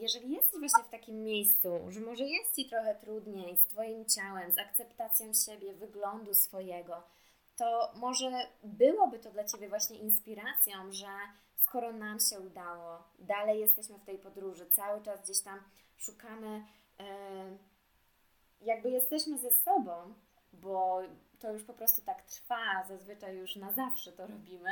jeżeli 0.00 0.32
jesteś 0.32 0.60
właśnie 0.60 0.84
w 0.84 0.90
takim 0.90 1.22
miejscu, 1.22 1.68
że 1.88 2.00
może 2.00 2.24
jest 2.24 2.56
Ci 2.56 2.68
trochę 2.68 2.94
trudniej 2.94 3.56
z 3.56 3.66
Twoim 3.66 4.04
ciałem, 4.04 4.52
z 4.52 4.58
akceptacją 4.58 5.32
siebie, 5.34 5.72
wyglądu 5.72 6.34
swojego, 6.34 7.02
to 7.56 7.92
może 7.96 8.30
byłoby 8.62 9.18
to 9.18 9.30
dla 9.30 9.44
Ciebie 9.44 9.68
właśnie 9.68 9.98
inspiracją, 9.98 10.92
że 10.92 11.08
skoro 11.56 11.92
nam 11.92 12.20
się 12.20 12.40
udało, 12.40 13.02
dalej 13.18 13.60
jesteśmy 13.60 13.98
w 13.98 14.04
tej 14.04 14.18
podróży, 14.18 14.66
cały 14.66 15.02
czas 15.02 15.22
gdzieś 15.22 15.40
tam 15.40 15.62
szukamy, 15.96 16.64
e, 17.00 17.04
jakby 18.60 18.90
jesteśmy 18.90 19.38
ze 19.38 19.50
sobą, 19.50 20.14
bo 20.52 21.02
to 21.38 21.52
już 21.52 21.64
po 21.64 21.72
prostu 21.72 22.02
tak 22.02 22.22
trwa, 22.22 22.84
zazwyczaj 22.88 23.36
już 23.36 23.56
na 23.56 23.72
zawsze 23.72 24.12
to 24.12 24.26
robimy, 24.26 24.70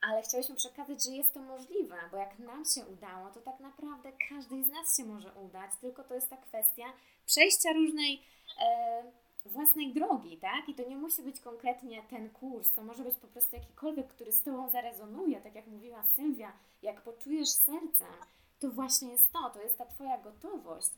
ale 0.00 0.22
chciałyśmy 0.22 0.54
przekazać, 0.54 1.04
że 1.04 1.10
jest 1.10 1.34
to 1.34 1.40
możliwe, 1.40 1.96
bo 2.10 2.16
jak 2.16 2.38
nam 2.38 2.64
się 2.64 2.86
udało, 2.86 3.30
to 3.30 3.40
tak 3.40 3.60
naprawdę 3.60 4.12
każdej 4.28 4.64
z 4.64 4.68
nas 4.68 4.96
się 4.96 5.04
może 5.04 5.32
udać, 5.32 5.70
tylko 5.80 6.04
to 6.04 6.14
jest 6.14 6.30
ta 6.30 6.36
kwestia 6.36 6.84
przejścia 7.26 7.72
różnej 7.72 8.22
e, 8.60 9.02
własnej 9.44 9.94
drogi, 9.94 10.36
tak? 10.36 10.68
I 10.68 10.74
to 10.74 10.88
nie 10.88 10.96
musi 10.96 11.22
być 11.22 11.40
konkretnie 11.40 12.02
ten 12.10 12.30
kurs, 12.30 12.72
to 12.72 12.82
może 12.82 13.04
być 13.04 13.16
po 13.16 13.26
prostu 13.26 13.56
jakikolwiek, 13.56 14.08
który 14.08 14.32
z 14.32 14.42
Tobą 14.42 14.68
zarezonuje, 14.68 15.40
tak 15.40 15.54
jak 15.54 15.66
mówiła 15.66 16.02
Sylwia, 16.16 16.52
jak 16.82 17.00
poczujesz 17.00 17.48
sercem, 17.48 18.14
to 18.58 18.70
właśnie 18.70 19.12
jest 19.12 19.32
to, 19.32 19.50
to 19.50 19.62
jest 19.62 19.78
ta 19.78 19.86
Twoja 19.86 20.18
gotowość. 20.18 20.90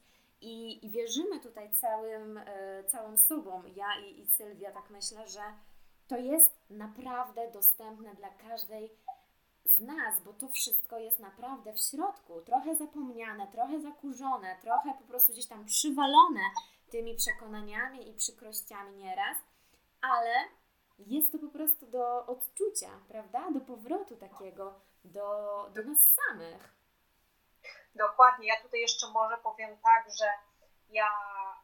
I, 0.43 0.87
i 0.87 0.91
wierzymy 0.91 1.41
tutaj 1.41 1.71
całym, 1.71 2.39
e, 2.39 2.85
całą 2.85 3.17
sobą, 3.17 3.63
ja 3.77 3.87
i, 4.07 4.21
i 4.21 4.27
Sylwia, 4.27 4.73
tak 4.73 4.91
myślę, 4.91 5.29
że 5.29 5.43
to 6.09 6.17
jest 6.17 6.60
naprawdę 6.71 7.51
dostępne 7.51 8.15
dla 8.15 8.29
każdej 8.29 8.91
z 9.65 9.81
nas, 9.81 10.21
bo 10.25 10.33
to 10.33 10.49
wszystko 10.49 10.99
jest 10.99 11.19
naprawdę 11.19 11.73
w 11.73 11.81
środku, 11.81 12.41
trochę 12.41 12.77
zapomniane, 12.77 13.47
trochę 13.47 13.81
zakurzone, 13.81 14.57
trochę 14.61 14.95
po 14.95 15.05
prostu 15.05 15.33
gdzieś 15.33 15.47
tam 15.47 15.65
przywalone 15.65 16.41
tymi 16.91 17.17
przekonaniami 17.17 18.11
i 18.11 18.15
przykrościami 18.15 18.97
nieraz, 18.97 19.37
ale 20.01 20.35
jest 20.99 21.33
to 21.33 21.39
po 21.39 21.49
prostu 21.49 21.87
do 21.87 22.27
odczucia, 22.27 22.91
prawda? 23.09 23.51
Do 23.51 23.61
powrotu 23.61 24.17
takiego 24.17 24.75
do, 25.05 25.27
do 25.75 25.83
nas 25.83 25.99
samych. 26.15 26.75
Dokładnie. 27.95 28.47
Ja 28.47 28.63
tutaj 28.63 28.81
jeszcze 28.81 29.07
może 29.11 29.37
powiem 29.37 29.77
tak, 29.83 30.05
że 30.19 30.27
ja 30.91 31.11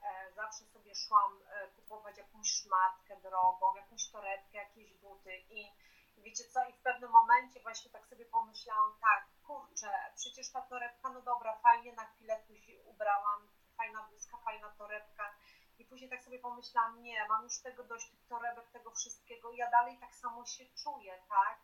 e, 0.02 0.32
zawsze 0.32 0.64
sobie 0.64 0.94
szłam 0.94 1.32
e, 1.48 1.68
kupować 1.68 2.18
jakąś 2.18 2.50
szmatkę 2.50 3.16
drogą, 3.16 3.74
jakąś 3.76 4.08
torebkę, 4.10 4.58
jakieś 4.58 4.94
buty 4.94 5.36
i 5.50 5.72
wiecie 6.16 6.44
co, 6.44 6.68
i 6.68 6.72
w 6.72 6.82
pewnym 6.82 7.10
momencie 7.10 7.60
właśnie 7.60 7.90
tak 7.90 8.06
sobie 8.06 8.24
pomyślałam, 8.24 8.92
tak, 9.00 9.26
kurczę, 9.46 9.90
przecież 10.16 10.52
ta 10.52 10.62
torebka, 10.62 11.08
no 11.10 11.22
dobra, 11.22 11.56
fajnie 11.56 11.92
na 11.92 12.04
chwilę 12.04 12.42
się 12.66 12.82
ubrałam, 12.84 13.48
fajna 13.76 14.02
bluzka, 14.02 14.36
fajna 14.36 14.70
torebka 14.78 15.34
i 15.78 15.84
później 15.84 16.10
tak 16.10 16.22
sobie 16.22 16.38
pomyślałam, 16.38 17.02
nie, 17.02 17.28
mam 17.28 17.44
już 17.44 17.58
tego 17.58 17.84
dość, 17.84 18.10
tych 18.10 18.26
torebek, 18.28 18.70
tego 18.70 18.90
wszystkiego, 18.90 19.52
ja 19.52 19.70
dalej 19.70 19.98
tak 19.98 20.14
samo 20.14 20.46
się 20.46 20.64
czuję, 20.82 21.22
tak, 21.28 21.58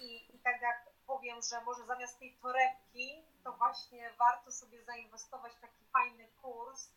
I, 0.00 0.36
I 0.36 0.38
tak 0.38 0.62
jak 0.62 0.90
powiem, 1.06 1.42
że 1.50 1.60
może 1.64 1.84
zamiast 1.86 2.18
tej 2.18 2.36
torebki, 2.42 3.24
to 3.44 3.52
właśnie 3.52 4.12
warto 4.18 4.52
sobie 4.52 4.84
zainwestować 4.84 5.52
w 5.52 5.60
taki 5.60 5.84
fajny 5.92 6.28
kurs 6.42 6.88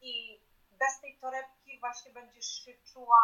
i 0.00 0.40
bez 0.70 1.00
tej 1.00 1.18
torebki 1.18 1.80
właśnie 1.80 2.12
będziesz 2.12 2.64
się 2.64 2.72
czuła 2.92 3.20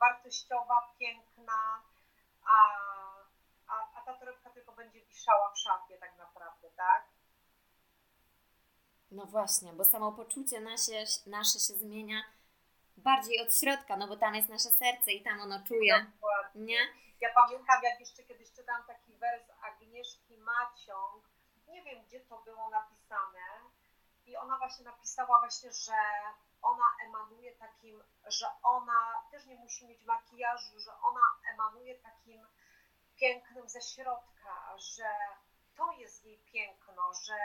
wartościowa, 0.00 0.94
piękna, 0.98 1.82
a, 2.44 2.56
a, 3.68 3.88
a 3.94 4.02
ta 4.02 4.14
torebka 4.14 4.50
tylko 4.50 4.72
będzie 4.72 5.00
wiszała 5.04 5.52
w 5.52 5.58
szafie 5.58 5.98
tak 5.98 6.18
naprawdę, 6.18 6.70
tak? 6.70 7.04
No 9.10 9.26
właśnie, 9.26 9.72
bo 9.72 9.84
samopoczucie 9.84 10.60
nasze, 10.60 11.04
nasze 11.26 11.58
się 11.58 11.74
zmienia 11.74 12.22
bardziej 12.96 13.40
od 13.40 13.56
środka, 13.56 13.96
no 13.96 14.08
bo 14.08 14.16
tam 14.16 14.34
jest 14.34 14.48
nasze 14.48 14.70
serce 14.70 15.12
i 15.12 15.22
tam 15.22 15.40
ono 15.40 15.62
czuje, 15.68 16.06
Dokładnie. 16.14 16.64
nie? 16.64 16.78
Ja 17.20 17.28
pamiętam, 17.34 17.82
jak 17.82 18.00
jeszcze 18.00 18.22
kiedyś 18.22 18.52
czytałam 18.52 18.84
taki 18.86 19.12
wers 19.12 19.44
Agnieszki 19.62 20.38
Maciąg, 20.38 21.24
nie 21.68 21.82
wiem 21.82 22.04
gdzie 22.06 22.20
to 22.20 22.42
było 22.42 22.70
napisane, 22.70 23.40
i 24.26 24.36
ona 24.36 24.58
właśnie 24.58 24.84
napisała 24.84 25.38
właśnie, 25.38 25.72
że 25.72 25.96
ona 26.62 26.84
emanuje 27.06 27.54
takim, 27.56 28.02
że 28.26 28.46
ona 28.62 29.22
też 29.30 29.46
nie 29.46 29.56
musi 29.56 29.86
mieć 29.86 30.04
makijażu, 30.04 30.80
że 30.80 30.92
ona 31.02 31.20
emanuje 31.54 31.98
takim 31.98 32.46
pięknym 33.16 33.68
ze 33.68 33.80
środka, 33.82 34.76
że 34.78 35.10
to 35.76 35.92
jest 35.92 36.24
jej 36.24 36.38
piękno, 36.38 37.14
że, 37.26 37.38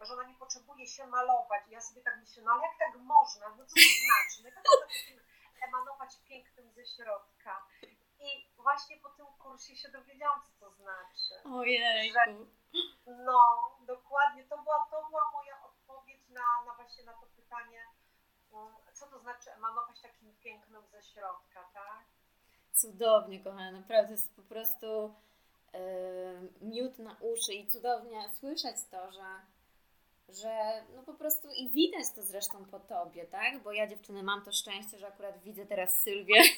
yy, 0.00 0.06
że 0.06 0.14
ona 0.14 0.22
nie 0.22 0.34
potrzebuje 0.34 0.86
się 0.86 1.06
malować. 1.06 1.68
I 1.68 1.70
ja 1.70 1.80
sobie 1.80 2.02
tak 2.02 2.16
myślę, 2.20 2.42
no 2.42 2.52
ale 2.52 2.62
jak 2.62 2.78
tak 2.78 2.96
można? 2.96 3.48
No 3.48 3.66
co 3.66 3.74
to 3.74 3.80
znaczy? 4.04 4.42
No 4.42 4.48
jak 4.48 4.64
można 4.64 5.22
emanować 5.68 6.16
pięknym 6.28 6.72
ze 6.72 6.86
środka? 6.86 7.66
I 8.20 8.50
właśnie 8.56 8.96
po 8.96 9.08
tym 9.08 9.26
kursie 9.26 9.76
się 9.76 9.88
dowiedziałam, 9.88 10.42
co 10.42 10.66
to 10.66 10.70
znaczy. 10.70 11.48
Ojej. 11.54 12.12
No, 13.06 13.40
dokładnie. 13.86 14.44
To 14.44 14.58
była, 14.58 14.86
to 14.90 15.06
była 15.08 15.30
moja 15.32 15.64
odpowiedź 15.64 16.28
na, 16.28 16.64
na 16.66 16.74
właśnie 16.74 17.04
na 17.04 17.12
to 17.12 17.26
pytanie, 17.36 17.80
mm, 18.52 18.72
co 18.94 19.06
to 19.06 19.18
znaczy 19.18 19.52
emanować 19.52 20.00
takim 20.00 20.34
pięknym 20.34 20.82
ze 20.92 21.02
środka, 21.02 21.68
tak? 21.74 22.04
Cudownie, 22.72 23.44
kochana, 23.44 23.72
naprawdę 23.72 24.12
jest 24.12 24.36
po 24.36 24.42
prostu 24.42 25.14
yy, 25.72 25.80
miód 26.60 26.98
na 26.98 27.16
uszy 27.20 27.54
i 27.54 27.66
cudownie 27.66 28.30
słyszeć 28.34 28.76
to, 28.90 29.12
że, 29.12 29.40
że 30.28 30.84
no 30.96 31.02
po 31.02 31.14
prostu 31.14 31.48
i 31.48 31.70
widać 31.70 32.04
to 32.14 32.22
zresztą 32.22 32.64
po 32.64 32.80
tobie, 32.80 33.26
tak? 33.26 33.62
Bo 33.62 33.72
ja 33.72 33.86
dziewczyny 33.86 34.22
mam 34.22 34.44
to 34.44 34.52
szczęście, 34.52 34.98
że 34.98 35.06
akurat 35.06 35.42
widzę 35.42 35.66
teraz 35.66 36.02
Sylwię 36.02 36.42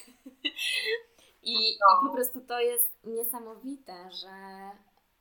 I, 1.42 1.54
no. 1.80 2.00
i 2.02 2.08
po 2.08 2.14
prostu 2.14 2.40
to 2.40 2.60
jest 2.60 3.04
niesamowite, 3.04 4.10
że 4.10 4.30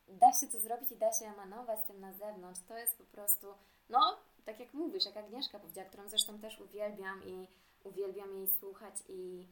da 0.10 0.34
się 0.34 0.48
to 0.48 0.60
zrobić 0.60 0.92
i 0.92 0.98
da 0.98 1.12
się 1.12 1.26
emanować 1.26 1.80
tym 1.88 2.00
na 2.00 2.14
zewnątrz. 2.14 2.62
To 2.68 2.78
jest 2.78 2.98
po 2.98 3.04
prostu, 3.04 3.48
no, 3.90 4.18
tak 4.46 4.60
jak 4.60 4.74
mówisz, 4.74 5.06
jak 5.06 5.18
Agnieszka 5.18 5.60
powiedziała, 5.60 5.88
którą 5.88 6.10
zresztą 6.10 6.40
też 6.40 6.62
uwielbiam 6.62 7.24
i 7.24 7.48
uwielbiam 7.84 8.36
jej 8.36 8.48
słuchać 8.48 8.96
i 9.10 9.48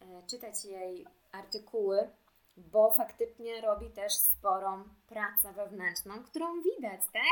e, 0.00 0.22
czytać 0.26 0.64
jej 0.64 1.06
artykuły, 1.32 2.10
bo 2.56 2.90
faktycznie 2.90 3.60
robi 3.60 3.90
też 3.90 4.12
sporą 4.12 4.84
pracę 5.08 5.52
wewnętrzną, 5.52 6.24
którą 6.24 6.62
widać, 6.62 7.00
tak? 7.12 7.22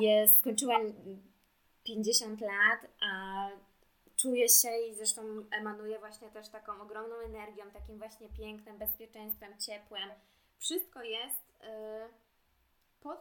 Jest, 0.00 0.38
skończyła 0.38 0.78
50 1.84 2.40
lat, 2.40 2.86
a 3.00 3.48
czuje 4.16 4.48
się 4.48 4.78
i 4.90 4.94
zresztą 4.94 5.22
emanuje 5.50 5.98
właśnie 5.98 6.28
też 6.28 6.48
taką 6.48 6.80
ogromną 6.80 7.16
energią, 7.16 7.70
takim 7.70 7.98
właśnie 7.98 8.28
pięknym, 8.28 8.78
bezpieczeństwem, 8.78 9.58
ciepłem. 9.58 10.10
Wszystko 10.58 11.02
jest 11.02 11.47
po, 13.00 13.16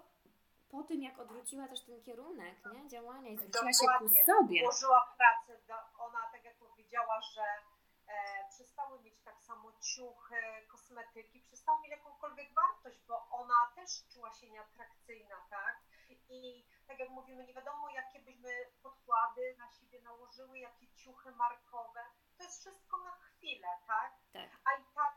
po 0.70 0.84
tym, 0.84 1.04
jak 1.04 1.20
odwróciła 1.20 1.68
też 1.68 1.82
ten 1.82 2.02
kierunek 2.02 2.56
nie? 2.74 2.88
działania 2.88 3.30
i 3.30 3.38
zwróciła 3.38 3.74
się 3.74 3.86
ku 4.00 4.10
sobie. 4.26 4.62
Włożyła 4.64 5.16
pracę, 5.18 5.62
do, 5.68 5.76
ona 5.98 6.20
tak 6.32 6.44
jak 6.44 6.56
powiedziała, 6.58 7.22
że 7.22 7.44
e, 8.08 8.48
przestały 8.50 9.02
mieć 9.02 9.22
tak 9.24 9.42
samo 9.42 9.72
ciuchy, 9.82 10.36
kosmetyki, 10.68 11.42
przestały 11.42 11.82
mieć 11.82 11.92
jakąkolwiek 11.92 12.54
wartość, 12.54 13.00
bo 13.08 13.30
ona 13.30 13.72
też 13.76 13.90
czuła 14.14 14.34
się 14.34 14.50
nieatrakcyjna, 14.50 15.36
tak? 15.50 15.82
I 16.30 16.66
tak 16.88 17.00
jak 17.00 17.10
mówimy, 17.10 17.44
nie 17.44 17.54
wiadomo 17.54 17.90
jakie 17.90 18.20
byśmy 18.20 18.50
podkłady 18.84 19.56
na 19.58 19.72
siebie 19.72 20.02
nałożyły, 20.02 20.60
jakie 20.60 20.88
ciuchy 20.96 21.32
markowe. 21.32 22.02
To 22.38 22.44
jest 22.44 22.60
wszystko 22.60 22.98
na 22.98 23.12
chwilę, 23.12 23.68
tak? 23.88 24.14
tak. 24.34 24.50
A 24.66 24.82
i 24.82 24.84
tak, 24.96 25.17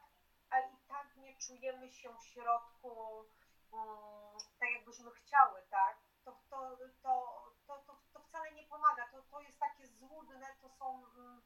czujemy 1.47 1.91
się 1.91 2.15
w 2.19 2.27
środku 2.27 3.25
um, 3.73 4.39
tak, 4.61 4.71
jakbyśmy 4.71 5.11
chciały, 5.11 5.63
tak? 5.71 5.99
To, 6.25 6.33
to, 6.51 6.77
to, 7.03 7.45
to, 7.67 7.79
to, 7.87 8.01
to 8.13 8.21
wcale 8.21 8.53
nie 8.53 8.67
pomaga. 8.67 9.09
To, 9.13 9.23
to 9.23 9.41
jest 9.41 9.59
takie 9.59 9.87
złudne, 9.87 10.47
to 10.61 10.69
są. 10.69 11.03
Um, 11.03 11.43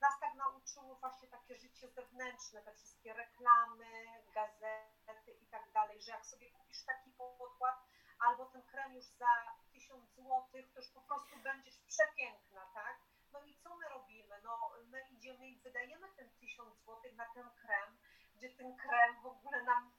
nas 0.00 0.20
tak 0.20 0.34
nauczyło 0.34 0.94
właśnie 0.94 1.28
takie 1.28 1.54
życie 1.54 1.88
zewnętrzne, 1.88 2.62
te 2.62 2.72
wszystkie 2.74 3.12
reklamy, 3.14 3.86
gazety 4.34 5.32
i 5.32 5.46
tak 5.46 5.72
dalej, 5.72 6.02
że 6.02 6.12
jak 6.12 6.26
sobie 6.26 6.50
kupisz 6.50 6.84
taki 6.84 7.10
podkład, 7.10 7.76
albo 8.18 8.46
ten 8.46 8.62
krem 8.62 8.94
już 8.94 9.04
za 9.04 9.54
1000 9.72 10.10
zł, 10.10 10.42
to 10.52 10.80
już 10.80 10.88
po 10.88 11.00
prostu 11.00 11.36
będziesz 11.42 11.78
przepiękna, 11.78 12.70
tak? 12.74 12.98
No 13.32 13.42
i 13.42 13.56
co 13.58 13.76
my 13.76 13.88
robimy? 13.88 14.40
No 14.44 14.70
my 14.84 15.00
idziemy 15.10 15.48
i 15.48 15.60
wydajemy 15.60 16.08
ten 16.16 16.30
1000 16.30 16.78
zł 16.78 17.00
na 17.16 17.26
ten 17.34 17.50
krem, 17.50 17.98
gdzie 18.36 18.50
ten 18.50 18.76
krem 18.76 19.16
w 19.22 19.26
ogóle 19.26 19.62
nam 19.62 19.92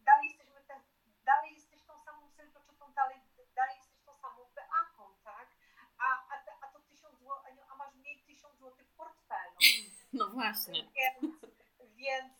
dalej 0.00 0.28
jesteśmy 0.28 0.60
te, 0.68 0.80
dalej 1.24 1.54
jesteś 1.54 1.82
tą 1.82 2.04
samą 2.04 2.30
tą 2.78 2.92
dalej, 2.92 3.20
dalej 3.54 3.76
jesteś 3.76 4.02
tą 4.04 4.16
samą 4.16 4.38
Beatą, 4.54 5.14
tak? 5.24 5.48
A, 5.98 6.34
a, 6.34 6.42
te, 6.44 6.52
a 6.60 6.66
to 6.68 6.80
1000 6.80 7.18
zł, 7.18 7.36
a 7.68 7.76
masz 7.76 7.94
mniej 7.94 8.22
1000 8.26 8.58
zł 8.58 8.84
w 8.84 8.96
portfelu. 8.96 9.56
No 10.12 10.30
właśnie. 10.30 10.90
Więc, 10.94 11.42
więc 11.96 12.34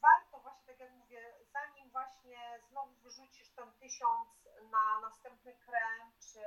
warto 0.00 0.38
właśnie, 0.40 0.66
tak 0.66 0.80
jak 0.80 0.92
mówię, 0.92 1.34
zanim 1.52 1.90
właśnie 1.90 2.60
znowu 2.70 2.94
wyrzucisz 2.94 3.50
ten 3.50 3.72
tysiąc 3.72 4.28
na 4.70 5.00
następny 5.00 5.52
krem, 5.54 6.12
czy 6.32 6.40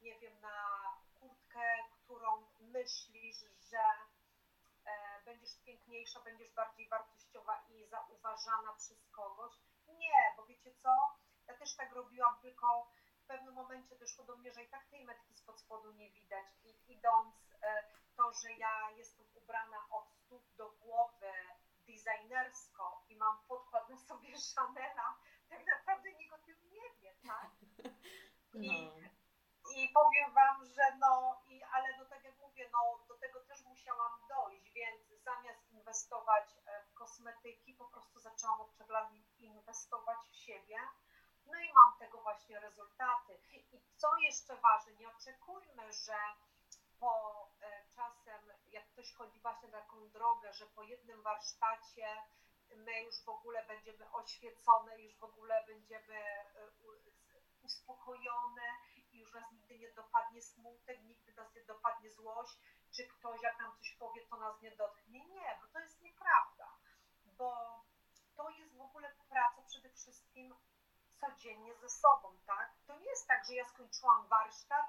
nie 0.00 0.18
wiem, 0.18 0.40
na 0.40 0.80
kurtkę, 1.20 1.68
którą 1.90 2.46
myślisz, 2.60 3.36
że 3.70 3.82
będziesz 5.26 5.58
piękniejsza, 5.64 6.20
będziesz 6.20 6.52
bardziej 6.54 6.88
wartościowa 6.88 7.64
i 7.68 7.86
zauważana 7.86 8.72
przez 8.78 9.10
kogoś. 9.10 9.52
Nie, 9.88 10.34
bo 10.36 10.46
wiecie 10.46 10.74
co? 10.82 10.90
Ja 11.46 11.54
też 11.54 11.76
tak 11.76 11.92
robiłam, 11.92 12.40
tylko 12.40 12.90
w 13.22 13.26
pewnym 13.26 13.54
momencie 13.54 13.98
doszło 13.98 14.24
do 14.24 14.36
mnie, 14.36 14.52
że 14.52 14.62
i 14.62 14.68
tak 14.68 14.86
tej 14.90 15.04
metki 15.04 15.34
spod 15.34 15.60
spodu 15.60 15.92
nie 15.92 16.10
widać. 16.10 16.46
I 16.64 16.92
idąc 16.92 17.34
e, 17.62 17.84
to, 18.16 18.32
że 18.32 18.52
ja 18.52 18.90
jestem 18.90 19.26
ubrana 19.34 19.86
od 19.90 20.10
stóp 20.10 20.42
do 20.56 20.70
głowy 20.70 21.32
designersko 21.86 23.04
i 23.08 23.16
mam 23.16 23.38
podkład 23.48 23.88
na 23.88 23.98
sobie 23.98 24.34
Chanela, 24.54 25.18
tak 25.48 25.66
naprawdę 25.66 26.12
nikt 26.12 26.34
o 26.34 26.38
tym 26.38 26.56
nie 26.64 26.90
wie, 27.00 27.14
tak? 27.26 27.50
I, 28.62 28.86
no. 28.86 29.70
i 29.74 29.88
powiem 29.88 30.34
Wam, 30.34 30.64
że 30.64 30.96
no, 31.00 31.42
no 31.98 32.04
tak 32.04 32.24
jak 32.24 32.38
mówię, 32.38 32.70
no 32.72 33.04
do 33.08 33.14
tego 33.18 33.40
też 33.40 33.64
musiałam 33.64 34.12
dojść, 34.28 34.72
więc 34.72 35.15
zamiast 35.26 35.72
inwestować 35.72 36.46
e, 36.66 36.82
w 36.84 36.94
kosmetyki, 36.94 37.74
po 37.74 37.84
prostu 37.84 38.20
zaczęłam 38.20 38.60
od 38.60 38.88
lat 38.88 39.08
inwestować 39.38 40.18
w 40.30 40.36
siebie. 40.36 40.78
No 41.46 41.58
i 41.60 41.72
mam 41.72 41.98
tego 41.98 42.18
właśnie 42.22 42.60
rezultaty. 42.60 43.38
I 43.52 43.80
co 43.96 44.16
jeszcze 44.16 44.56
ważne, 44.56 44.92
nie 44.94 45.08
oczekujmy, 45.08 45.92
że 45.92 46.18
po 47.00 47.12
e, 47.60 47.84
czasem, 47.96 48.40
jak 48.66 48.86
ktoś 48.88 49.12
chodzi 49.12 49.40
właśnie 49.40 49.68
taką 49.68 50.08
drogę, 50.08 50.52
że 50.52 50.66
po 50.66 50.82
jednym 50.82 51.22
warsztacie 51.22 52.08
my 52.76 53.02
już 53.02 53.24
w 53.24 53.28
ogóle 53.28 53.66
będziemy 53.66 54.12
oświecone, 54.12 55.00
już 55.02 55.16
w 55.16 55.24
ogóle 55.24 55.64
będziemy 55.66 56.14
e, 56.14 56.46
uspokojone 57.62 58.68
i 59.12 59.18
już 59.18 59.32
nas 59.34 59.52
nigdy 59.52 59.78
nie 59.78 59.92
dopadnie 59.92 60.42
smutek, 60.42 61.02
nigdy 61.02 61.32
nas 61.32 61.54
nie 61.54 61.64
dopadnie 61.64 62.10
złość, 62.10 62.58
czy 62.96 63.06
ktoś 63.06 63.42
jak 63.42 63.58
nam 63.58 63.76
coś 63.78 63.90
powie, 63.92 64.26
to 64.26 64.36
nas 64.36 64.62
nie 64.62 64.70
dotknie. 64.70 65.26
Nie, 65.26 65.58
bo 65.60 65.66
to 65.72 65.78
jest 65.80 66.00
nieprawda, 66.02 66.68
bo 67.24 67.80
to 68.36 68.50
jest 68.50 68.76
w 68.76 68.80
ogóle 68.80 69.14
praca 69.28 69.62
przede 69.62 69.90
wszystkim 69.90 70.54
codziennie 71.20 71.74
ze 71.74 71.90
sobą, 71.90 72.38
tak? 72.46 72.74
To 72.86 72.98
nie 72.98 73.10
jest 73.10 73.28
tak, 73.28 73.44
że 73.46 73.54
ja 73.54 73.64
skończyłam 73.64 74.28
warsztat 74.28 74.86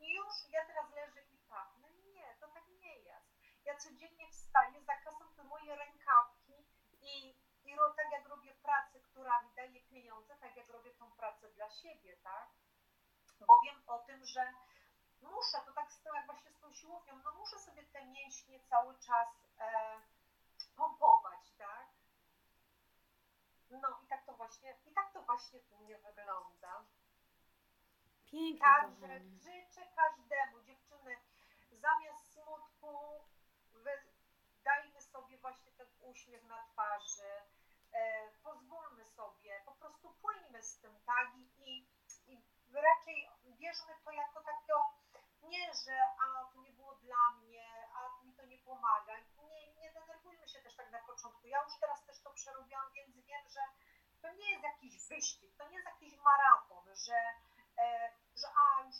i 0.00 0.14
już 0.14 0.34
ja 0.48 0.66
teraz 0.66 0.90
leżę 0.90 1.22
i 1.22 1.36
pachnę. 1.38 1.88
Nie, 1.92 2.36
to 2.40 2.48
tak 2.48 2.68
nie 2.68 2.98
jest. 2.98 3.30
Ja 3.64 3.76
codziennie 3.76 4.30
wstaję, 4.30 4.80
zakasam 4.80 5.34
te 5.36 5.44
moje 5.44 5.76
rękawki 5.76 6.66
i, 7.00 7.36
i 7.64 7.76
tak 7.96 8.12
jak 8.12 8.28
robię 8.28 8.54
pracę, 8.54 9.00
która 9.00 9.42
mi 9.42 9.54
daje 9.54 9.80
pieniądze, 9.80 10.36
tak 10.40 10.56
jak 10.56 10.68
robię 10.68 10.90
tą 10.90 11.10
pracę 11.10 11.48
dla 11.48 11.70
siebie, 11.70 12.16
tak? 12.16 12.48
Bo 13.40 13.60
wiem 13.64 13.82
o 13.86 13.98
tym, 13.98 14.24
że 14.24 14.52
muszę, 15.22 15.58
to 15.66 15.72
tak 15.72 15.92
z 15.92 16.04
jak 16.04 16.26
właśnie 16.26 16.50
z 16.52 16.60
tą 16.60 16.72
siłownią, 16.72 17.18
no 17.24 17.32
muszę 17.32 17.58
sobie 17.58 17.82
te 17.82 18.04
mięśnie 18.04 18.60
cały 18.60 18.98
czas 18.98 19.28
e, 19.58 20.00
pompować, 20.76 21.52
tak? 21.58 21.86
No 23.70 23.98
i 24.02 24.06
tak 24.06 24.24
to 24.26 24.32
właśnie, 24.32 24.76
i 24.86 24.92
tak 24.92 25.12
to 25.12 25.22
właśnie 25.22 25.60
u 25.70 25.84
mnie 25.84 25.98
wygląda. 25.98 26.84
Pięknie. 28.26 28.60
Także 28.60 29.20
życzę 29.20 29.86
każdemu, 29.96 30.62
dziewczyny, 30.62 31.16
zamiast 31.70 32.32
smutku 32.32 33.20
dajmy 34.64 35.02
sobie 35.02 35.38
właśnie 35.38 35.72
ten 35.72 35.86
uśmiech 36.00 36.44
na 36.44 36.62
twarzy, 36.62 37.32
e, 37.92 38.30
pozwólmy 38.42 39.04
sobie, 39.04 39.62
po 39.64 39.72
prostu 39.72 40.14
płyńmy 40.22 40.62
z 40.62 40.78
tym, 40.78 41.00
tak? 41.06 41.28
I, 41.58 41.86
i 42.26 42.42
raczej 42.72 43.30
bierzmy 43.44 43.94
to 44.04 44.10
jako 44.10 44.40
takie 44.40 44.89
nie, 45.50 45.66
że 45.84 45.96
a 46.24 46.44
to 46.52 46.60
nie 46.60 46.72
było 46.72 46.94
dla 46.94 47.30
mnie, 47.30 47.66
a 47.94 48.24
mi 48.24 48.34
to 48.34 48.44
nie 48.46 48.58
pomaga. 48.58 49.12
Nie, 49.48 49.74
nie 49.74 49.92
denerwujmy 49.92 50.48
się 50.48 50.58
też 50.62 50.76
tak 50.76 50.90
na 50.90 50.98
początku. 50.98 51.46
Ja 51.46 51.62
już 51.64 51.72
teraz 51.80 52.04
też 52.06 52.20
to 52.22 52.30
przerobiłam, 52.30 52.92
więc 52.94 53.16
wiem, 53.16 53.48
że 53.48 53.60
to 54.22 54.32
nie 54.32 54.50
jest 54.50 54.64
jakiś 54.64 55.08
wyścig, 55.08 55.56
to 55.58 55.68
nie 55.68 55.76
jest 55.76 55.88
jakiś 55.88 56.16
maraton, 56.16 56.84
że, 57.06 57.18
e, 57.78 58.12
że 58.36 58.46
a 58.62 58.82
już 58.82 58.96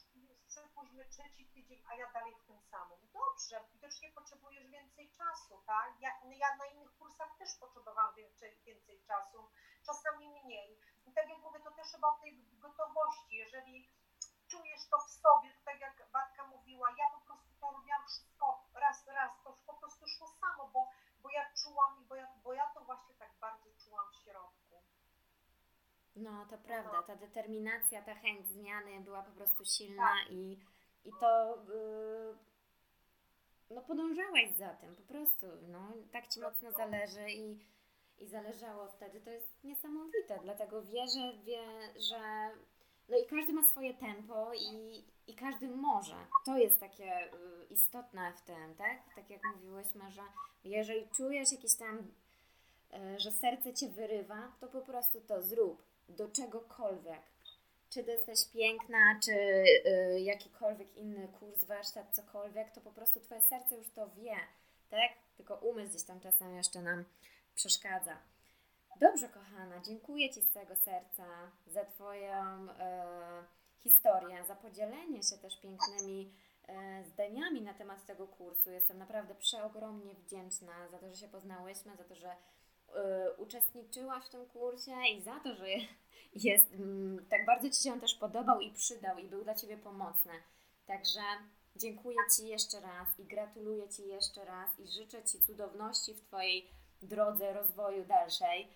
przypuśćmy 0.46 1.04
trzeci 1.04 1.46
tydzień, 1.46 1.82
a 1.88 1.94
ja 1.94 2.12
dalej 2.12 2.34
w 2.34 2.46
tym 2.46 2.60
samym. 2.60 2.98
Dobrze, 3.12 3.64
widocznie 3.72 4.12
potrzebujesz 4.12 4.66
więcej 4.66 5.10
czasu, 5.10 5.62
tak? 5.66 6.00
Ja, 6.00 6.10
ja 6.24 6.56
na 6.56 6.66
innych 6.66 6.98
kursach 6.98 7.36
też 7.38 7.48
potrzebowałam 7.60 8.14
więcej, 8.14 8.58
więcej 8.64 9.02
czasu, 9.02 9.50
czasami 9.86 10.28
mniej. 10.28 10.80
I 11.06 11.12
tak 11.12 11.28
jak 11.28 11.38
mówię, 11.38 11.60
to 11.60 11.70
też 11.70 11.92
chyba 11.92 12.08
o 12.08 12.20
tej 12.20 12.44
gotowości, 12.58 13.36
jeżeli 13.36 13.88
czujesz 14.50 14.84
to 14.90 14.98
w 14.98 15.10
sobie, 15.10 15.48
tak 15.64 15.80
jak 15.80 16.08
Bartka 16.12 16.46
mówiła, 16.46 16.88
ja 16.98 17.04
po 17.14 17.20
prostu 17.26 17.50
to 17.60 17.70
robiłam 17.70 18.04
wszystko 18.06 18.46
raz, 18.74 19.06
raz, 19.06 19.30
to 19.44 19.56
po 19.66 19.74
prostu 19.74 20.06
szło 20.06 20.26
samo, 20.40 20.70
bo, 20.72 20.88
bo 21.22 21.30
ja 21.30 21.44
czułam, 21.62 22.04
bo 22.08 22.14
ja, 22.14 22.26
bo 22.44 22.54
ja 22.54 22.66
to 22.74 22.80
właśnie 22.80 23.14
tak 23.14 23.32
bardzo 23.40 23.70
czułam 23.84 24.06
w 24.12 24.16
środku. 24.24 24.76
No, 26.16 26.46
to 26.50 26.58
prawda, 26.58 27.02
ta 27.02 27.16
determinacja, 27.16 28.02
ta 28.02 28.14
chęć 28.14 28.46
zmiany 28.46 29.00
była 29.00 29.22
po 29.22 29.32
prostu 29.32 29.64
silna 29.64 30.14
i, 30.30 30.58
i 31.04 31.10
to 31.20 31.56
yy, 31.68 32.38
no 33.70 33.80
podążałaś 33.82 34.50
za 34.56 34.68
tym, 34.68 34.96
po 34.96 35.02
prostu, 35.02 35.46
no, 35.68 35.92
tak 36.12 36.28
Ci 36.28 36.40
mocno 36.40 36.72
zależy 36.72 37.30
i, 37.30 37.66
i 38.18 38.26
zależało 38.28 38.88
wtedy, 38.88 39.20
to 39.20 39.30
jest 39.30 39.64
niesamowite, 39.64 40.38
dlatego 40.42 40.82
wierzę, 40.82 41.32
wie, 41.44 41.62
że 42.00 42.50
no 43.10 43.18
i 43.18 43.26
każdy 43.26 43.52
ma 43.52 43.68
swoje 43.68 43.94
tempo 43.94 44.52
i, 44.54 45.04
i 45.26 45.34
każdy 45.34 45.68
może, 45.68 46.16
to 46.44 46.58
jest 46.58 46.80
takie 46.80 47.24
y, 47.24 47.28
istotne 47.70 48.32
w 48.32 48.40
tym, 48.40 48.74
tak, 48.78 49.14
tak 49.14 49.30
jak 49.30 49.40
mówiłyśmy, 49.54 50.10
że 50.10 50.22
jeżeli 50.64 51.08
czujesz 51.08 51.52
jakiś 51.52 51.74
tam 51.74 51.98
y, 51.98 53.20
że 53.20 53.32
serce 53.32 53.74
cię 53.74 53.88
wyrywa, 53.88 54.52
to 54.60 54.68
po 54.68 54.80
prostu 54.80 55.20
to 55.20 55.42
zrób 55.42 55.82
do 56.08 56.28
czegokolwiek. 56.28 57.22
Czy 57.90 58.04
ty 58.04 58.10
jesteś 58.10 58.38
piękna, 58.52 59.20
czy 59.24 59.32
y, 59.32 60.20
jakikolwiek 60.20 60.96
inny 60.96 61.28
kurs, 61.28 61.64
warsztat, 61.64 62.14
cokolwiek, 62.14 62.70
to 62.70 62.80
po 62.80 62.90
prostu 62.90 63.20
twoje 63.20 63.42
serce 63.42 63.76
już 63.76 63.90
to 63.90 64.08
wie, 64.08 64.36
tak? 64.90 65.12
Tylko 65.36 65.54
umysł 65.54 65.90
gdzieś 65.90 66.02
tam 66.02 66.20
czasem 66.20 66.56
jeszcze 66.56 66.82
nam 66.82 67.04
przeszkadza. 67.54 68.16
Dobrze, 68.96 69.28
kochana, 69.28 69.80
dziękuję 69.80 70.30
Ci 70.30 70.42
z 70.42 70.52
całego 70.52 70.76
serca 70.76 71.26
za 71.66 71.84
Twoją 71.84 72.70
e, 72.70 73.44
historię, 73.78 74.44
za 74.44 74.56
podzielenie 74.56 75.22
się 75.22 75.38
też 75.38 75.60
pięknymi 75.60 76.32
e, 76.68 77.04
zdaniami 77.04 77.62
na 77.62 77.74
temat 77.74 78.06
tego 78.06 78.28
kursu. 78.28 78.70
Jestem 78.70 78.98
naprawdę 78.98 79.34
przeogromnie 79.34 80.14
wdzięczna 80.14 80.88
za 80.88 80.98
to, 80.98 81.08
że 81.08 81.16
się 81.16 81.28
poznałyśmy, 81.28 81.96
za 81.96 82.04
to, 82.04 82.14
że 82.14 82.28
e, 82.94 83.32
uczestniczyłaś 83.36 84.26
w 84.26 84.30
tym 84.30 84.46
kursie 84.46 84.92
i 85.12 85.22
za 85.22 85.40
to, 85.40 85.54
że 85.54 85.66
jest, 86.34 86.72
mm, 86.72 87.26
tak 87.28 87.46
bardzo 87.46 87.70
Ci 87.70 87.82
się 87.82 87.92
on 87.92 88.00
też 88.00 88.14
podobał 88.14 88.60
i 88.60 88.72
przydał 88.72 89.18
i 89.18 89.28
był 89.28 89.44
dla 89.44 89.54
Ciebie 89.54 89.76
pomocny. 89.76 90.32
Także 90.86 91.22
dziękuję 91.76 92.18
Ci 92.36 92.48
jeszcze 92.48 92.80
raz 92.80 93.08
i 93.18 93.24
gratuluję 93.24 93.88
Ci 93.88 94.08
jeszcze 94.08 94.44
raz 94.44 94.78
i 94.78 94.88
życzę 94.88 95.24
Ci 95.24 95.40
cudowności 95.40 96.14
w 96.14 96.20
Twojej 96.20 96.79
drodze 97.02 97.52
rozwoju 97.52 98.04
dalszej. 98.04 98.68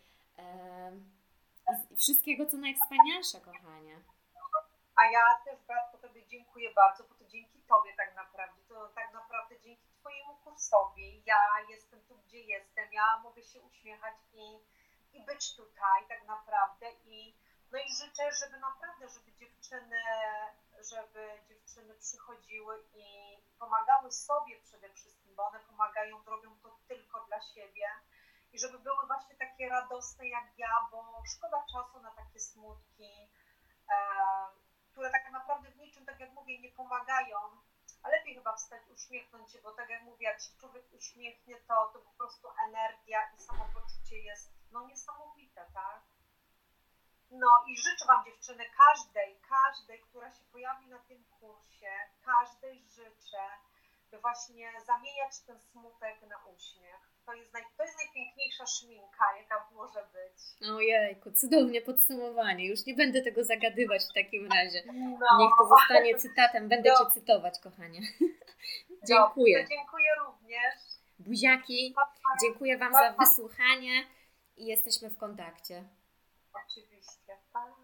I 1.91 1.97
wszystkiego, 1.97 2.47
co 2.47 2.57
najwspanialsze, 2.57 3.41
kochanie. 3.41 3.97
A 4.97 5.05
ja 5.05 5.21
też, 5.45 5.65
Bartku, 5.69 5.99
Tobie 5.99 6.27
dziękuję 6.27 6.71
bardzo, 6.75 7.05
bo 7.05 7.15
to 7.15 7.25
dzięki 7.25 7.59
Tobie 7.69 7.93
tak 7.97 8.15
naprawdę, 8.17 8.63
to 8.69 8.89
tak 8.89 9.13
naprawdę 9.13 9.61
dzięki 9.61 9.89
Twojemu 10.01 10.37
kursowi 10.45 11.23
ja 11.27 11.37
jestem 11.69 12.01
tu, 12.09 12.15
gdzie 12.27 12.41
jestem, 12.41 12.93
ja 12.93 13.19
mogę 13.23 13.43
się 13.43 13.61
uśmiechać 13.61 14.15
i, 14.33 14.59
i 15.13 15.25
być 15.25 15.57
tutaj 15.57 16.09
tak 16.09 16.27
naprawdę 16.27 16.87
i 17.07 17.35
no 17.75 17.81
i 17.81 17.95
życzę, 17.95 18.33
żeby 18.41 18.59
naprawdę, 18.59 19.09
żeby 19.09 19.33
dziewczyny, 19.33 20.03
żeby 20.93 21.41
dziewczyny 21.49 21.95
przychodziły 21.95 22.85
i 22.95 23.05
pomagały 23.59 24.13
sobie 24.13 24.61
przede 24.61 24.89
wszystkim, 24.89 25.35
bo 25.35 25.47
one 25.47 25.61
pomagają, 25.61 26.25
robią 26.27 26.61
to 26.63 26.79
tylko 26.89 27.25
dla 27.25 27.41
siebie 27.43 27.87
i 28.53 28.59
żeby 28.59 28.79
były 28.79 29.07
właśnie 29.07 29.35
takie 29.37 29.69
radosne 29.69 30.29
jak 30.29 30.59
ja, 30.59 30.89
bo 30.91 31.23
szkoda 31.37 31.65
czasu 31.73 32.01
na 32.01 32.11
takie 32.11 32.41
smutki, 32.41 33.31
e, 33.91 33.97
które 34.93 35.11
tak 35.11 35.31
naprawdę 35.33 35.71
w 35.71 35.77
niczym, 35.77 36.07
tak 36.07 36.21
jak 36.21 36.33
mówię, 36.33 36.61
nie 36.61 36.71
pomagają, 36.71 37.39
a 38.03 38.09
lepiej 38.09 38.35
chyba 38.35 38.57
wstać, 38.57 38.83
uśmiechnąć 38.95 39.53
się, 39.53 39.63
bo 39.63 39.73
tak 39.73 39.91
jak 39.91 40.03
mówię, 40.03 40.27
jak 40.27 40.41
się 40.41 40.53
człowiek 40.61 40.85
uśmiechnie, 40.93 41.57
to, 41.57 41.91
to 41.93 41.99
po 41.99 42.11
prostu 42.11 42.49
energia 42.67 43.31
i 43.37 43.39
samopoczucie 43.39 44.19
jest 44.19 44.53
no 44.73 44.87
niesamowite, 44.87 45.67
tak? 45.75 46.03
No 47.43 47.49
i 47.69 47.77
życzę 47.77 48.05
Wam 48.07 48.25
dziewczyny, 48.25 48.65
każdej, 48.77 49.37
każdej, 49.49 50.01
która 50.01 50.31
się 50.31 50.45
pojawi 50.53 50.87
na 50.87 50.99
tym 50.99 51.25
kursie, 51.41 51.93
każdej 52.25 52.83
życzę, 52.97 53.45
by 54.11 54.19
właśnie 54.19 54.73
zamieniać 54.87 55.41
ten 55.47 55.61
smutek 55.61 56.23
na 56.29 56.37
uśmiech. 56.55 57.15
To 57.27 57.33
jest, 57.35 57.53
naj, 57.53 57.63
to 57.77 57.83
jest 57.85 57.97
najpiękniejsza 57.99 58.67
szminka, 58.67 59.37
jaka 59.37 59.69
może 59.73 60.01
być. 60.13 60.71
Ojejku, 60.71 61.33
cudownie 61.33 61.83
podsumowanie. 61.83 62.67
Już 62.67 62.87
nie 62.87 62.95
będę 62.95 63.23
tego 63.23 63.45
zagadywać 63.45 64.03
w 64.05 64.15
takim 64.15 64.53
razie. 64.53 64.83
No, 64.87 65.39
Niech 65.39 65.51
to 65.59 65.69
zostanie 65.69 66.15
cytatem. 66.15 66.69
Będę 66.69 66.91
No. 66.91 66.99
Cię 66.99 67.11
cytować, 67.11 67.59
kochanie. 67.61 68.01
Dziękuję. 69.09 69.67
dziękuję 69.69 70.11
również. 70.25 70.75
Buziaki, 71.19 71.95
dziękuję 72.43 72.79
Wam 72.79 72.93
za 72.93 73.13
wysłuchanie 73.13 74.05
i 74.57 74.67
jesteśmy 74.67 75.11
w 75.11 75.19
kontakcie. 75.19 75.85
Oczywiście. 76.55 77.39
Pa. 77.53 77.84